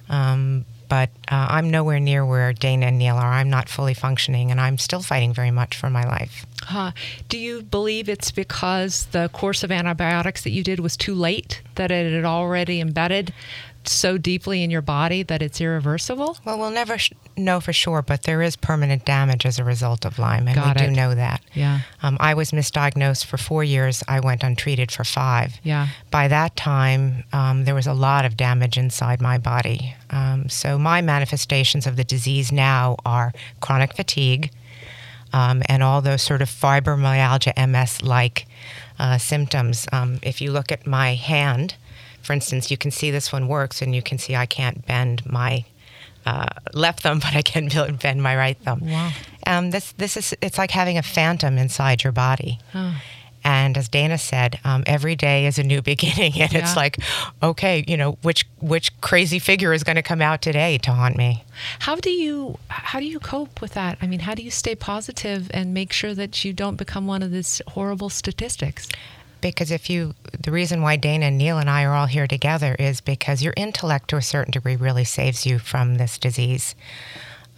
Um, 0.08 0.64
but 0.88 1.10
uh, 1.30 1.46
I'm 1.50 1.70
nowhere 1.70 2.00
near 2.00 2.24
where 2.24 2.52
Dana 2.52 2.86
and 2.86 2.98
Neil 2.98 3.16
are. 3.16 3.32
I'm 3.32 3.50
not 3.50 3.68
fully 3.68 3.94
functioning, 3.94 4.50
and 4.50 4.60
I'm 4.60 4.78
still 4.78 5.02
fighting 5.02 5.32
very 5.32 5.50
much 5.50 5.76
for 5.76 5.90
my 5.90 6.04
life. 6.04 6.46
Huh. 6.62 6.92
Do 7.28 7.38
you 7.38 7.62
believe 7.62 8.08
it's 8.08 8.30
because 8.30 9.06
the 9.06 9.28
course 9.32 9.62
of 9.62 9.70
antibiotics 9.70 10.42
that 10.42 10.50
you 10.50 10.62
did 10.62 10.80
was 10.80 10.96
too 10.96 11.14
late, 11.14 11.62
that 11.76 11.90
it 11.90 12.12
had 12.12 12.24
already 12.24 12.80
embedded 12.80 13.32
so 13.88 14.18
deeply 14.18 14.62
in 14.62 14.70
your 14.70 14.82
body 14.82 15.22
that 15.24 15.42
it's 15.42 15.60
irreversible? 15.60 16.38
Well, 16.44 16.58
we'll 16.58 16.70
never 16.70 16.98
sh- 16.98 17.12
know 17.36 17.60
for 17.60 17.72
sure, 17.72 18.02
but 18.02 18.22
there 18.24 18.42
is 18.42 18.56
permanent 18.56 19.04
damage 19.04 19.44
as 19.46 19.58
a 19.58 19.64
result 19.64 20.04
of 20.04 20.18
Lyme, 20.18 20.46
and 20.48 20.54
Got 20.56 20.78
we 20.80 20.84
it. 20.84 20.88
do 20.88 20.94
know 20.94 21.14
that. 21.14 21.40
Yeah. 21.54 21.80
Um, 22.02 22.16
I 22.20 22.34
was 22.34 22.50
misdiagnosed 22.50 23.24
for 23.24 23.36
four 23.36 23.64
years. 23.64 24.02
I 24.08 24.20
went 24.20 24.42
untreated 24.42 24.90
for 24.92 25.04
five. 25.04 25.60
Yeah. 25.62 25.88
By 26.10 26.28
that 26.28 26.56
time, 26.56 27.24
um, 27.32 27.64
there 27.64 27.74
was 27.74 27.86
a 27.86 27.94
lot 27.94 28.24
of 28.24 28.36
damage 28.36 28.76
inside 28.78 29.20
my 29.20 29.38
body. 29.38 29.94
Um, 30.10 30.48
so 30.48 30.78
my 30.78 31.00
manifestations 31.02 31.86
of 31.86 31.96
the 31.96 32.04
disease 32.04 32.52
now 32.52 32.96
are 33.04 33.32
chronic 33.60 33.94
fatigue 33.94 34.50
um, 35.32 35.62
and 35.68 35.82
all 35.82 36.00
those 36.00 36.22
sort 36.22 36.42
of 36.42 36.48
fibromyalgia 36.48 37.52
MS-like 37.68 38.46
uh, 38.98 39.18
symptoms. 39.18 39.86
Um, 39.92 40.18
if 40.22 40.40
you 40.40 40.52
look 40.52 40.70
at 40.72 40.86
my 40.86 41.14
hand, 41.14 41.74
for 42.26 42.32
instance, 42.32 42.70
you 42.70 42.76
can 42.76 42.90
see 42.90 43.10
this 43.10 43.32
one 43.32 43.46
works, 43.48 43.80
and 43.82 43.94
you 43.94 44.02
can 44.02 44.18
see 44.18 44.34
I 44.36 44.46
can't 44.46 44.84
bend 44.86 45.24
my 45.24 45.64
uh, 46.26 46.46
left 46.74 47.00
thumb, 47.02 47.18
but 47.24 47.34
I 47.36 47.42
can 47.42 47.68
bend 47.96 48.22
my 48.22 48.36
right 48.36 48.58
thumb. 48.64 48.80
Wow. 48.82 49.10
Um, 49.46 49.70
this 49.70 49.92
this 49.92 50.16
is 50.16 50.34
it's 50.42 50.58
like 50.58 50.72
having 50.72 50.98
a 50.98 51.02
phantom 51.02 51.56
inside 51.58 52.02
your 52.04 52.12
body. 52.12 52.58
And 53.44 53.78
as 53.78 53.88
Dana 53.88 54.18
said, 54.18 54.58
um, 54.64 54.82
every 54.88 55.14
day 55.14 55.46
is 55.46 55.56
a 55.56 55.62
new 55.62 55.80
beginning, 55.92 56.32
and 56.40 56.52
Yeah. 56.52 56.58
it's 56.58 56.74
like, 56.74 56.98
okay, 57.40 57.84
you 57.86 57.96
know, 57.96 58.18
which 58.22 58.44
which 58.60 58.90
crazy 59.00 59.38
figure 59.38 59.72
is 59.72 59.84
going 59.84 59.94
to 59.96 60.02
come 60.02 60.20
out 60.20 60.42
today 60.42 60.78
to 60.78 60.90
haunt 60.92 61.16
me? 61.16 61.44
How 61.78 61.94
do 61.94 62.10
you 62.10 62.58
how 62.68 62.98
do 62.98 63.06
you 63.06 63.20
cope 63.20 63.60
with 63.60 63.74
that? 63.74 63.98
I 64.02 64.08
mean, 64.08 64.20
how 64.20 64.34
do 64.34 64.42
you 64.42 64.50
stay 64.50 64.74
positive 64.74 65.48
and 65.54 65.72
make 65.72 65.92
sure 65.92 66.12
that 66.14 66.44
you 66.44 66.52
don't 66.52 66.74
become 66.76 67.06
one 67.06 67.22
of 67.22 67.30
these 67.30 67.62
horrible 67.68 68.10
statistics? 68.10 68.88
Because 69.40 69.70
if 69.70 69.88
you, 69.88 70.14
the 70.38 70.50
reason 70.50 70.82
why 70.82 70.96
Dana 70.96 71.26
and 71.26 71.38
Neil 71.38 71.58
and 71.58 71.70
I 71.70 71.84
are 71.84 71.94
all 71.94 72.06
here 72.06 72.26
together 72.26 72.74
is 72.78 73.00
because 73.00 73.42
your 73.42 73.54
intellect, 73.56 74.08
to 74.08 74.16
a 74.16 74.22
certain 74.22 74.52
degree, 74.52 74.76
really 74.76 75.04
saves 75.04 75.46
you 75.46 75.58
from 75.58 75.96
this 75.96 76.18
disease. 76.18 76.74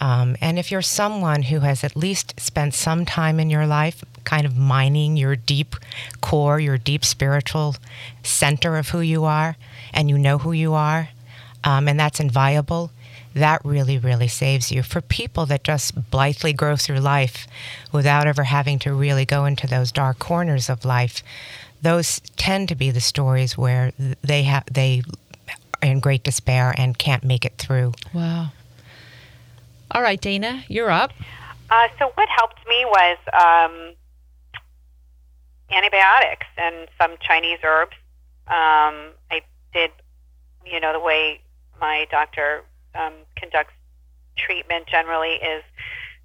Um, 0.01 0.37
and 0.41 0.59
if 0.59 0.71
you're 0.71 0.83
someone 0.83 1.43
who 1.45 1.61
has 1.61 1.83
at 1.83 1.97
least 1.97 2.39
spent 2.39 2.75
some 2.75 3.05
time 3.05 3.41
in 3.41 3.51
your 3.51 3.67
life 3.67 4.05
kind 4.25 4.47
of 4.47 4.57
mining 4.57 5.17
your 5.17 5.35
deep 5.35 5.75
core, 6.21 6.61
your 6.61 6.79
deep 6.79 7.05
spiritual 7.05 7.77
center 8.23 8.77
of 8.77 8.91
who 8.91 9.01
you 9.01 9.25
are, 9.25 9.57
and 9.93 10.09
you 10.09 10.19
know 10.19 10.39
who 10.39 10.53
you 10.53 10.75
are, 10.75 11.09
um, 11.65 11.89
and 11.89 11.99
that's 11.99 12.21
inviolable, 12.21 12.93
that 13.35 13.65
really, 13.65 13.99
really 13.99 14.29
saves 14.29 14.71
you. 14.71 14.83
For 14.83 15.01
people 15.01 15.47
that 15.47 15.65
just 15.65 16.11
blithely 16.11 16.53
grow 16.53 16.77
through 16.77 17.01
life 17.01 17.47
without 17.93 18.27
ever 18.27 18.45
having 18.45 18.79
to 18.81 18.93
really 18.93 19.25
go 19.25 19.45
into 19.45 19.67
those 19.67 19.93
dark 19.93 20.19
corners 20.19 20.69
of 20.69 20.85
life, 20.85 21.23
those 21.83 22.21
tend 22.37 22.69
to 22.69 22.75
be 22.75 22.91
the 22.91 23.01
stories 23.01 23.57
where 23.57 23.93
they 24.23 24.43
have 24.45 24.65
they 24.71 25.03
are 25.83 25.89
in 25.89 26.01
great 26.01 26.25
despair 26.25 26.75
and 26.77 26.99
can't 26.99 27.25
make 27.25 27.45
it 27.45 27.57
through. 27.57 27.93
Wow. 28.13 28.49
All 29.91 30.03
right, 30.03 30.21
Dana, 30.21 30.65
you're 30.69 30.91
up. 30.91 31.13
Uh, 31.71 31.89
so 31.99 32.11
what 32.15 32.29
helped 32.29 32.61
me 32.69 32.85
was 32.85 33.19
um, 33.33 33.95
antibiotics 35.75 36.47
and 36.57 36.89
some 37.01 37.17
Chinese 37.21 37.59
herbs. 37.63 37.97
Um, 38.47 39.13
I 39.31 39.43
did, 39.73 39.91
you 40.67 40.81
know, 40.81 40.93
the 40.93 41.01
way 41.01 41.41
my 41.81 42.07
doctor 42.11 42.65
um, 42.95 43.13
conducts 43.37 43.73
treatment 44.37 44.87
generally 44.87 45.35
is 45.35 45.63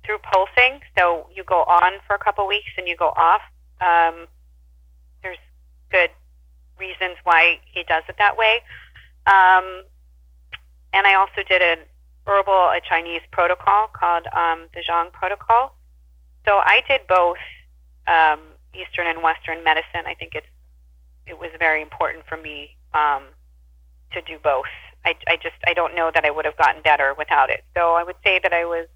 through 0.05 0.19
pulsing. 0.19 0.79
So 0.97 1.27
you 1.33 1.43
go 1.43 1.63
on 1.63 1.93
for 2.07 2.15
a 2.15 2.19
couple 2.19 2.47
weeks 2.47 2.71
and 2.77 2.87
you 2.87 2.95
go 2.95 3.13
off. 3.15 3.41
Um, 3.81 4.15
there's 4.15 4.29
good 5.93 6.09
reasons 6.79 7.17
why 7.23 7.59
he 7.71 7.83
does 7.83 8.03
it 8.09 8.15
that 8.17 8.35
way. 8.35 8.61
Um, 9.27 9.85
and 10.91 11.05
I 11.05 11.13
also 11.13 11.45
did 11.47 11.61
an 11.61 11.85
herbal, 12.25 12.73
a 12.73 12.81
Chinese 12.87 13.21
protocol 13.31 13.87
called 13.93 14.25
um, 14.35 14.67
the 14.73 14.81
Zhang 14.81 15.11
protocol. 15.11 15.75
So 16.45 16.57
I 16.57 16.81
did 16.87 17.01
both 17.07 17.37
um, 18.07 18.39
Eastern 18.73 19.07
and 19.07 19.21
Western 19.21 19.63
medicine. 19.63 20.05
I 20.05 20.15
think 20.15 20.33
it's 20.35 20.47
it 21.25 21.39
was 21.39 21.51
very 21.57 21.81
important 21.81 22.25
for 22.27 22.35
me 22.35 22.75
um, 22.93 23.23
to 24.11 24.21
do 24.21 24.37
both. 24.43 24.65
I, 25.05 25.15
I 25.27 25.37
just 25.37 25.55
I 25.65 25.73
don't 25.73 25.95
know 25.95 26.11
that 26.13 26.25
I 26.25 26.31
would 26.31 26.45
have 26.45 26.57
gotten 26.57 26.81
better 26.81 27.13
without 27.17 27.49
it. 27.49 27.63
So 27.75 27.93
I 27.93 28.03
would 28.03 28.17
say 28.23 28.39
that 28.43 28.51
I 28.51 28.65
was 28.65 28.87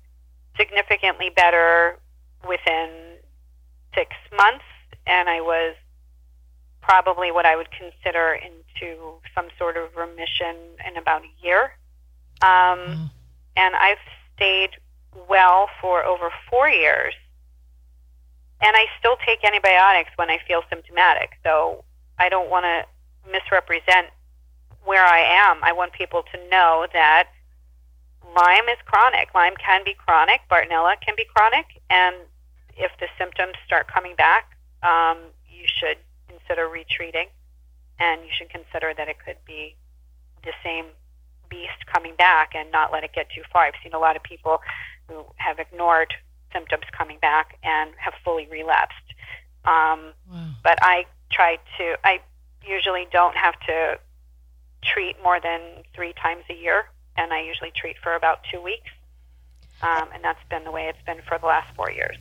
significantly 0.58 1.30
better 1.34 2.00
within 2.48 2.90
six 3.96 4.12
months, 4.36 4.66
and 5.06 5.30
I 5.30 5.42
was 5.42 5.76
probably 6.88 7.32
what 7.32 7.46
I 7.46 7.56
would 7.58 7.70
consider 7.72 8.40
into 8.40 9.20
some 9.36 9.48
sort 9.58 9.76
of 9.76 9.96
remission 9.98 10.56
in 10.88 10.96
about 10.96 11.22
a 11.24 11.46
year. 11.46 11.74
Um, 12.42 13.12
and 13.58 13.76
I've 13.76 13.98
stayed 14.36 14.70
well 15.28 15.68
for 15.82 16.06
over 16.06 16.30
four 16.50 16.70
years. 16.70 17.14
And 18.62 18.76
I 18.76 18.86
still 19.00 19.18
take 19.26 19.44
antibiotics 19.44 20.12
when 20.16 20.30
I 20.30 20.40
feel 20.48 20.62
symptomatic. 20.70 21.32
So 21.44 21.84
I 22.18 22.30
don't 22.30 22.50
want 22.50 22.64
to 22.64 23.32
misrepresent 23.32 24.08
where 24.86 25.06
I 25.06 25.20
am. 25.20 25.58
I 25.64 25.74
want 25.74 25.92
people 25.92 26.24
to 26.32 26.50
know 26.50 26.88
that 26.94 27.28
Lyme 28.36 28.70
is 28.70 28.78
chronic. 28.86 29.34
Lyme 29.36 29.56
can 29.58 29.84
be 29.84 29.94
chronic. 29.94 30.42
Bartonella 30.50 30.96
can 31.06 31.16
be 31.18 31.26
chronic. 31.36 31.66
And 31.90 32.16
if 32.78 32.92
the 33.00 33.08
symptoms 33.18 33.56
start 33.66 33.88
coming 33.88 34.16
back, 34.16 34.58
um, 34.84 35.18
you 35.50 35.66
should 35.68 35.98
consider 36.48 36.68
retreating. 36.68 37.28
And 38.00 38.22
you 38.22 38.30
should 38.38 38.50
consider 38.50 38.94
that 38.96 39.08
it 39.08 39.18
could 39.24 39.38
be 39.46 39.76
the 40.44 40.52
same 40.64 40.86
beast 41.50 41.86
coming 41.92 42.16
back 42.16 42.52
and 42.56 42.72
not 42.72 42.92
let 42.92 43.04
it 43.04 43.12
get 43.14 43.28
too 43.34 43.42
far. 43.52 43.64
I've 43.64 43.74
seen 43.84 43.94
a 43.94 44.00
lot 44.00 44.16
of 44.16 44.24
people 44.24 44.62
who 45.08 45.26
have 45.38 45.60
ignored 45.60 46.14
symptoms 46.54 46.84
coming 46.96 47.18
back 47.20 47.58
and 47.64 47.92
have 47.98 48.14
fully 48.24 48.48
relapsed. 48.52 48.96
Um, 49.66 50.14
Wow. 50.30 50.50
but 50.64 50.78
I 50.82 51.06
try 51.32 51.58
to, 51.78 51.98
I 52.04 52.20
usually 52.66 53.08
don't 53.12 53.36
have 53.36 53.60
to 53.68 54.00
treat 54.84 55.16
more 55.24 55.40
than 55.40 55.84
three 55.96 56.14
times 56.14 56.44
a 56.50 56.54
year, 56.54 56.86
and 57.18 57.34
I 57.34 57.42
usually 57.42 57.72
treat 57.72 57.98
for 58.04 58.14
about 58.16 58.40
two 58.52 58.62
weeks. 58.62 58.92
Um, 59.82 60.10
and 60.14 60.24
that's 60.24 60.40
been 60.50 60.64
the 60.64 60.72
way 60.72 60.88
it's 60.88 61.02
been 61.06 61.22
for 61.28 61.38
the 61.38 61.46
last 61.46 61.74
four 61.76 61.92
years. 61.92 62.18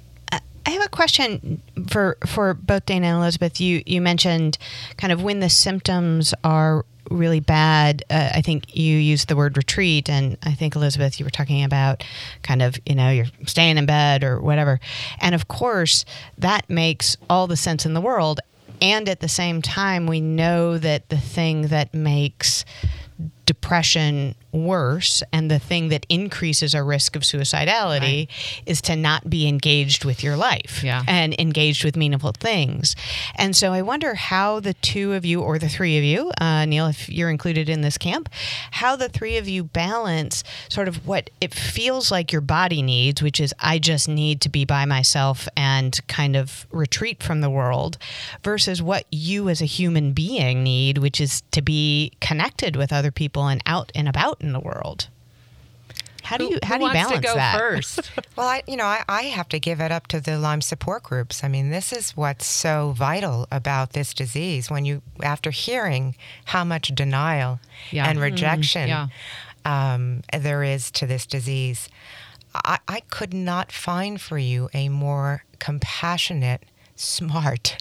I 0.67 0.71
have 0.71 0.85
a 0.85 0.89
question 0.89 1.63
for 1.89 2.19
for 2.27 2.55
both 2.55 2.87
Dana 2.87 3.07
and 3.07 3.17
Elizabeth. 3.19 3.61
You 3.61 3.83
you 3.87 4.01
mentioned 4.01 4.59
kind 4.97 5.13
of 5.13 5.23
when 5.23 5.39
the 5.39 5.49
symptoms 5.49 6.35
are 6.43 6.85
really 7.09 7.39
bad. 7.39 8.03
Uh, 8.11 8.31
I 8.35 8.43
think 8.43 8.75
you 8.77 8.97
used 8.97 9.29
the 9.29 9.37
word 9.37 9.57
retreat, 9.57 10.11
and 10.11 10.37
I 10.43 10.55
think 10.55 10.75
Elizabeth, 10.75 11.21
you 11.21 11.25
were 11.25 11.31
talking 11.31 11.63
about 11.63 12.03
kind 12.43 12.63
of 12.63 12.77
you 12.85 12.97
know 12.97 13.11
you're 13.11 13.27
staying 13.47 13.79
in 13.79 13.87
bed 13.87 14.25
or 14.25 14.41
whatever. 14.41 14.81
And 15.21 15.37
of 15.37 15.47
course, 15.47 16.05
that 16.37 16.69
makes 16.69 17.17
all 17.31 17.47
the 17.47 17.57
sense 17.57 17.87
in 17.87 17.95
the 17.95 18.01
world. 18.01 18.41
And 18.83 19.09
at 19.09 19.21
the 19.21 19.29
same 19.29 19.63
time, 19.63 20.07
we 20.07 20.21
know 20.21 20.77
that 20.79 21.09
the 21.09 21.17
thing 21.17 21.69
that 21.69 21.95
makes 21.95 22.65
depression 23.47 24.35
worse 24.65 25.23
and 25.33 25.51
the 25.51 25.59
thing 25.59 25.89
that 25.89 26.07
increases 26.09 26.75
our 26.75 26.85
risk 26.85 27.17
of 27.17 27.23
suicidality 27.23 28.01
right. 28.01 28.63
is 28.67 28.81
to 28.83 28.97
not 28.97 29.29
be 29.29 29.47
engaged 29.47 30.05
with 30.05 30.25
your 30.25 30.37
life 30.37 30.83
yeah. 30.83 31.03
and 31.07 31.39
engaged 31.39 31.85
with 31.85 31.97
meaningful 31.97 32.33
things. 32.33 32.97
And 33.37 33.55
so 33.55 33.73
I 33.73 33.83
wonder 33.83 34.15
how 34.15 34.61
the 34.61 34.75
two 34.75 35.13
of 35.13 35.25
you, 35.25 35.43
or 35.43 35.59
the 35.59 35.69
three 35.69 35.99
of 35.99 36.05
you, 36.05 36.33
uh, 36.41 36.65
Neil, 36.65 36.87
if 36.87 37.09
you're 37.09 37.31
included 37.31 37.69
in 37.69 37.83
this 37.83 37.99
camp, 37.99 38.29
how 38.73 38.97
the 38.97 39.09
three 39.09 39.37
of 39.37 39.49
you 39.49 39.65
balance 39.65 40.43
sort 40.69 40.89
of 40.89 41.07
what 41.07 41.31
it 41.41 41.55
feels 41.55 42.11
like 42.11 42.33
your 42.33 42.41
body 42.41 42.83
needs, 42.83 43.23
which 43.23 43.41
is 43.41 43.55
I 43.61 43.79
just 43.79 44.09
need 44.09 44.41
to 44.43 44.49
be 44.49 44.65
by 44.65 44.85
myself 44.85 45.49
and 45.57 46.01
kind 46.09 46.37
of 46.37 46.67
retreat 46.71 47.23
from 47.23 47.41
the 47.41 47.51
world, 47.51 47.99
versus 48.43 48.83
what 48.83 49.07
you 49.11 49.49
as 49.49 49.61
a 49.61 49.67
human 49.67 50.13
being 50.13 50.63
need, 50.63 50.99
which 50.99 51.21
is 51.21 51.43
to 51.53 51.63
be 51.63 52.13
connected 52.21 52.77
with 52.77 52.93
other 52.93 53.11
people 53.11 53.47
and 53.49 53.63
out 53.67 53.93
and 53.95 54.09
about 54.09 54.43
in 54.47 54.53
the 54.53 54.61
world. 54.61 55.09
How 56.23 56.37
do 56.37 56.45
you 56.45 56.59
how 56.63 56.75
who 56.75 56.81
do 56.81 56.87
you 56.87 56.93
balance 56.93 57.17
to 57.17 57.23
go 57.23 57.35
that? 57.35 57.59
First? 57.59 58.11
well, 58.37 58.49
I 58.49 58.63
you 58.67 58.77
know 58.77 58.85
I, 58.85 59.05
I 59.09 59.23
have 59.25 59.49
to 59.51 59.61
give 59.61 59.81
it 59.81 59.93
up 59.93 60.09
to 60.09 60.21
the 60.21 60.39
Lyme 60.39 60.61
support 60.61 61.05
groups. 61.05 61.45
I 61.45 61.49
mean, 61.49 61.71
this 61.71 61.93
is 61.93 62.17
what's 62.17 62.47
so 62.47 62.95
vital 62.97 63.47
about 63.53 63.93
this 63.93 64.13
disease. 64.13 64.71
When 64.71 64.85
you 64.85 65.03
after 65.23 65.51
hearing 65.51 66.17
how 66.47 66.65
much 66.65 66.89
denial 66.89 67.61
yeah. 67.91 68.09
and 68.09 68.19
rejection 68.19 68.89
mm, 68.89 69.11
yeah. 69.65 69.95
um, 69.95 70.23
there 70.37 70.65
is 70.65 70.91
to 70.93 71.07
this 71.07 71.27
disease, 71.27 71.89
I, 72.55 72.79
I 72.89 73.01
could 73.01 73.33
not 73.33 73.71
find 73.71 74.21
for 74.21 74.39
you 74.39 74.69
a 74.75 74.89
more 74.89 75.45
compassionate, 75.61 76.65
smart 76.97 77.77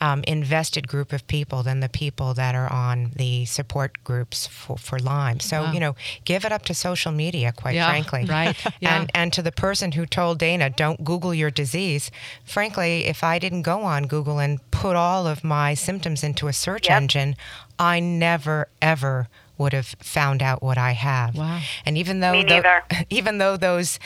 um, 0.00 0.22
invested 0.26 0.86
group 0.86 1.12
of 1.12 1.26
people 1.26 1.62
than 1.62 1.80
the 1.80 1.88
people 1.88 2.34
that 2.34 2.54
are 2.54 2.72
on 2.72 3.12
the 3.16 3.44
support 3.44 4.02
groups 4.04 4.46
for, 4.46 4.76
for 4.76 4.98
Lyme. 4.98 5.40
So, 5.40 5.62
wow. 5.62 5.72
you 5.72 5.80
know, 5.80 5.96
give 6.24 6.44
it 6.44 6.52
up 6.52 6.62
to 6.66 6.74
social 6.74 7.12
media, 7.12 7.52
quite 7.52 7.74
yeah, 7.74 7.88
frankly. 7.88 8.24
Right. 8.24 8.56
Yeah. 8.80 9.00
And, 9.00 9.10
and 9.12 9.32
to 9.32 9.42
the 9.42 9.50
person 9.50 9.92
who 9.92 10.06
told 10.06 10.38
Dana, 10.38 10.70
don't 10.70 11.02
Google 11.02 11.34
your 11.34 11.50
disease. 11.50 12.10
Frankly, 12.44 13.06
if 13.06 13.24
I 13.24 13.38
didn't 13.38 13.62
go 13.62 13.80
on 13.82 14.06
Google 14.06 14.38
and 14.38 14.60
put 14.70 14.94
all 14.94 15.26
of 15.26 15.42
my 15.42 15.74
symptoms 15.74 16.22
into 16.22 16.46
a 16.46 16.52
search 16.52 16.88
yep. 16.88 16.98
engine, 16.98 17.34
I 17.78 17.98
never, 17.98 18.68
ever 18.80 19.28
would 19.58 19.72
have 19.72 19.94
found 19.98 20.42
out 20.42 20.62
what 20.62 20.78
I 20.78 20.92
have. 20.92 21.36
Wow. 21.36 21.60
And 21.84 21.98
even 21.98 22.20
though 22.20 22.42
the, 22.42 23.06
even 23.10 23.38
though 23.38 23.56
those 23.56 23.98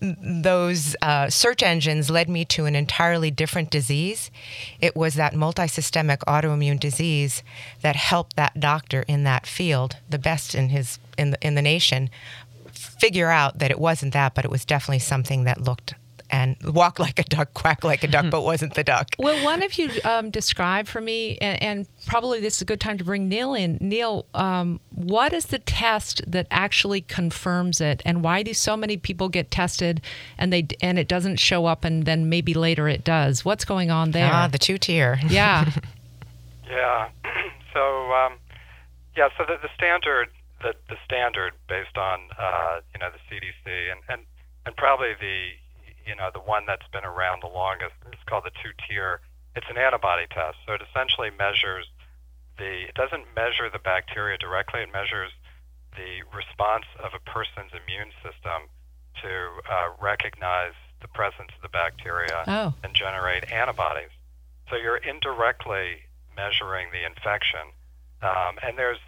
those 0.00 0.96
uh, 1.02 1.28
search 1.30 1.62
engines 1.62 2.10
led 2.10 2.28
me 2.28 2.44
to 2.46 2.64
an 2.64 2.74
entirely 2.74 3.30
different 3.30 3.70
disease, 3.70 4.30
it 4.80 4.96
was 4.96 5.14
that 5.14 5.34
multisystemic 5.34 6.18
autoimmune 6.26 6.80
disease 6.80 7.42
that 7.82 7.96
helped 7.96 8.36
that 8.36 8.58
doctor 8.58 9.04
in 9.06 9.24
that 9.24 9.46
field, 9.46 9.96
the 10.08 10.18
best 10.18 10.54
in 10.54 10.70
his 10.70 10.98
in 11.18 11.30
the 11.30 11.38
in 11.46 11.54
the 11.54 11.62
nation, 11.62 12.10
figure 12.72 13.30
out 13.30 13.58
that 13.58 13.70
it 13.70 13.78
wasn't 13.78 14.12
that, 14.12 14.34
but 14.34 14.44
it 14.44 14.50
was 14.50 14.64
definitely 14.64 14.98
something 14.98 15.44
that 15.44 15.60
looked 15.60 15.94
and 16.30 16.56
walk 16.64 16.98
like 16.98 17.18
a 17.18 17.22
duck, 17.22 17.54
quack 17.54 17.84
like 17.84 18.02
a 18.02 18.08
duck, 18.08 18.26
but 18.30 18.42
wasn't 18.42 18.74
the 18.74 18.84
duck. 18.84 19.08
Well, 19.18 19.44
one 19.44 19.62
of 19.62 19.78
you 19.78 19.90
um, 20.04 20.30
describe 20.30 20.86
for 20.86 21.00
me, 21.00 21.38
and, 21.38 21.62
and, 21.62 21.86
probably 22.06 22.40
this 22.40 22.56
is 22.56 22.62
a 22.62 22.64
good 22.64 22.80
time 22.80 22.98
to 22.98 23.04
bring 23.04 23.28
Neil 23.28 23.54
in. 23.54 23.78
Neil, 23.80 24.26
um, 24.34 24.80
what 24.90 25.32
is 25.32 25.46
the 25.46 25.58
test 25.58 26.22
that 26.26 26.46
actually 26.50 27.00
confirms 27.00 27.80
it, 27.80 28.02
and 28.04 28.22
why 28.22 28.42
do 28.42 28.54
so 28.54 28.76
many 28.76 28.96
people 28.96 29.28
get 29.28 29.50
tested 29.50 30.00
and 30.38 30.52
they 30.52 30.66
and 30.80 30.98
it 30.98 31.08
doesn't 31.08 31.36
show 31.36 31.66
up, 31.66 31.84
and 31.84 32.04
then 32.04 32.28
maybe 32.28 32.54
later 32.54 32.88
it 32.88 33.04
does? 33.04 33.44
What's 33.44 33.64
going 33.64 33.90
on 33.90 34.10
there? 34.12 34.30
Ah, 34.32 34.48
the 34.48 34.58
two 34.58 34.78
tier. 34.78 35.20
Yeah. 35.28 35.70
yeah. 36.68 37.08
So, 37.72 38.10
um, 38.10 38.38
yeah. 39.18 39.28
So 39.36 39.44
the, 39.44 39.58
the 39.60 39.68
standard, 39.76 40.28
the, 40.62 40.72
the 40.88 40.96
standard 41.04 41.52
based 41.68 41.98
on 41.98 42.20
uh, 42.38 42.80
you 42.94 43.00
know 43.00 43.10
the 43.10 43.20
CDC 43.28 43.92
and 43.92 44.00
and 44.08 44.22
and 44.64 44.74
probably 44.76 45.12
the 45.20 45.50
you 46.06 46.14
know, 46.14 46.30
the 46.32 46.40
one 46.40 46.64
that's 46.66 46.86
been 46.92 47.04
around 47.04 47.42
the 47.42 47.50
longest 47.50 47.94
is 48.12 48.18
called 48.26 48.44
the 48.44 48.54
two-tier. 48.62 49.20
It's 49.54 49.66
an 49.68 49.76
antibody 49.76 50.26
test, 50.30 50.58
so 50.66 50.74
it 50.74 50.82
essentially 50.88 51.30
measures 51.36 51.86
the. 52.58 52.86
It 52.88 52.94
doesn't 52.94 53.24
measure 53.34 53.68
the 53.72 53.78
bacteria 53.80 54.38
directly. 54.38 54.80
It 54.82 54.92
measures 54.92 55.32
the 55.96 56.22
response 56.30 56.84
of 57.02 57.12
a 57.16 57.22
person's 57.24 57.72
immune 57.72 58.12
system 58.22 58.68
to 59.22 59.30
uh, 59.64 59.96
recognize 60.00 60.76
the 61.00 61.08
presence 61.08 61.50
of 61.56 61.62
the 61.62 61.72
bacteria 61.72 62.44
oh. 62.46 62.74
and 62.84 62.94
generate 62.94 63.50
antibodies. 63.50 64.12
So 64.70 64.76
you're 64.76 64.96
indirectly 64.96 66.04
measuring 66.36 66.88
the 66.92 67.04
infection, 67.04 67.72
um, 68.22 68.60
and 68.62 68.76
there's 68.76 69.00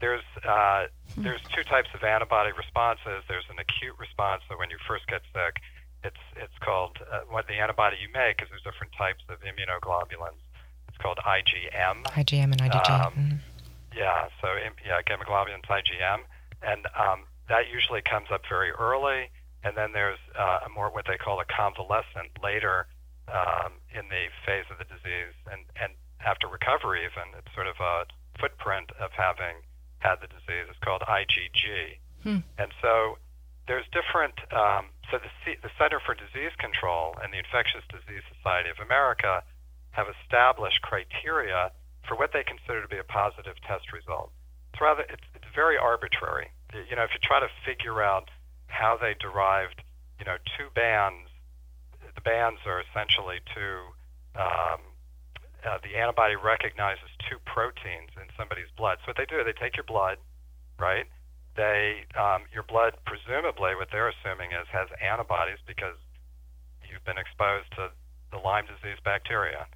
there's 0.00 0.24
uh, 0.46 0.86
there's 1.16 1.40
two 1.54 1.64
types 1.64 1.88
of 1.94 2.04
antibody 2.04 2.52
responses. 2.52 3.24
There's 3.28 3.48
an 3.50 3.58
acute 3.58 3.98
response, 3.98 4.42
so 4.48 4.58
when 4.58 4.70
you 4.70 4.76
first 4.86 5.06
get 5.06 5.22
sick, 5.32 5.62
it's 6.06 6.24
it's 6.36 6.58
called 6.60 6.98
uh, 7.10 7.26
what 7.28 7.46
the 7.48 7.54
antibody 7.54 7.96
you 8.00 8.08
make 8.14 8.38
because 8.38 8.50
there's 8.50 8.62
different 8.62 8.92
types 8.94 9.22
of 9.28 9.42
immunoglobulins. 9.42 10.38
It's 10.88 10.98
called 10.98 11.18
IgM. 11.18 12.04
IgM 12.04 12.54
and 12.54 12.60
IgG. 12.62 12.90
Um, 12.90 13.12
mm-hmm. 13.12 13.36
Yeah, 13.96 14.28
so 14.40 14.48
yeah, 14.86 15.02
gamma 15.02 15.24
globulins 15.24 15.66
IgM, 15.66 16.20
and 16.62 16.86
um, 16.94 17.24
that 17.48 17.68
usually 17.72 18.02
comes 18.02 18.28
up 18.30 18.42
very 18.48 18.70
early, 18.70 19.30
and 19.64 19.76
then 19.76 19.92
there's 19.92 20.18
uh, 20.38 20.60
a 20.66 20.68
more 20.68 20.90
what 20.90 21.06
they 21.06 21.16
call 21.16 21.40
a 21.40 21.44
convalescent 21.44 22.30
later 22.42 22.86
um, 23.28 23.72
in 23.90 24.08
the 24.08 24.28
phase 24.44 24.64
of 24.70 24.78
the 24.78 24.84
disease, 24.84 25.34
and 25.50 25.64
and 25.80 25.92
after 26.24 26.46
recovery 26.46 27.02
even, 27.04 27.34
it's 27.38 27.52
sort 27.54 27.66
of 27.66 27.76
a 27.80 28.06
footprint 28.38 28.90
of 29.00 29.10
having 29.12 29.56
had 29.98 30.16
the 30.20 30.28
disease. 30.28 30.68
It's 30.68 30.78
called 30.84 31.02
IgG, 31.02 31.98
hmm. 32.22 32.38
and 32.58 32.70
so 32.82 33.18
there's 33.66 33.86
different. 33.92 34.34
Um, 34.52 34.86
so 35.10 35.18
the, 35.18 35.30
C- 35.44 35.58
the 35.62 35.70
Center 35.78 36.00
for 36.00 36.14
Disease 36.14 36.54
Control 36.58 37.14
and 37.22 37.32
the 37.32 37.38
Infectious 37.38 37.82
Disease 37.90 38.22
Society 38.36 38.70
of 38.70 38.78
America 38.78 39.42
have 39.90 40.06
established 40.22 40.82
criteria 40.82 41.70
for 42.06 42.16
what 42.16 42.32
they 42.32 42.44
consider 42.44 42.82
to 42.82 42.88
be 42.88 42.98
a 42.98 43.04
positive 43.04 43.54
test 43.66 43.92
result. 43.92 44.30
It's 44.72 44.80
rather 44.80 45.02
it's, 45.08 45.26
it's 45.34 45.50
very 45.54 45.78
arbitrary. 45.78 46.50
You 46.74 46.96
know, 46.96 47.02
if 47.02 47.10
you 47.14 47.20
try 47.22 47.40
to 47.40 47.48
figure 47.64 48.02
out 48.02 48.28
how 48.66 48.98
they 49.00 49.14
derived, 49.18 49.82
you 50.18 50.24
know, 50.24 50.36
two 50.58 50.68
bands, 50.74 51.30
the 52.14 52.20
bands 52.20 52.60
are 52.66 52.82
essentially 52.82 53.40
two. 53.54 53.78
Um, 54.34 54.80
uh, 55.64 55.78
the 55.82 55.98
antibody 55.98 56.36
recognizes 56.36 57.08
two 57.28 57.38
proteins 57.44 58.10
in 58.14 58.28
somebody's 58.36 58.70
blood. 58.76 58.98
So 59.02 59.10
what 59.10 59.16
they 59.16 59.24
do, 59.24 59.42
they 59.42 59.52
take 59.52 59.76
your 59.76 59.84
blood, 59.84 60.18
right? 60.78 61.06
They 61.56 62.04
um, 62.18 62.44
your 62.52 62.62
blood 62.62 62.94
presumably 63.06 63.74
what 63.74 63.88
they're 63.90 64.12
assuming 64.12 64.52
is 64.52 64.66
has 64.70 64.88
antibodies 65.00 65.58
because 65.66 65.96
you've 66.84 67.04
been 67.04 67.18
exposed 67.18 67.70
to 67.76 67.90
the 68.30 68.38
Lyme 68.38 68.66
disease 68.66 68.98
bacteria. 69.04 69.66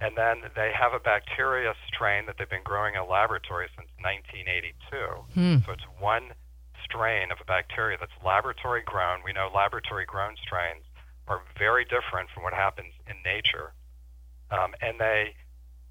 And 0.00 0.18
then 0.18 0.50
they 0.54 0.72
have 0.76 0.92
a 0.92 0.98
bacteria 0.98 1.72
strain 1.88 2.26
that 2.26 2.36
they've 2.36 2.50
been 2.50 2.66
growing 2.66 2.94
in 2.94 3.00
a 3.00 3.06
laboratory 3.06 3.68
since 3.76 3.88
1982. 4.02 5.32
Hmm. 5.32 5.64
So 5.64 5.72
it's 5.72 5.86
one 5.98 6.34
strain 6.82 7.32
of 7.32 7.38
a 7.40 7.44
bacteria 7.44 7.96
that's 7.98 8.12
laboratory 8.24 8.82
grown. 8.84 9.20
We 9.24 9.32
know 9.32 9.48
laboratory 9.54 10.04
grown 10.04 10.34
strains 10.44 10.84
are 11.26 11.40
very 11.58 11.84
different 11.84 12.28
from 12.34 12.42
what 12.42 12.52
happens 12.52 12.92
in 13.08 13.16
nature. 13.24 13.72
Um, 14.50 14.74
and 14.82 15.00
they 15.00 15.34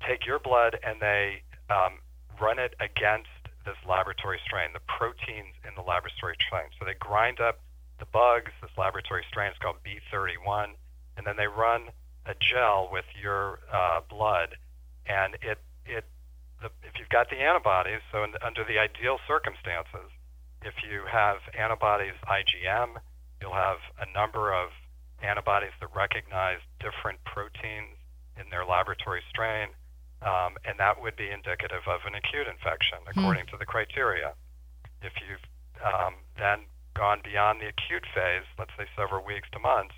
take 0.08 0.26
your 0.26 0.38
blood 0.38 0.78
and 0.84 1.02
they 1.02 1.42
um, 1.70 2.00
run 2.40 2.60
it 2.60 2.76
against 2.80 3.33
this 3.66 3.78
laboratory 3.88 4.40
strain, 4.46 4.70
the 4.74 4.84
proteins 4.88 5.56
in 5.68 5.76
the 5.76 5.82
laboratory 5.82 6.36
strain. 6.46 6.70
So 6.80 6.86
they 6.86 6.96
grind 7.00 7.40
up 7.40 7.60
the 8.00 8.06
bugs, 8.06 8.52
this 8.62 8.72
laboratory 8.78 9.24
strain 9.30 9.52
is 9.52 9.58
called 9.60 9.78
B31, 9.86 10.76
and 11.18 11.26
then 11.26 11.38
they 11.38 11.48
run 11.48 11.90
a 12.26 12.36
gel 12.40 12.90
with 12.92 13.06
your 13.20 13.60
uh, 13.72 14.02
blood, 14.10 14.56
and 15.06 15.36
it 15.42 15.60
it 15.86 16.06
the, 16.62 16.72
if 16.84 16.96
you've 16.98 17.10
got 17.10 17.30
the 17.30 17.36
antibodies, 17.36 18.00
so 18.12 18.24
in, 18.24 18.34
under 18.42 18.64
the 18.64 18.80
ideal 18.80 19.20
circumstances, 19.28 20.08
if 20.64 20.74
you 20.90 21.04
have 21.12 21.38
antibodies 21.58 22.16
IgM, 22.24 22.96
you'll 23.42 23.54
have 23.54 23.80
a 24.00 24.08
number 24.14 24.54
of 24.54 24.70
antibodies 25.22 25.76
that 25.80 25.90
recognize 25.96 26.60
different 26.80 27.20
proteins 27.26 28.00
in 28.40 28.50
their 28.50 28.66
laboratory 28.66 29.22
strain 29.30 29.70
um, 30.24 30.56
and 30.66 30.80
that 30.80 31.02
would 31.02 31.16
be 31.16 31.30
indicative 31.30 31.84
of 31.88 32.02
an 32.06 32.16
acute 32.16 32.48
infection 32.48 33.00
Hmm. 33.04 33.20
according 33.20 33.46
mm. 33.46 33.52
to 33.52 33.58
the 33.58 33.66
criteria. 33.66 34.34
If 35.02 35.14
you've 35.20 35.44
um, 35.84 36.16
then 36.38 36.66
gone 36.94 37.22
beyond 37.24 37.60
the 37.60 37.68
acute 37.68 38.06
phase, 38.14 38.46
let's 38.58 38.72
say 38.78 38.86
several 38.96 39.24
weeks 39.24 39.50
to 39.52 39.60
months, 39.60 39.96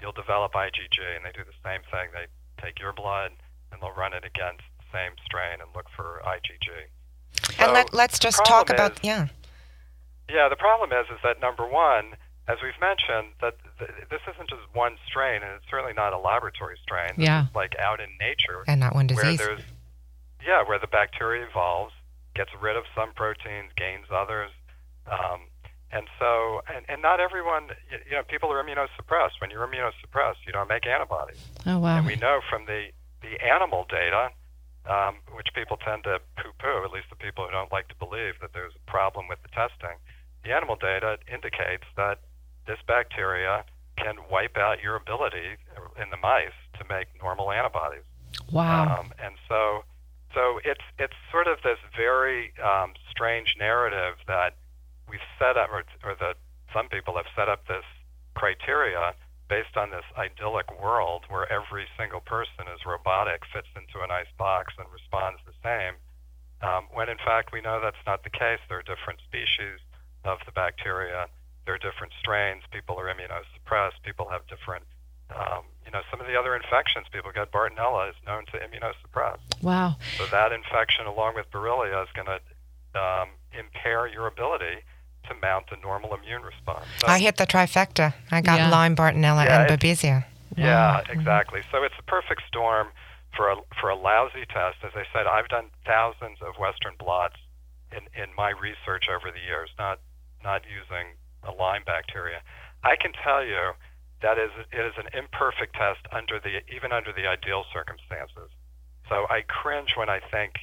you'll 0.00 0.12
develop 0.12 0.52
IgG, 0.52 0.98
and 1.16 1.24
they 1.24 1.32
do 1.32 1.44
the 1.44 1.56
same 1.64 1.80
thing. 1.90 2.10
They 2.12 2.26
take 2.60 2.78
your 2.78 2.92
blood 2.92 3.32
and 3.70 3.80
they'll 3.80 3.96
run 3.96 4.12
it 4.12 4.24
against 4.24 4.62
the 4.78 4.84
same 4.92 5.12
strain 5.24 5.60
and 5.60 5.70
look 5.74 5.86
for 5.96 6.20
IgG. 6.26 6.68
So 7.56 7.64
and 7.64 7.72
let, 7.72 8.12
us 8.12 8.18
just 8.18 8.44
talk 8.44 8.68
about 8.68 8.92
is, 8.92 8.98
yeah. 9.02 9.28
Yeah, 10.28 10.48
the 10.48 10.56
problem 10.56 10.92
is 10.92 11.06
is 11.10 11.18
that 11.22 11.40
number 11.40 11.66
one, 11.66 12.16
as 12.48 12.58
we've 12.62 12.78
mentioned, 12.80 13.32
that 13.40 13.56
this 14.10 14.20
isn't 14.32 14.48
just 14.50 14.62
one 14.72 14.96
strain, 15.06 15.42
and 15.42 15.52
it's 15.56 15.64
certainly 15.70 15.92
not 15.92 16.12
a 16.12 16.18
laboratory 16.18 16.76
strain. 16.82 17.12
This 17.16 17.26
Yeah. 17.26 17.46
like 17.54 17.74
out 17.78 18.00
in 18.00 18.08
nature, 18.20 18.64
And 18.66 18.80
not 18.80 18.94
one 18.94 19.06
where 19.08 19.24
disease. 19.24 19.38
there's 19.38 19.62
yeah, 20.44 20.62
where 20.66 20.78
the 20.78 20.86
bacteria 20.88 21.46
evolves, 21.46 21.94
gets 22.34 22.50
rid 22.60 22.76
of 22.76 22.84
some 22.94 23.12
proteins, 23.12 23.70
gains 23.76 24.06
others, 24.10 24.50
um, 25.06 25.46
and 25.92 26.08
so 26.18 26.62
and, 26.74 26.84
and 26.88 27.02
not 27.02 27.20
everyone, 27.20 27.68
you 28.08 28.12
know, 28.16 28.22
people 28.24 28.50
are 28.52 28.62
immunosuppressed. 28.62 29.40
When 29.40 29.50
you're 29.50 29.66
immunosuppressed, 29.66 30.44
you 30.46 30.52
don't 30.52 30.68
make 30.68 30.86
antibodies. 30.86 31.46
Oh 31.66 31.78
wow. 31.78 31.98
And 31.98 32.06
we 32.06 32.16
know 32.16 32.40
from 32.48 32.64
the, 32.66 32.88
the 33.20 33.40
animal 33.44 33.86
data, 33.88 34.30
um, 34.86 35.16
which 35.32 35.48
people 35.54 35.76
tend 35.76 36.04
to 36.04 36.18
poo 36.36 36.50
poo, 36.58 36.82
at 36.84 36.90
least 36.90 37.06
the 37.10 37.16
people 37.16 37.44
who 37.44 37.50
don't 37.52 37.70
like 37.70 37.88
to 37.88 37.94
believe 37.96 38.34
that 38.40 38.52
there's 38.52 38.72
a 38.74 38.90
problem 38.90 39.28
with 39.28 39.40
the 39.42 39.48
testing, 39.48 39.96
the 40.44 40.50
animal 40.52 40.74
data 40.76 41.18
indicates 41.32 41.84
that 41.96 42.18
this 42.66 42.78
bacteria 42.88 43.64
can 44.02 44.16
wipe 44.30 44.56
out 44.56 44.82
your 44.82 44.96
ability 44.96 45.56
in 46.00 46.10
the 46.10 46.16
mice 46.16 46.56
to 46.78 46.84
make 46.88 47.08
normal 47.20 47.50
antibodies. 47.52 48.04
Wow. 48.50 49.00
Um, 49.00 49.12
and 49.22 49.34
so, 49.48 49.84
so 50.34 50.60
it's 50.64 50.84
it's 50.98 51.14
sort 51.30 51.46
of 51.46 51.58
this 51.62 51.78
very 51.96 52.52
um, 52.62 52.94
strange 53.10 53.56
narrative 53.58 54.16
that 54.26 54.56
we've 55.08 55.20
set 55.38 55.56
up, 55.56 55.70
or, 55.70 55.84
or 56.04 56.16
that 56.20 56.36
some 56.72 56.88
people 56.88 57.16
have 57.16 57.26
set 57.36 57.48
up 57.48 57.66
this 57.68 57.84
criteria 58.34 59.14
based 59.48 59.76
on 59.76 59.90
this 59.90 60.04
idyllic 60.16 60.64
world 60.80 61.24
where 61.28 61.50
every 61.52 61.84
single 61.98 62.20
person 62.20 62.64
is 62.74 62.80
robotic, 62.86 63.42
fits 63.52 63.68
into 63.76 64.02
a 64.02 64.06
nice 64.06 64.30
box, 64.38 64.72
and 64.78 64.86
responds 64.90 65.40
the 65.44 65.52
same. 65.62 65.94
Um, 66.62 66.86
when 66.94 67.08
in 67.08 67.18
fact 67.18 67.52
we 67.52 67.60
know 67.60 67.80
that's 67.82 68.00
not 68.06 68.24
the 68.24 68.30
case. 68.30 68.60
There 68.68 68.78
are 68.78 68.82
different 68.82 69.20
species 69.28 69.80
of 70.24 70.38
the 70.46 70.52
bacteria. 70.52 71.26
There 71.64 71.74
are 71.74 71.78
different 71.78 72.12
strains. 72.18 72.62
People 72.70 72.98
are 72.98 73.06
immunosuppressed. 73.06 74.02
People 74.02 74.28
have 74.30 74.46
different, 74.48 74.84
um, 75.34 75.62
you 75.84 75.90
know, 75.92 76.00
some 76.10 76.20
of 76.20 76.26
the 76.26 76.36
other 76.38 76.56
infections 76.56 77.06
people 77.12 77.30
get. 77.32 77.52
Bartonella 77.52 78.10
is 78.10 78.16
known 78.26 78.44
to 78.46 78.58
immunosuppress. 78.58 79.38
wow. 79.62 79.96
So 80.18 80.26
that 80.26 80.52
infection, 80.52 81.06
along 81.06 81.34
with 81.36 81.50
Borrelia, 81.50 82.02
is 82.02 82.08
going 82.14 82.26
to 82.26 82.40
um, 83.00 83.28
impair 83.58 84.06
your 84.06 84.26
ability 84.26 84.82
to 85.28 85.34
mount 85.40 85.66
a 85.70 85.76
normal 85.80 86.14
immune 86.14 86.42
response. 86.42 86.84
So, 87.00 87.06
I 87.06 87.20
hit 87.20 87.36
the 87.36 87.46
trifecta. 87.46 88.12
I 88.30 88.40
got 88.40 88.58
Yeah. 88.58 88.68
Lyme, 88.70 88.96
Bartonella, 88.96 89.44
Yeah, 89.44 89.60
and 89.62 89.70
it's- 89.70 89.78
Babesia. 89.78 90.24
yeah, 90.56 90.96
Wow. 90.96 91.02
exactly. 91.08 91.62
So 91.70 91.84
it's 91.84 91.94
a 91.98 92.02
perfect 92.02 92.42
storm 92.48 92.88
for 93.36 93.50
a 93.50 93.56
for 93.80 93.88
a 93.88 93.94
lousy 93.94 94.44
test. 94.46 94.78
As 94.82 94.90
I 94.94 95.04
said, 95.12 95.26
I've 95.26 95.48
done 95.48 95.70
thousands 95.86 96.42
of 96.42 96.58
Western 96.58 96.96
blots 96.96 97.36
in 97.92 98.08
in 98.20 98.34
my 98.34 98.50
research 98.50 99.08
over 99.08 99.30
the 99.30 99.40
years, 99.40 99.70
not 99.78 100.00
not 100.42 100.62
using 100.66 101.14
a 101.44 101.52
Lyme 101.52 101.82
bacteria. 101.84 102.40
I 102.82 102.96
can 102.96 103.12
tell 103.12 103.44
you 103.44 103.72
that 104.22 104.38
is 104.38 104.50
it 104.72 104.80
is 104.80 104.94
an 104.96 105.10
imperfect 105.12 105.74
test 105.74 106.00
under 106.12 106.38
the 106.38 106.60
even 106.74 106.92
under 106.92 107.12
the 107.12 107.26
ideal 107.26 107.64
circumstances. 107.72 108.50
So 109.08 109.26
I 109.28 109.42
cringe 109.42 109.94
when 109.96 110.08
I 110.08 110.20
think 110.20 110.54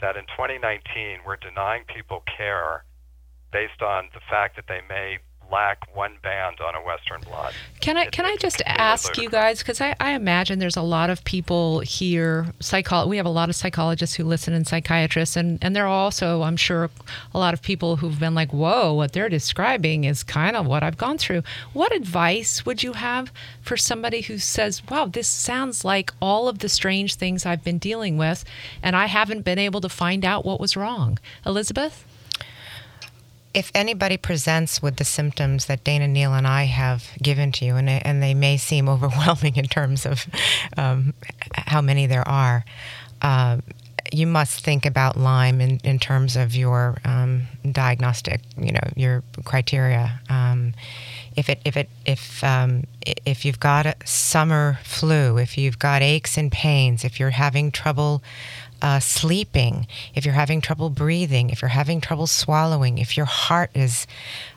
that 0.00 0.16
in 0.16 0.24
2019 0.26 1.20
we're 1.26 1.36
denying 1.36 1.84
people 1.84 2.22
care 2.36 2.84
based 3.52 3.82
on 3.82 4.08
the 4.14 4.20
fact 4.30 4.56
that 4.56 4.66
they 4.68 4.80
may 4.88 5.18
lack 5.50 5.94
one 5.96 6.12
band 6.22 6.56
on 6.60 6.74
a 6.74 6.84
Western 6.84 7.20
blot. 7.22 7.52
Can 7.80 7.96
I 7.96 8.02
It's- 8.02 8.14
can 8.14 8.26
I 8.26 8.36
just 8.36 8.60
ask 8.66 9.16
you 9.16 9.30
guys 9.30 9.58
because 9.60 9.80
I, 9.80 9.94
I 9.98 10.10
imagine 10.10 10.58
there's 10.58 10.76
a 10.76 10.82
lot 10.82 11.10
of 11.10 11.24
people 11.24 11.80
here 11.80 12.46
psycho 12.60 13.06
we 13.06 13.16
have 13.16 13.26
a 13.26 13.30
lot 13.30 13.48
of 13.48 13.54
psychologists 13.56 14.16
who 14.16 14.24
listen 14.24 14.52
and 14.52 14.66
psychiatrists 14.66 15.36
and 15.36 15.58
and 15.62 15.74
there 15.74 15.84
are 15.84 15.88
also 15.88 16.42
I'm 16.42 16.56
sure 16.56 16.90
a 17.32 17.38
lot 17.38 17.54
of 17.54 17.62
people 17.62 17.96
who've 17.96 18.18
been 18.18 18.34
like 18.34 18.52
whoa 18.52 18.92
what 18.92 19.12
they're 19.12 19.28
describing 19.28 20.04
is 20.04 20.22
kind 20.22 20.56
of 20.56 20.66
what 20.66 20.82
I've 20.82 20.98
gone 20.98 21.18
through. 21.18 21.42
What 21.72 21.94
advice 21.94 22.66
would 22.66 22.82
you 22.82 22.92
have 22.94 23.32
for 23.62 23.76
somebody 23.76 24.20
who 24.22 24.38
says 24.38 24.82
wow 24.90 25.06
this 25.06 25.28
sounds 25.28 25.84
like 25.84 26.12
all 26.20 26.48
of 26.48 26.58
the 26.58 26.68
strange 26.68 27.14
things 27.14 27.46
I've 27.46 27.64
been 27.64 27.78
dealing 27.78 28.18
with 28.18 28.44
and 28.82 28.94
I 28.96 29.06
haven't 29.06 29.42
been 29.44 29.58
able 29.58 29.80
to 29.80 29.88
find 29.88 30.24
out 30.24 30.44
what 30.44 30.60
was 30.60 30.76
wrong. 30.76 31.18
Elizabeth? 31.46 32.04
If 33.54 33.70
anybody 33.74 34.16
presents 34.16 34.82
with 34.82 34.96
the 34.96 35.04
symptoms 35.04 35.66
that 35.66 35.82
Dana 35.82 36.06
Neil 36.06 36.34
and 36.34 36.46
I 36.46 36.64
have 36.64 37.10
given 37.22 37.50
to 37.52 37.64
you, 37.64 37.76
and, 37.76 37.88
and 37.88 38.22
they 38.22 38.34
may 38.34 38.56
seem 38.56 38.88
overwhelming 38.88 39.56
in 39.56 39.66
terms 39.66 40.06
of 40.06 40.26
um, 40.76 41.14
how 41.52 41.80
many 41.80 42.06
there 42.06 42.26
are, 42.26 42.64
uh, 43.22 43.58
you 44.12 44.26
must 44.26 44.64
think 44.64 44.86
about 44.86 45.16
Lyme 45.16 45.60
in, 45.60 45.80
in 45.84 45.98
terms 45.98 46.36
of 46.36 46.54
your 46.54 46.98
um, 47.04 47.42
diagnostic, 47.70 48.40
you 48.56 48.72
know, 48.72 48.80
your 48.96 49.22
criteria. 49.44 50.20
Um, 50.28 50.74
if 51.36 51.48
it 51.48 51.60
if 51.64 51.76
it 51.76 51.88
if 52.04 52.42
um, 52.42 52.84
if 53.24 53.44
you've 53.44 53.60
got 53.60 53.86
a 53.86 53.94
summer 54.04 54.78
flu, 54.82 55.38
if 55.38 55.58
you've 55.58 55.78
got 55.78 56.02
aches 56.02 56.36
and 56.36 56.50
pains, 56.50 57.04
if 57.04 57.20
you're 57.20 57.30
having 57.30 57.70
trouble 57.70 58.22
uh, 58.82 59.00
sleeping, 59.00 59.86
if 60.14 60.24
you're 60.24 60.34
having 60.34 60.60
trouble 60.60 60.90
breathing, 60.90 61.50
if 61.50 61.62
you're 61.62 61.68
having 61.68 62.00
trouble 62.00 62.26
swallowing, 62.26 62.98
if 62.98 63.16
your 63.16 63.26
heart 63.26 63.70
is 63.74 64.06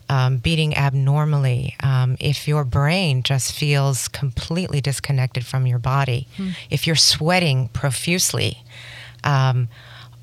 um, 0.10 0.38
beating 0.38 0.76
abnormally, 0.76 1.76
um, 1.82 2.18
if 2.20 2.48
your 2.48 2.64
brain 2.64 3.24
just 3.24 3.54
feels 3.54 4.08
completely 4.08 4.82
disconnected 4.82 5.46
from 5.46 5.66
your 5.66 5.80
body, 5.80 6.28
if 6.70 6.86
you're 6.86 6.96
sweating 6.96 7.70
profusely, 7.70 8.64
um, 9.24 9.70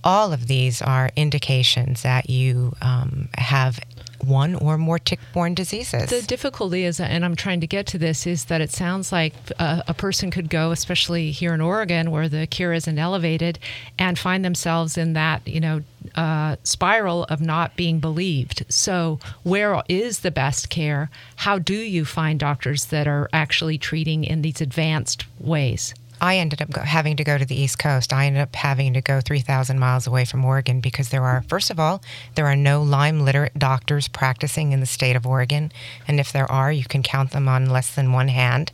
all 0.05 0.33
of 0.33 0.47
these 0.47 0.81
are 0.81 1.11
indications 1.17 2.03
that 2.03 2.31
you 2.31 2.75
um, 2.81 3.29
have 3.37 3.81
one 4.25 4.55
or 4.57 4.79
more 4.79 4.99
tick-borne 4.99 5.55
diseases. 5.55 6.11
The 6.11 6.23
difficulty 6.23 6.85
is, 6.85 7.01
and 7.01 7.25
I'm 7.25 7.37
trying 7.37 7.61
to 7.61 7.67
get 7.67 7.87
to 7.89 7.99
this, 7.99 8.27
is 8.27 8.47
that 8.47 8.61
it 8.61 8.71
sounds 8.71 9.13
like 9.13 9.35
a, 9.59 9.85
a 9.89 9.95
person 9.95 10.31
could 10.31 10.51
go, 10.51 10.71
especially 10.71 11.31
here 11.31 11.55
in 11.55 11.61
Oregon, 11.61 12.11
where 12.11 12.29
the 12.29 12.47
cure 12.47 12.73
isn't 12.73 12.99
elevated, 12.99 13.59
and 13.99 14.19
find 14.19 14.45
themselves 14.45 14.99
in 14.99 15.13
that, 15.15 15.47
you 15.47 15.61
know, 15.61 15.83
uh, 16.15 16.57
spiral 16.63 17.25
of 17.25 17.41
not 17.41 17.77
being 17.77 18.01
believed. 18.01 18.65
So, 18.69 19.19
where 19.43 19.83
is 19.89 20.21
the 20.21 20.31
best 20.31 20.71
care? 20.71 21.11
How 21.37 21.59
do 21.59 21.75
you 21.75 22.05
find 22.05 22.39
doctors 22.41 22.87
that 22.87 23.07
are 23.07 23.29
actually 23.33 23.79
treating 23.79 24.25
in 24.25 24.43
these 24.43 24.61
advanced 24.61 25.25
ways? 25.39 25.95
I 26.21 26.37
ended 26.39 26.61
up 26.63 26.71
go- 26.71 26.81
having 26.83 27.17
to 27.17 27.25
go 27.25 27.39
to 27.39 27.45
the 27.45 27.55
East 27.61 27.79
Coast. 27.79 28.13
I 28.13 28.27
ended 28.27 28.43
up 28.43 28.55
having 28.57 28.93
to 28.95 29.01
go 29.01 29.21
3,000 29.21 29.79
miles 29.79 30.07
away 30.07 30.25
from 30.25 30.45
Oregon 30.45 30.81
because 30.81 31.09
there 31.11 31.23
are, 31.25 31.43
first 31.49 31.71
of 31.71 31.79
all, 31.81 32.03
there 32.35 32.47
are 32.47 32.57
no 32.57 32.83
Lyme 32.83 33.21
literate 33.25 33.59
doctors 33.59 34.09
practicing 34.09 34.73
in 34.73 34.81
the 34.81 34.87
state 34.87 35.17
of 35.17 35.27
Oregon. 35.27 35.71
And 36.07 36.19
if 36.21 36.33
there 36.33 36.51
are, 36.51 36.73
you 36.73 36.85
can 36.85 37.03
count 37.03 37.31
them 37.33 37.49
on 37.49 37.67
less 37.71 37.95
than 37.95 38.13
one 38.13 38.29
hand. 38.29 38.73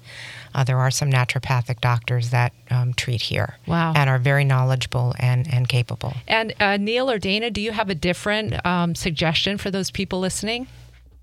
Uh, 0.55 0.62
there 0.64 0.78
are 0.78 0.90
some 0.90 1.11
naturopathic 1.11 1.80
doctors 1.80 2.30
that 2.30 2.53
um, 2.70 2.95
treat 2.95 3.22
here 3.22 3.57
Wow. 3.66 3.92
and 3.97 4.09
are 4.09 4.18
very 4.18 4.45
knowledgeable 4.45 5.14
and, 5.18 5.53
and 5.53 5.68
capable. 5.68 6.14
And 6.28 6.55
uh, 6.61 6.76
Neil 6.76 7.11
or 7.11 7.18
Dana, 7.18 7.51
do 7.51 7.61
you 7.61 7.72
have 7.72 7.90
a 7.90 7.95
different 7.95 8.64
um, 8.64 8.95
suggestion 8.95 9.59
for 9.59 9.70
those 9.70 9.90
people 9.90 10.20
listening? 10.20 10.68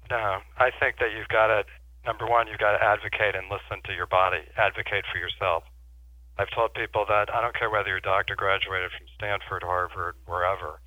No, 0.09 0.39
I 0.57 0.71
think 0.77 0.97
that 0.99 1.11
you've 1.17 1.29
got 1.29 1.47
to 1.47 1.63
number 2.05 2.27
one, 2.27 2.47
you've 2.47 2.57
got 2.59 2.77
to 2.77 2.83
advocate 2.83 3.35
and 3.35 3.45
listen 3.49 3.81
to 3.85 3.93
your 3.93 4.07
body. 4.07 4.39
Advocate 4.57 5.05
for 5.11 5.17
yourself. 5.19 5.63
I've 6.37 6.49
told 6.51 6.73
people 6.73 7.05
that 7.07 7.33
I 7.33 7.41
don't 7.41 7.55
care 7.55 7.69
whether 7.69 7.89
your 7.89 7.99
doctor 7.99 8.35
graduated 8.35 8.91
from 8.91 9.07
Stanford, 9.15 9.63
Harvard, 9.63 10.15
wherever. 10.25 10.81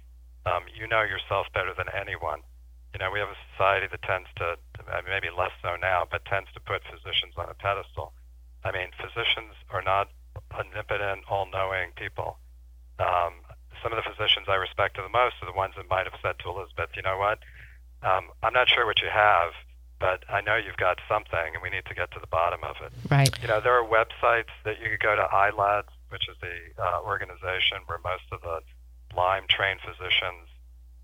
Um, 0.46 0.64
you 0.74 0.86
know 0.86 1.02
yourself 1.02 1.46
better 1.54 1.72
than 1.76 1.86
anyone. 1.94 2.40
You 2.92 2.98
know, 2.98 3.10
we 3.10 3.18
have 3.18 3.28
a 3.28 3.40
society 3.52 3.86
that 3.90 4.02
tends 4.02 4.28
to, 4.36 4.56
uh, 4.86 5.02
maybe 5.06 5.28
less 5.30 5.52
so 5.62 5.76
now, 5.76 6.06
but 6.10 6.24
tends 6.24 6.52
to 6.54 6.60
put 6.60 6.82
physicians 6.84 7.34
on 7.36 7.48
a 7.50 7.54
pedestal. 7.54 8.12
I 8.64 8.72
mean, 8.72 8.88
physicians 8.96 9.54
are 9.70 9.82
not 9.82 10.08
omnipotent, 10.52 11.24
all-knowing 11.28 11.92
people. 11.96 12.38
Um, 12.98 13.42
some 13.82 13.92
of 13.92 13.98
the 13.98 14.08
physicians 14.08 14.46
I 14.48 14.56
respect 14.56 14.96
the 14.96 15.08
most 15.08 15.36
are 15.42 15.46
the 15.46 15.56
ones 15.56 15.74
that 15.76 15.88
might 15.90 16.06
have 16.06 16.18
said 16.22 16.38
to 16.40 16.48
Elizabeth, 16.48 16.90
you 16.96 17.02
know 17.02 17.18
what, 17.18 17.40
um, 18.02 18.30
I'm 18.42 18.52
not 18.52 18.68
sure 18.68 18.86
what 18.86 19.00
you 19.02 19.08
have, 19.12 19.52
but 20.04 20.20
I 20.28 20.42
know 20.42 20.56
you've 20.56 20.76
got 20.76 21.00
something, 21.08 21.56
and 21.56 21.62
we 21.62 21.70
need 21.70 21.86
to 21.86 21.94
get 21.94 22.10
to 22.12 22.20
the 22.20 22.26
bottom 22.26 22.60
of 22.62 22.76
it. 22.84 22.92
Right. 23.10 23.32
You 23.40 23.48
know, 23.48 23.62
there 23.64 23.72
are 23.72 23.88
websites 23.88 24.52
that 24.68 24.76
you 24.76 24.90
could 24.90 25.00
go 25.00 25.16
to 25.16 25.24
ILADS, 25.32 25.88
which 26.10 26.28
is 26.28 26.36
the 26.44 26.52
uh, 26.76 27.00
organization 27.00 27.80
where 27.86 27.96
most 28.04 28.28
of 28.30 28.42
the 28.42 28.60
Lyme 29.16 29.44
trained 29.48 29.80
physicians 29.80 30.44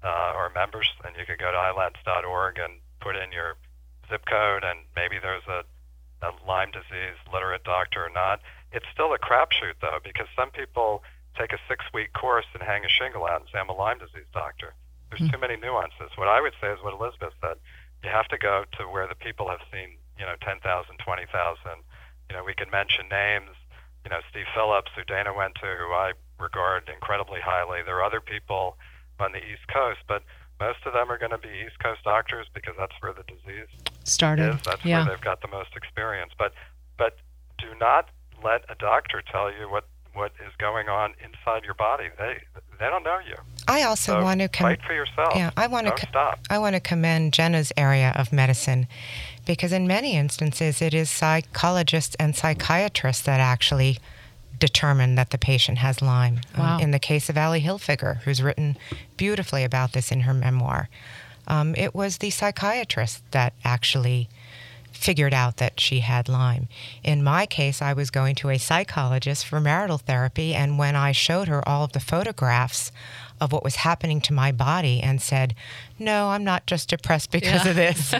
uh, 0.05 0.37
are 0.37 0.53
members, 0.55 0.93
and 1.03 1.17
you 1.17 1.25
could 1.25 1.39
go 1.39 1.51
to 1.51 1.57
ilads.org 1.57 2.59
and 2.59 2.75
put 3.01 3.17
in 3.17 3.33
your 3.33 3.57
zip 4.11 4.27
code, 4.27 4.65
and 4.69 4.81
maybe 4.95 5.17
there's 5.17 5.49
a, 5.49 5.65
a 6.21 6.37
Lyme 6.47 6.71
disease 6.71 7.17
literate 7.33 7.65
doctor 7.65 8.05
or 8.05 8.13
not. 8.13 8.43
It's 8.71 8.85
still 8.93 9.15
a 9.15 9.19
crapshoot, 9.19 9.81
though, 9.81 10.01
because 10.05 10.29
some 10.37 10.51
people 10.51 11.03
take 11.39 11.55
a 11.55 11.59
six 11.73 11.87
week 11.95 12.13
course 12.13 12.45
and 12.53 12.63
hang 12.63 12.85
a 12.85 12.93
shingle 12.93 13.25
out 13.25 13.41
and 13.41 13.49
say, 13.51 13.61
I'm 13.61 13.71
a 13.71 13.73
Lyme 13.73 13.97
disease 13.97 14.29
doctor. 14.35 14.75
There's 15.09 15.29
too 15.31 15.39
many 15.39 15.57
nuances. 15.57 16.13
What 16.15 16.29
I 16.29 16.41
would 16.41 16.53
say 16.61 16.69
is 16.69 16.79
what 16.83 16.95
Elizabeth 16.95 17.33
said. 17.41 17.57
You 18.03 18.11
have 18.11 18.29
to 18.29 18.39
go 18.39 18.65
to 18.79 18.85
where 18.85 19.07
the 19.07 19.15
people 19.15 19.49
have 19.49 19.61
seen, 19.73 19.97
you 20.19 20.25
know, 20.25 20.35
10,000, 20.43 20.61
20,000. 20.99 21.29
You 22.29 22.37
know, 22.37 22.45
we 22.45 22.55
can 22.55 22.71
mention 22.71 23.09
names. 23.11 23.53
You 24.05 24.11
know, 24.11 24.21
Steve 24.31 24.47
Phillips, 24.55 24.91
who 24.97 25.05
Dana 25.05 25.35
went 25.35 25.57
to, 25.57 25.69
who 25.77 25.93
I 25.93 26.13
regard 26.39 26.89
incredibly 26.89 27.41
highly. 27.41 27.81
There 27.85 27.97
are 27.97 28.05
other 28.05 28.21
people 28.21 28.77
on 29.19 29.33
the 29.33 29.39
East 29.39 29.69
Coast, 29.69 30.01
but 30.09 30.23
most 30.59 30.79
of 30.87 30.93
them 30.93 31.11
are 31.11 31.19
going 31.19 31.33
to 31.33 31.39
be 31.39 31.49
East 31.67 31.79
Coast 31.79 32.01
doctors 32.05 32.47
because 32.55 32.75
that's 32.79 32.95
where 33.01 33.13
the 33.13 33.25
disease 33.25 33.69
Started. 34.05 34.55
is. 34.55 34.61
That's 34.65 34.85
yeah. 34.85 35.05
where 35.05 35.15
they've 35.15 35.25
got 35.25 35.43
the 35.43 35.49
most 35.49 35.77
experience. 35.77 36.33
But 36.39 36.53
but 36.97 37.17
do 37.59 37.69
not 37.79 38.09
let 38.45 38.65
a 38.69 38.75
doctor 38.75 39.23
tell 39.23 39.53
you 39.53 39.69
what 39.69 39.85
what 40.13 40.33
is 40.45 40.53
going 40.59 40.89
on 40.89 41.15
inside 41.23 41.65
your 41.65 41.75
body. 41.75 42.09
They 42.19 42.41
they 42.81 42.87
don't 42.87 43.05
know 43.05 43.19
you. 43.29 43.37
I 43.69 43.83
also 43.85 44.15
So 44.15 44.23
want 44.23 44.41
to 44.41 44.49
com- 44.49 44.65
fight 44.65 44.81
for 44.85 44.95
yourself. 44.95 45.35
Yeah, 45.37 45.51
I 45.57 45.69
want 45.69 45.87
to. 45.87 45.91
Don't 45.91 46.09
stop. 46.09 46.41
I 46.51 46.59
want 46.59 46.75
to 46.75 46.81
commend 46.81 47.33
Jenna's 47.33 47.73
area 47.77 48.13
of 48.17 48.33
medicine, 48.33 48.89
because 49.47 49.73
in 49.73 49.87
many 49.87 50.17
instances 50.17 50.83
it 50.83 50.93
is 50.95 51.09
psychologists 51.11 52.17
and 52.19 52.35
psychiatrists 52.35 53.23
that 53.23 53.39
actually 53.39 53.99
determine 54.59 55.15
that 55.15 55.31
the 55.31 55.39
patient 55.39 55.79
has 55.79 56.03
Lyme. 56.03 56.41
Um, 56.55 56.81
in 56.81 56.91
the 56.91 56.99
case 56.99 57.29
of 57.31 57.37
Ally 57.39 57.61
Hilfiger, 57.61 58.19
who's 58.23 58.43
written 58.43 58.77
beautifully 59.17 59.65
about 59.65 59.93
this 59.93 60.11
in 60.11 60.21
her 60.21 60.35
memoir, 60.35 60.89
um, 61.47 61.75
it 61.77 61.95
was 61.95 62.19
the 62.19 62.31
psychiatrist 62.31 63.23
that 63.31 63.53
actually 63.65 64.29
figured 65.01 65.33
out 65.33 65.57
that 65.57 65.81
she 65.81 66.01
had 66.01 66.29
Lyme. 66.29 66.69
In 67.03 67.25
my 67.25 67.47
case, 67.47 67.81
I 67.81 67.95
was 67.95 68.11
going 68.11 68.35
to 68.37 68.51
a 68.51 68.59
psychologist 68.59 69.47
for 69.47 69.59
marital 69.61 69.97
therapy, 69.99 70.55
and 70.55 70.79
when 70.79 70.95
I 70.95 71.13
showed 71.13 71.49
her 71.49 71.67
all 71.67 71.85
of 71.85 71.93
the 71.93 72.01
photographs 72.01 72.93
of 73.41 73.51
what 73.53 73.65
was 73.65 73.77
happening 73.77 74.21
to 74.21 74.35
my 74.35 74.53
body 74.53 75.01
and 75.01 75.23
said, 75.23 75.55
No, 75.99 76.29
I'm 76.29 76.45
not 76.45 76.67
just 76.67 76.91
depressed 76.91 77.31
because 77.37 77.65
Yeah. 77.65 77.71
of 77.71 77.77
this, 77.77 78.15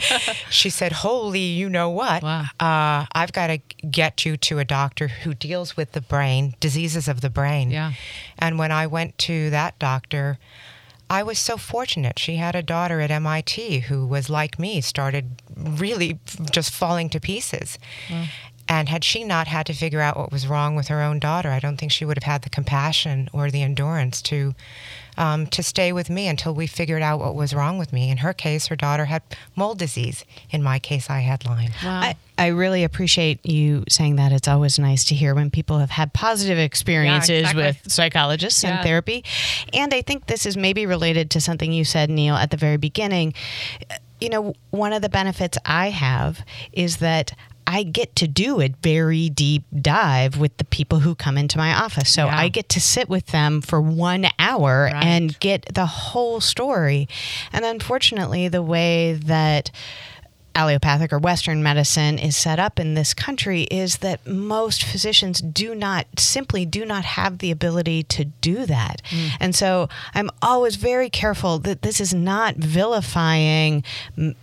she 0.51 0.71
said, 0.71 0.93
Holy, 0.93 1.41
you 1.41 1.69
know 1.69 1.91
what? 1.91 2.23
Wow. 2.23 2.45
Uh, 2.59 3.05
I've 3.13 3.33
got 3.33 3.49
to 3.49 3.59
get 3.91 4.25
you 4.25 4.39
to 4.39 4.59
a 4.59 4.65
doctor 4.65 5.09
who 5.09 5.35
deals 5.35 5.77
with 5.77 5.93
the 5.93 6.01
brain, 6.01 6.55
diseases 6.61 7.07
of 7.09 7.21
the 7.21 7.29
brain. 7.31 7.71
Yeah. 7.71 7.93
And 8.39 8.59
when 8.59 8.73
I 8.73 8.87
went 8.87 9.19
to 9.19 9.51
that 9.51 9.79
doctor, 9.79 10.39
I 11.11 11.25
was 11.25 11.41
so 11.41 11.57
fortunate. 11.57 12.21
She 12.21 12.37
had 12.37 12.55
a 12.55 12.63
daughter 12.63 13.01
at 13.01 13.11
MIT 13.11 13.81
who 13.81 14.07
was 14.07 14.31
like 14.31 14.61
me, 14.61 14.81
started 14.81 15.43
really 15.57 16.21
just 16.53 16.71
falling 16.71 17.11
to 17.11 17.21
pieces. 17.21 17.81
Mm. 18.07 18.29
And 18.69 18.89
had 18.89 19.03
she 19.03 19.25
not 19.25 19.49
had 19.49 19.67
to 19.67 19.73
figure 19.73 20.01
out 20.01 20.17
what 20.17 20.31
was 20.31 20.47
wrong 20.47 20.77
with 20.77 20.87
her 20.87 21.03
own 21.03 21.19
daughter, 21.19 21.51
I 21.51 21.59
don't 21.59 21.77
think 21.77 21.91
she 21.91 22.05
would 22.05 22.17
have 22.17 22.33
had 22.33 22.43
the 22.43 22.51
compassion 22.51 23.29
or 23.33 23.51
the 23.51 23.65
endurance 23.65 24.23
to 24.23 24.55
um, 25.21 25.47
to 25.49 25.63
stay 25.63 25.93
with 25.93 26.09
me 26.09 26.29
until 26.29 26.55
we 26.55 26.67
figured 26.67 27.03
out 27.03 27.21
what 27.21 27.35
was 27.35 27.53
wrong 27.53 27.77
with 27.77 27.93
me. 27.93 28.11
In 28.11 28.17
her 28.17 28.33
case, 28.33 28.69
her 28.69 28.75
daughter 28.75 29.05
had 29.05 29.23
mold 29.55 29.79
disease. 29.79 30.25
In 30.51 30.63
my 30.63 30.79
case, 30.79 31.11
I 31.11 31.21
had 31.21 31.45
Lyme. 31.45 31.73
Wow. 31.85 32.01
I, 32.01 32.17
I 32.39 32.47
really 32.47 32.85
appreciate 32.85 33.45
you 33.45 33.85
saying 33.87 34.17
that. 34.17 34.33
It's 34.33 34.49
always 34.49 34.79
nice 34.79 35.05
to 35.05 35.15
hear 35.15 35.35
when 35.35 35.51
people 35.51 35.79
have 35.79 35.91
had 35.91 36.15
positive 36.15 36.59
experiences 36.59 37.41
exactly. 37.41 37.63
with 37.65 37.93
psychologists 37.93 38.65
Yeah. 38.65 38.77
and 38.77 38.83
therapy. 38.83 39.23
And 39.75 39.93
I 39.93 40.01
think 40.01 40.27
this 40.27 40.47
is 40.47 40.57
maybe 40.57 40.87
related 40.87 41.31
to 41.33 41.41
something 41.41 41.71
you 41.71 41.85
said, 41.85 42.09
Neil, 42.09 42.35
at 42.35 42.51
the 42.51 42.57
very 42.57 42.79
beginning. 42.79 43.35
You 44.23 44.31
know, 44.31 44.55
one 44.71 44.95
of 44.95 45.03
the 45.03 45.11
benefits 45.11 45.59
I 45.67 45.91
have 45.91 46.43
is 46.73 46.97
that 46.99 47.33
I 47.73 47.85
get 47.85 48.17
to 48.17 48.27
do 48.27 48.61
a 48.61 48.69
very 48.83 49.29
deep 49.29 49.63
dive 49.81 50.37
with 50.39 50.57
the 50.57 50.65
people 50.65 50.99
who 51.01 51.15
come 51.15 51.39
into 51.39 51.57
my 51.57 51.73
office. 51.73 52.11
So 52.11 52.27
Yeah. 52.27 52.37
I 52.37 52.49
get 52.49 52.69
to 52.71 52.81
sit 52.81 53.09
with 53.09 53.27
them 53.27 53.61
for 53.61 53.81
one 53.81 54.27
hour 54.41 54.91
Right. 54.93 55.05
and 55.05 55.39
get 55.39 55.67
the 55.73 55.87
whole 55.87 56.41
story. 56.41 57.09
And 57.53 57.65
unfortunately, 57.65 58.49
the 58.49 58.63
way 58.63 59.13
that 59.13 59.71
allopathic 60.61 61.13
or 61.13 61.19
Western 61.19 61.63
medicine 61.63 62.19
is 62.19 62.37
set 62.37 62.59
up 62.59 62.79
in 62.79 62.95
this 62.95 63.15
country 63.15 63.63
is 63.83 63.99
that 63.99 64.19
most 64.27 64.83
physicians 64.85 65.41
do 65.41 65.75
not 65.75 66.07
simply 66.19 66.67
do 66.67 66.85
not 66.85 67.05
have 67.05 67.39
the 67.39 67.51
ability 67.51 68.03
to 68.17 68.25
do 68.51 68.67
that. 68.67 69.01
Mm. 69.11 69.29
And 69.41 69.55
so 69.55 69.89
I'm 70.15 70.29
always 70.43 70.77
very 70.77 71.09
careful 71.09 71.59
that 71.61 71.83
this 71.83 72.01
is 72.01 72.13
not 72.15 72.57
vilifying 72.57 73.83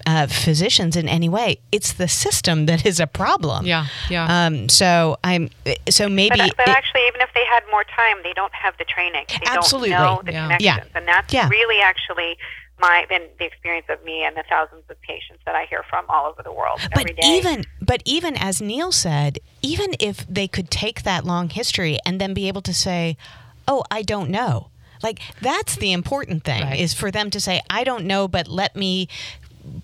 uh, 0.05 0.27
physicians 0.27 0.95
in 0.95 1.07
any 1.07 1.29
way. 1.29 1.59
It's 1.71 1.93
the 1.93 2.07
system 2.07 2.65
that 2.65 2.85
is 2.85 2.99
a 2.99 3.07
problem. 3.07 3.65
Yeah, 3.65 3.85
yeah. 4.09 4.25
Um, 4.45 4.69
so 4.69 5.17
I'm 5.23 5.49
so 5.89 6.09
maybe 6.09 6.37
But, 6.37 6.57
but 6.57 6.67
it- 6.67 6.75
actually, 6.75 7.01
even 7.07 7.21
if 7.21 7.29
they 7.33 7.45
had 7.45 7.63
more 7.71 7.83
time, 7.83 8.17
they 8.23 8.33
don't 8.33 8.53
have 8.53 8.75
the 8.77 8.85
training. 8.85 9.25
They 9.29 9.45
Absolutely. 9.45 9.89
don't 9.91 9.99
know 9.99 10.21
the 10.25 10.31
Yeah. 10.31 10.43
connections, 10.57 10.91
and 10.95 11.07
that's 11.07 11.31
Yeah. 11.33 11.47
really 11.49 11.79
actually 11.81 12.37
my 12.79 13.05
been 13.09 13.23
the 13.39 13.45
experience 13.45 13.87
of 13.89 14.03
me 14.03 14.23
and 14.23 14.35
the 14.35 14.43
thousands 14.49 14.83
of 14.89 15.01
patients 15.01 15.41
that 15.45 15.55
I 15.55 15.65
hear 15.69 15.83
from 15.89 16.05
all 16.09 16.25
over 16.27 16.43
the 16.43 16.51
world 16.51 16.79
but 16.93 16.99
every 16.99 17.13
day. 17.13 17.21
even 17.23 17.63
but 17.81 18.01
even 18.05 18.35
as 18.37 18.61
Neil 18.61 18.91
said, 18.91 19.39
even 19.61 19.95
if 19.99 20.25
they 20.27 20.47
could 20.47 20.69
take 20.69 21.03
that 21.03 21.25
long 21.25 21.49
history 21.49 21.97
and 22.05 22.21
then 22.21 22.33
be 22.33 22.47
able 22.47 22.61
to 22.63 22.73
say, 22.73 23.17
"Oh, 23.67 23.83
I 23.89 24.01
don't 24.03 24.29
know." 24.29 24.69
Like 25.03 25.19
that's 25.41 25.75
the 25.75 25.91
important 25.91 26.43
thing 26.43 26.63
Right. 26.63 26.79
is 26.79 26.93
for 26.93 27.11
them 27.11 27.29
to 27.31 27.39
say, 27.39 27.61
"I 27.69 27.83
don't 27.83 28.05
know, 28.05 28.27
but 28.27 28.47
let 28.47 28.75
me 28.75 29.07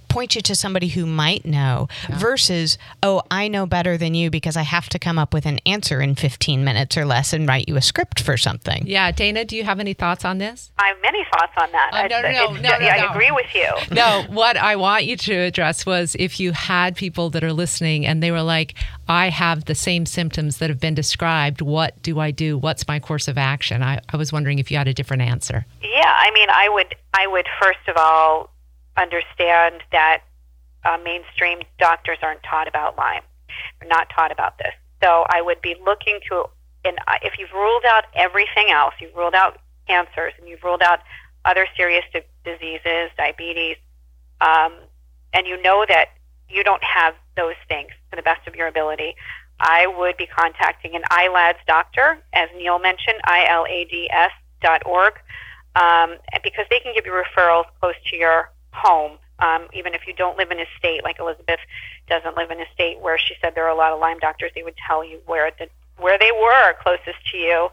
point 0.10 0.36
you 0.36 0.42
to 0.42 0.56
somebody 0.56 0.88
who 0.90 1.06
might 1.06 1.44
know 1.46 1.88
versus 2.12 2.78
oh 3.02 3.22
i 3.32 3.48
know 3.48 3.66
better 3.66 3.98
than 3.98 4.14
you 4.14 4.30
because 4.30 4.56
i 4.56 4.62
have 4.62 4.88
to 4.90 5.00
come 5.00 5.18
up 5.18 5.34
with 5.34 5.46
an 5.46 5.60
answer 5.66 6.02
in 6.02 6.14
15 6.16 6.64
minutes 6.64 6.96
or 6.96 7.06
less 7.06 7.34
and 7.34 7.48
write 7.48 7.68
you 7.68 7.76
a 7.76 7.82
script 7.82 8.20
for 8.20 8.38
something 8.38 8.86
yeah, 8.86 9.12
Dana, 9.12 9.44
do 9.46 9.56
you 9.56 9.64
have 9.64 9.80
any 9.80 9.94
thoughts 9.94 10.24
on 10.26 10.38
this? 10.38 10.72
I 10.78 10.88
have 10.88 10.98
many 11.02 11.24
thoughts 11.32 11.54
on 11.58 11.72
that. 11.72 11.90
Oh, 11.94 12.08
no, 12.08 12.20
It's- 12.20 12.34
no, 12.36 12.54
no, 12.54 12.62
no, 12.62 12.78
no, 12.80 12.86
I 12.88 12.98
no. 13.02 13.10
agree 13.10 13.32
with 13.32 13.54
you. 13.56 13.70
No, 13.92 14.24
what 14.30 14.58
I 14.58 14.76
want 14.76 15.06
you 15.06 15.16
to 15.18 15.34
address 15.34 15.86
was 15.86 16.16
if 16.20 16.40
you 16.40 16.52
had 16.52 16.96
people 16.96 17.30
that 17.32 17.44
are 17.44 17.54
listening 17.54 18.06
and 18.06 18.22
they 18.22 18.32
were 18.32 18.42
like, 18.42 18.76
I 19.08 19.30
have 19.30 19.66
the 19.66 19.76
same 19.76 20.06
symptoms 20.06 20.58
that 20.58 20.70
have 20.70 20.80
been 20.80 20.94
described. 20.96 21.62
What 21.62 22.02
do 22.02 22.20
I 22.20 22.32
do? 22.32 22.58
What's 22.58 22.88
my 22.88 23.00
course 23.00 23.28
of 23.28 23.38
action? 23.38 23.82
I, 23.84 24.00
I 24.10 24.18
was 24.18 24.32
wondering 24.32 24.60
if 24.60 24.70
you 24.72 24.78
had 24.78 24.88
a 24.88 24.94
different 24.94 25.24
answer. 25.24 25.66
Yeah, 25.82 26.14
I 26.16 26.32
mean, 26.32 26.50
I 26.50 26.70
would, 26.70 26.96
I 27.14 27.28
would 27.28 27.48
first 27.62 27.88
of 27.88 27.96
all 27.98 28.50
understand 28.98 29.82
that 29.92 30.24
uh, 30.86 30.98
mainstream 31.04 31.60
doctors 31.80 32.18
aren't 32.22 32.44
taught 32.44 32.68
about 32.68 32.98
Lyme. 32.98 33.24
They're 33.80 33.90
not 33.90 34.10
taught 34.16 34.32
about 34.32 34.58
this. 34.58 34.74
So 35.04 35.26
I 35.30 35.42
would 35.42 35.62
be 35.62 35.76
looking 35.84 36.20
to, 36.30 36.46
and 36.86 36.98
if 37.22 37.38
you've 37.38 37.52
ruled 37.54 37.84
out 37.86 38.06
everything 38.16 38.70
else, 38.70 38.94
you've 39.00 39.16
ruled 39.16 39.36
out 39.36 39.60
cancers 39.88 40.34
and 40.40 40.48
you've 40.48 40.64
ruled 40.64 40.82
out 40.82 41.00
other 41.46 41.68
serious 41.76 42.06
di- 42.14 42.24
diseases, 42.46 43.12
diabetes, 43.18 43.78
um, 44.42 44.74
and 45.34 45.48
you 45.48 45.62
know 45.62 45.86
that 45.88 46.10
you 46.50 46.64
don't 46.64 46.84
have 46.84 47.16
those 47.36 47.56
things 47.68 47.90
to 48.12 48.16
the 48.16 48.22
best 48.22 48.48
of 48.48 48.56
your 48.56 48.68
ability, 48.68 49.16
I 49.60 49.88
would 49.88 50.18
be 50.18 50.26
contacting 50.26 50.96
an 50.96 51.04
ILADS 51.10 51.58
doctor, 51.68 52.20
as 52.34 52.50
Neil 52.56 52.80
mentioned, 52.80 53.20
I-L-A-D-S 53.24 54.32
dot 54.62 54.84
org, 54.86 55.14
um, 55.76 56.18
because 56.44 56.66
they 56.70 56.80
can 56.80 56.94
give 56.94 57.06
you 57.06 57.12
referrals 57.12 57.66
close 57.80 57.96
to 58.10 58.16
your 58.16 58.50
home, 58.74 59.18
um, 59.40 59.68
even 59.74 59.94
if 59.94 60.08
you 60.08 60.14
don't 60.14 60.38
live 60.38 60.52
in 60.52 60.60
a 60.60 60.66
state 60.78 61.04
like 61.04 61.20
Elizabeth 61.20 61.60
doesn't 62.10 62.36
live 62.38 62.52
in 62.52 62.60
a 62.60 62.66
state 62.74 63.00
where 63.00 63.18
she 63.18 63.36
said 63.42 63.56
there 63.56 63.66
are 63.66 63.70
a 63.72 63.76
lot 63.76 63.92
of 63.92 64.00
Lyme 64.00 64.20
doctors. 64.20 64.52
They 64.56 64.64
would 64.64 64.76
tell 64.88 65.04
you 65.04 65.20
where 65.26 65.52
the 65.58 65.70
where 65.98 66.18
they 66.18 66.32
were 66.32 66.74
closest 66.82 67.24
to 67.32 67.38
you. 67.38 67.70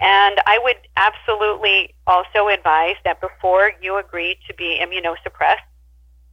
And 0.00 0.40
I 0.46 0.58
would 0.62 0.76
absolutely 0.96 1.94
also 2.06 2.48
advise 2.48 2.96
that 3.04 3.20
before 3.20 3.72
you 3.80 3.96
agree 3.98 4.36
to 4.48 4.54
be 4.54 4.80
immunosuppressed, 4.82 5.58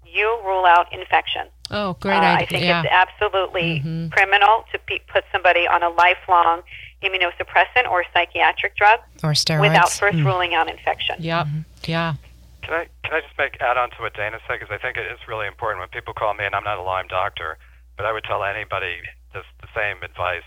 you 0.05 0.39
rule 0.45 0.65
out 0.65 0.91
infection. 0.91 1.47
Oh, 1.69 1.93
great 1.99 2.17
Uh, 2.17 2.35
I 2.39 2.45
think 2.45 2.63
yeah. 2.65 2.81
it's 2.83 2.91
absolutely 2.91 3.79
Mhm. 3.79 4.11
criminal 4.11 4.65
to 4.71 4.79
be, 4.79 4.99
put 5.07 5.23
somebody 5.31 5.67
on 5.67 5.83
a 5.83 5.89
lifelong 5.89 6.63
immunosuppressant 7.01 7.89
or 7.89 8.03
psychiatric 8.13 8.75
drug 8.75 8.99
Or 9.23 9.31
steroids. 9.31 9.61
without 9.61 9.89
first 9.91 10.17
Mm. 10.17 10.25
ruling 10.25 10.53
out 10.55 10.69
infection. 10.69 11.15
Yep. 11.19 11.47
Yeah. 11.85 12.13
Can 12.61 12.73
I 12.73 12.85
can 13.03 13.13
I 13.13 13.21
just 13.21 13.37
make 13.37 13.57
add 13.61 13.77
on 13.77 13.89
to 13.91 13.97
what 14.01 14.13
Dana 14.13 14.39
said 14.47 14.59
because 14.59 14.73
I 14.73 14.77
think 14.77 14.97
it 14.97 15.09
is 15.11 15.19
really 15.27 15.47
important 15.47 15.79
when 15.81 15.89
people 15.89 16.13
call 16.13 16.33
me 16.33 16.45
and 16.45 16.53
I'm 16.55 16.63
not 16.63 16.77
a 16.77 16.83
Lyme 16.85 17.07
doctor, 17.07 17.57
but 17.97 18.05
I 18.05 18.11
would 18.13 18.23
tell 18.23 18.43
anybody 18.43 19.01
just 19.33 19.47
the 19.61 19.67
same 19.75 20.03
advice 20.03 20.45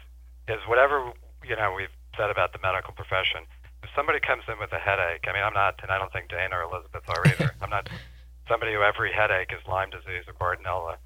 is 0.49 0.61
whatever 0.69 1.12
you 1.45 1.57
know 1.57 1.73
we've 1.75 1.93
said 2.17 2.31
about 2.31 2.53
the 2.53 2.61
medical 2.62 2.93
profession. 2.95 3.45
If 3.83 3.91
somebody 3.95 4.21
comes 4.21 4.45
in 4.49 4.59
with 4.59 4.73
a 4.73 4.79
headache, 4.79 5.27
I 5.29 5.33
mean 5.35 5.43
I'm 5.43 5.55
not, 5.55 5.81
and 5.83 5.91
I 5.91 5.99
don't 5.99 6.12
think 6.12 6.29
Dana 6.31 6.57
or 6.57 6.62
Elizabeth 6.62 7.03
are 7.09 7.27
either. 7.27 7.55
I'm 7.62 7.71
not 7.71 7.89
somebody 8.49 8.73
who 8.75 8.83
every 8.83 9.12
headache 9.12 9.51
is 9.53 9.61
Lyme 9.67 9.91
disease 9.91 10.25
or 10.31 10.35
Bartonella, 10.39 10.97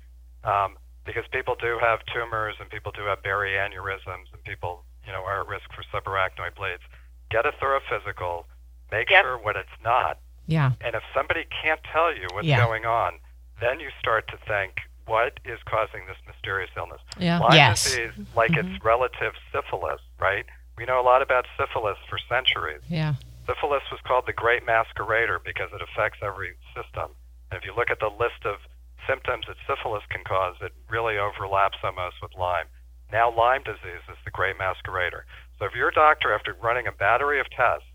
um, 0.44 0.76
because 1.06 1.24
people 1.32 1.56
do 1.58 1.78
have 1.80 2.00
tumors 2.12 2.56
and 2.60 2.68
people 2.68 2.92
do 2.92 3.02
have 3.08 3.22
berry 3.22 3.52
aneurysms 3.56 4.28
and 4.32 4.42
people 4.44 4.84
you 5.06 5.12
know 5.12 5.24
are 5.24 5.40
at 5.40 5.48
risk 5.48 5.66
for 5.72 5.82
subarachnoid 5.88 6.54
bleeds. 6.54 6.82
Get 7.30 7.46
a 7.46 7.52
thorough 7.58 7.80
physical. 7.88 8.46
Make 8.92 9.10
Yep. 9.10 9.22
sure 9.24 9.38
what 9.38 9.56
it's 9.56 9.76
not. 9.84 10.18
Yeah. 10.48 10.72
And 10.80 10.96
if 10.96 11.02
somebody 11.14 11.46
can't 11.62 11.80
tell 11.92 12.12
you 12.12 12.26
what's 12.32 12.46
Yeah. 12.46 12.64
going 12.64 12.84
on, 12.84 13.20
then 13.60 13.78
you 13.78 13.90
start 14.00 14.26
to 14.28 14.36
think, 14.38 14.80
what 15.06 15.38
is 15.44 15.60
causing 15.64 16.06
this 16.06 16.16
mysterious 16.26 16.70
illness? 16.76 17.00
Yeah. 17.18 17.38
Lyme 17.38 17.52
Yes. 17.54 17.84
disease, 17.84 18.12
like 18.34 18.50
mm-hmm. 18.50 18.74
its 18.74 18.84
relative 18.84 19.34
syphilis, 19.52 20.00
right? 20.18 20.44
We 20.76 20.84
know 20.84 21.00
a 21.00 21.06
lot 21.06 21.22
about 21.22 21.46
syphilis 21.56 21.98
for 22.08 22.18
centuries. 22.28 22.82
Yeah. 22.88 23.14
Syphilis 23.46 23.82
was 23.90 24.00
called 24.02 24.26
the 24.26 24.32
great 24.32 24.66
masquerader 24.66 25.38
because 25.42 25.72
it 25.72 25.80
affects 25.82 26.18
every 26.22 26.54
system. 26.74 27.10
And 27.50 27.58
if 27.58 27.64
you 27.64 27.74
look 27.74 27.90
at 27.90 28.00
the 28.00 28.10
list 28.10 28.44
of 28.44 28.60
symptoms 29.06 29.46
that 29.48 29.56
syphilis 29.66 30.04
can 30.10 30.24
cause, 30.24 30.56
it 30.60 30.72
really 30.88 31.16
overlaps 31.18 31.78
almost 31.82 32.20
with 32.20 32.34
Lyme. 32.34 32.66
Now 33.10 33.30
Lyme 33.30 33.62
disease 33.62 34.04
is 34.08 34.18
the 34.24 34.30
great 34.30 34.56
masquerader. 34.58 35.22
So 35.58 35.64
if 35.64 35.74
your 35.74 35.90
doctor, 35.90 36.32
after 36.32 36.52
running 36.54 36.86
a 36.86 36.92
battery 36.92 37.40
of 37.40 37.48
tests, 37.50 37.88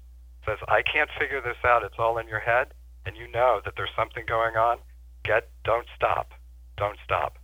says, 0.46 0.58
I 0.68 0.82
can't 0.82 1.10
figure 1.20 1.42
this 1.42 1.58
out, 1.64 1.84
it's 1.84 1.96
all 1.98 2.18
in 2.18 2.28
your 2.28 2.40
head, 2.40 2.74
and 3.06 3.16
you 3.16 3.28
know 3.32 3.62
that 3.66 3.74
there's 3.76 3.94
something 3.96 4.26
going 4.28 4.56
on, 4.56 4.78
get 5.24 5.50
don't 5.64 5.88
stop. 5.96 6.32
Don't 6.78 6.98
stop. 7.04 7.38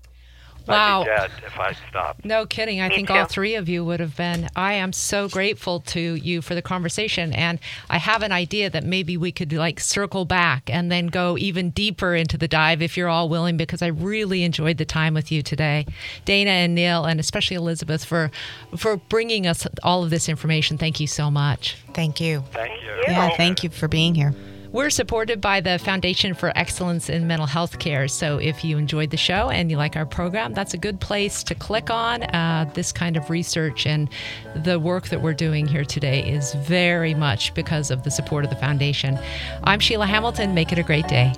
Wow. 0.69 1.01
I'd 1.01 1.05
be 1.05 1.09
dead 1.09 1.31
if 1.45 1.59
I 1.59 1.73
stopped. 1.89 2.25
No 2.25 2.45
kidding. 2.45 2.81
I 2.81 2.89
Me 2.89 2.95
think 2.95 3.07
too. 3.07 3.13
all 3.15 3.25
three 3.25 3.55
of 3.55 3.67
you 3.67 3.83
would 3.83 3.99
have 3.99 4.15
been. 4.15 4.49
I 4.55 4.73
am 4.73 4.93
so 4.93 5.27
grateful 5.27 5.79
to 5.81 5.99
you 5.99 6.41
for 6.41 6.55
the 6.55 6.61
conversation. 6.61 7.33
And 7.33 7.59
I 7.89 7.97
have 7.97 8.21
an 8.23 8.31
idea 8.31 8.69
that 8.69 8.83
maybe 8.83 9.17
we 9.17 9.31
could 9.31 9.51
like 9.53 9.79
circle 9.79 10.25
back 10.25 10.69
and 10.69 10.91
then 10.91 11.07
go 11.07 11.37
even 11.37 11.71
deeper 11.71 12.15
into 12.15 12.37
the 12.37 12.47
dive 12.47 12.81
if 12.81 12.95
you're 12.97 13.09
all 13.09 13.29
willing, 13.29 13.57
because 13.57 13.81
I 13.81 13.87
really 13.87 14.43
enjoyed 14.43 14.77
the 14.77 14.85
time 14.85 15.13
with 15.13 15.31
you 15.31 15.41
today. 15.41 15.85
Dana 16.25 16.51
and 16.51 16.75
Neil, 16.75 17.05
and 17.05 17.19
especially 17.19 17.55
Elizabeth, 17.57 18.05
for, 18.05 18.31
for 18.77 18.97
bringing 18.97 19.47
us 19.47 19.67
all 19.83 20.03
of 20.03 20.09
this 20.09 20.29
information. 20.29 20.77
Thank 20.77 20.99
you 20.99 21.07
so 21.07 21.29
much. 21.31 21.77
Thank 21.93 22.19
you. 22.21 22.43
Thank 22.51 22.81
you. 22.81 22.89
you. 22.89 23.03
Yeah, 23.07 23.35
thank 23.35 23.63
you 23.63 23.69
for 23.69 23.87
being 23.87 24.15
here. 24.15 24.33
We're 24.71 24.91
supported 24.91 25.41
by 25.41 25.61
the 25.61 25.79
Foundation 25.79 26.35
for 26.35 26.55
Excellence 26.55 27.09
in 27.09 27.25
Mental 27.25 27.47
Health 27.47 27.79
Care. 27.79 28.07
So 28.07 28.37
if 28.37 28.63
you 28.63 28.77
enjoyed 28.77 29.09
the 29.09 29.17
show 29.17 29.49
and 29.49 29.71
you 29.71 29.77
like 29.77 29.95
our 29.95 30.05
program, 30.05 30.53
that's 30.53 30.75
a 30.75 30.77
good 30.77 30.99
place 30.99 31.41
to 31.43 31.55
click 31.55 31.89
on. 31.89 32.21
Uh, 32.21 32.69
this 32.75 32.91
kind 32.91 33.17
of 33.17 33.31
research 33.31 33.87
and 33.87 34.07
the 34.55 34.79
work 34.79 35.07
that 35.09 35.23
we're 35.23 35.33
doing 35.33 35.65
here 35.65 35.85
today 35.85 36.21
is 36.21 36.53
very 36.53 37.15
much 37.15 37.51
because 37.55 37.89
of 37.89 38.03
the 38.03 38.11
support 38.11 38.43
of 38.43 38.51
the 38.51 38.57
foundation. 38.57 39.17
I'm 39.63 39.79
Sheila 39.79 40.05
Hamilton. 40.05 40.53
Make 40.53 40.71
it 40.71 40.77
a 40.77 40.83
great 40.83 41.07
day. 41.07 41.33